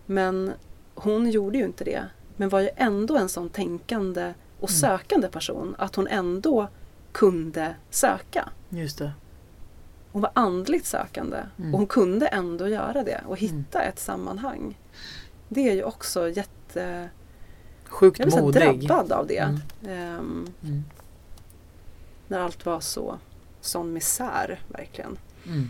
Men 0.05 0.51
hon 0.95 1.29
gjorde 1.31 1.57
ju 1.57 1.63
inte 1.65 1.83
det. 1.83 2.03
Men 2.37 2.49
var 2.49 2.59
ju 2.59 2.69
ändå 2.75 3.17
en 3.17 3.29
sån 3.29 3.49
tänkande 3.49 4.33
och 4.59 4.69
Mm. 4.69 4.79
sökande 4.79 5.27
person 5.27 5.75
att 5.77 5.95
hon 5.95 6.07
ändå 6.07 6.67
kunde 7.11 7.75
söka. 7.89 8.49
Just 8.69 8.97
det. 8.97 9.11
Hon 10.11 10.21
var 10.21 10.31
andligt 10.35 10.85
sökande 10.85 11.37
Mm. 11.59 11.73
och 11.73 11.79
hon 11.79 11.87
kunde 11.87 12.27
ändå 12.27 12.67
göra 12.67 13.03
det 13.03 13.21
och 13.27 13.37
hitta 13.37 13.81
ett 13.83 13.99
sammanhang. 13.99 14.77
Det 15.49 15.69
är 15.69 15.73
ju 15.73 15.83
också 15.83 16.29
jätte... 16.29 17.09
Sjukt 17.85 18.19
Jag 18.19 18.25
blev 18.27 18.31
så 18.31 18.37
här 18.37 18.43
modig. 18.71 18.87
drabbad 18.87 19.11
av 19.11 19.27
det. 19.27 19.37
Mm. 19.83 20.47
Mm. 20.63 20.83
när 22.27 22.39
allt 22.39 22.65
var 22.65 22.79
så 22.79 23.17
sån 23.61 23.93
misär 23.93 24.59
verkligen. 24.67 25.17
Mm. 25.47 25.69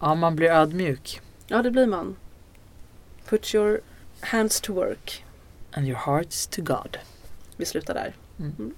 Ja 0.00 0.14
man 0.14 0.36
blir 0.36 0.50
ödmjuk. 0.50 1.20
Ja, 1.46 1.62
det 1.62 1.70
blir 1.70 1.86
man. 1.86 2.16
Put 3.28 3.54
your 3.54 3.80
hands 4.20 4.60
to 4.60 4.72
work. 4.72 5.24
And 5.72 5.86
your 5.86 5.98
hearts 5.98 6.46
to 6.46 6.62
God. 6.62 6.98
Vi 7.56 7.64
slutar 7.64 7.94
där. 7.94 8.14
Mm. 8.38 8.52
Mm. 8.58 8.74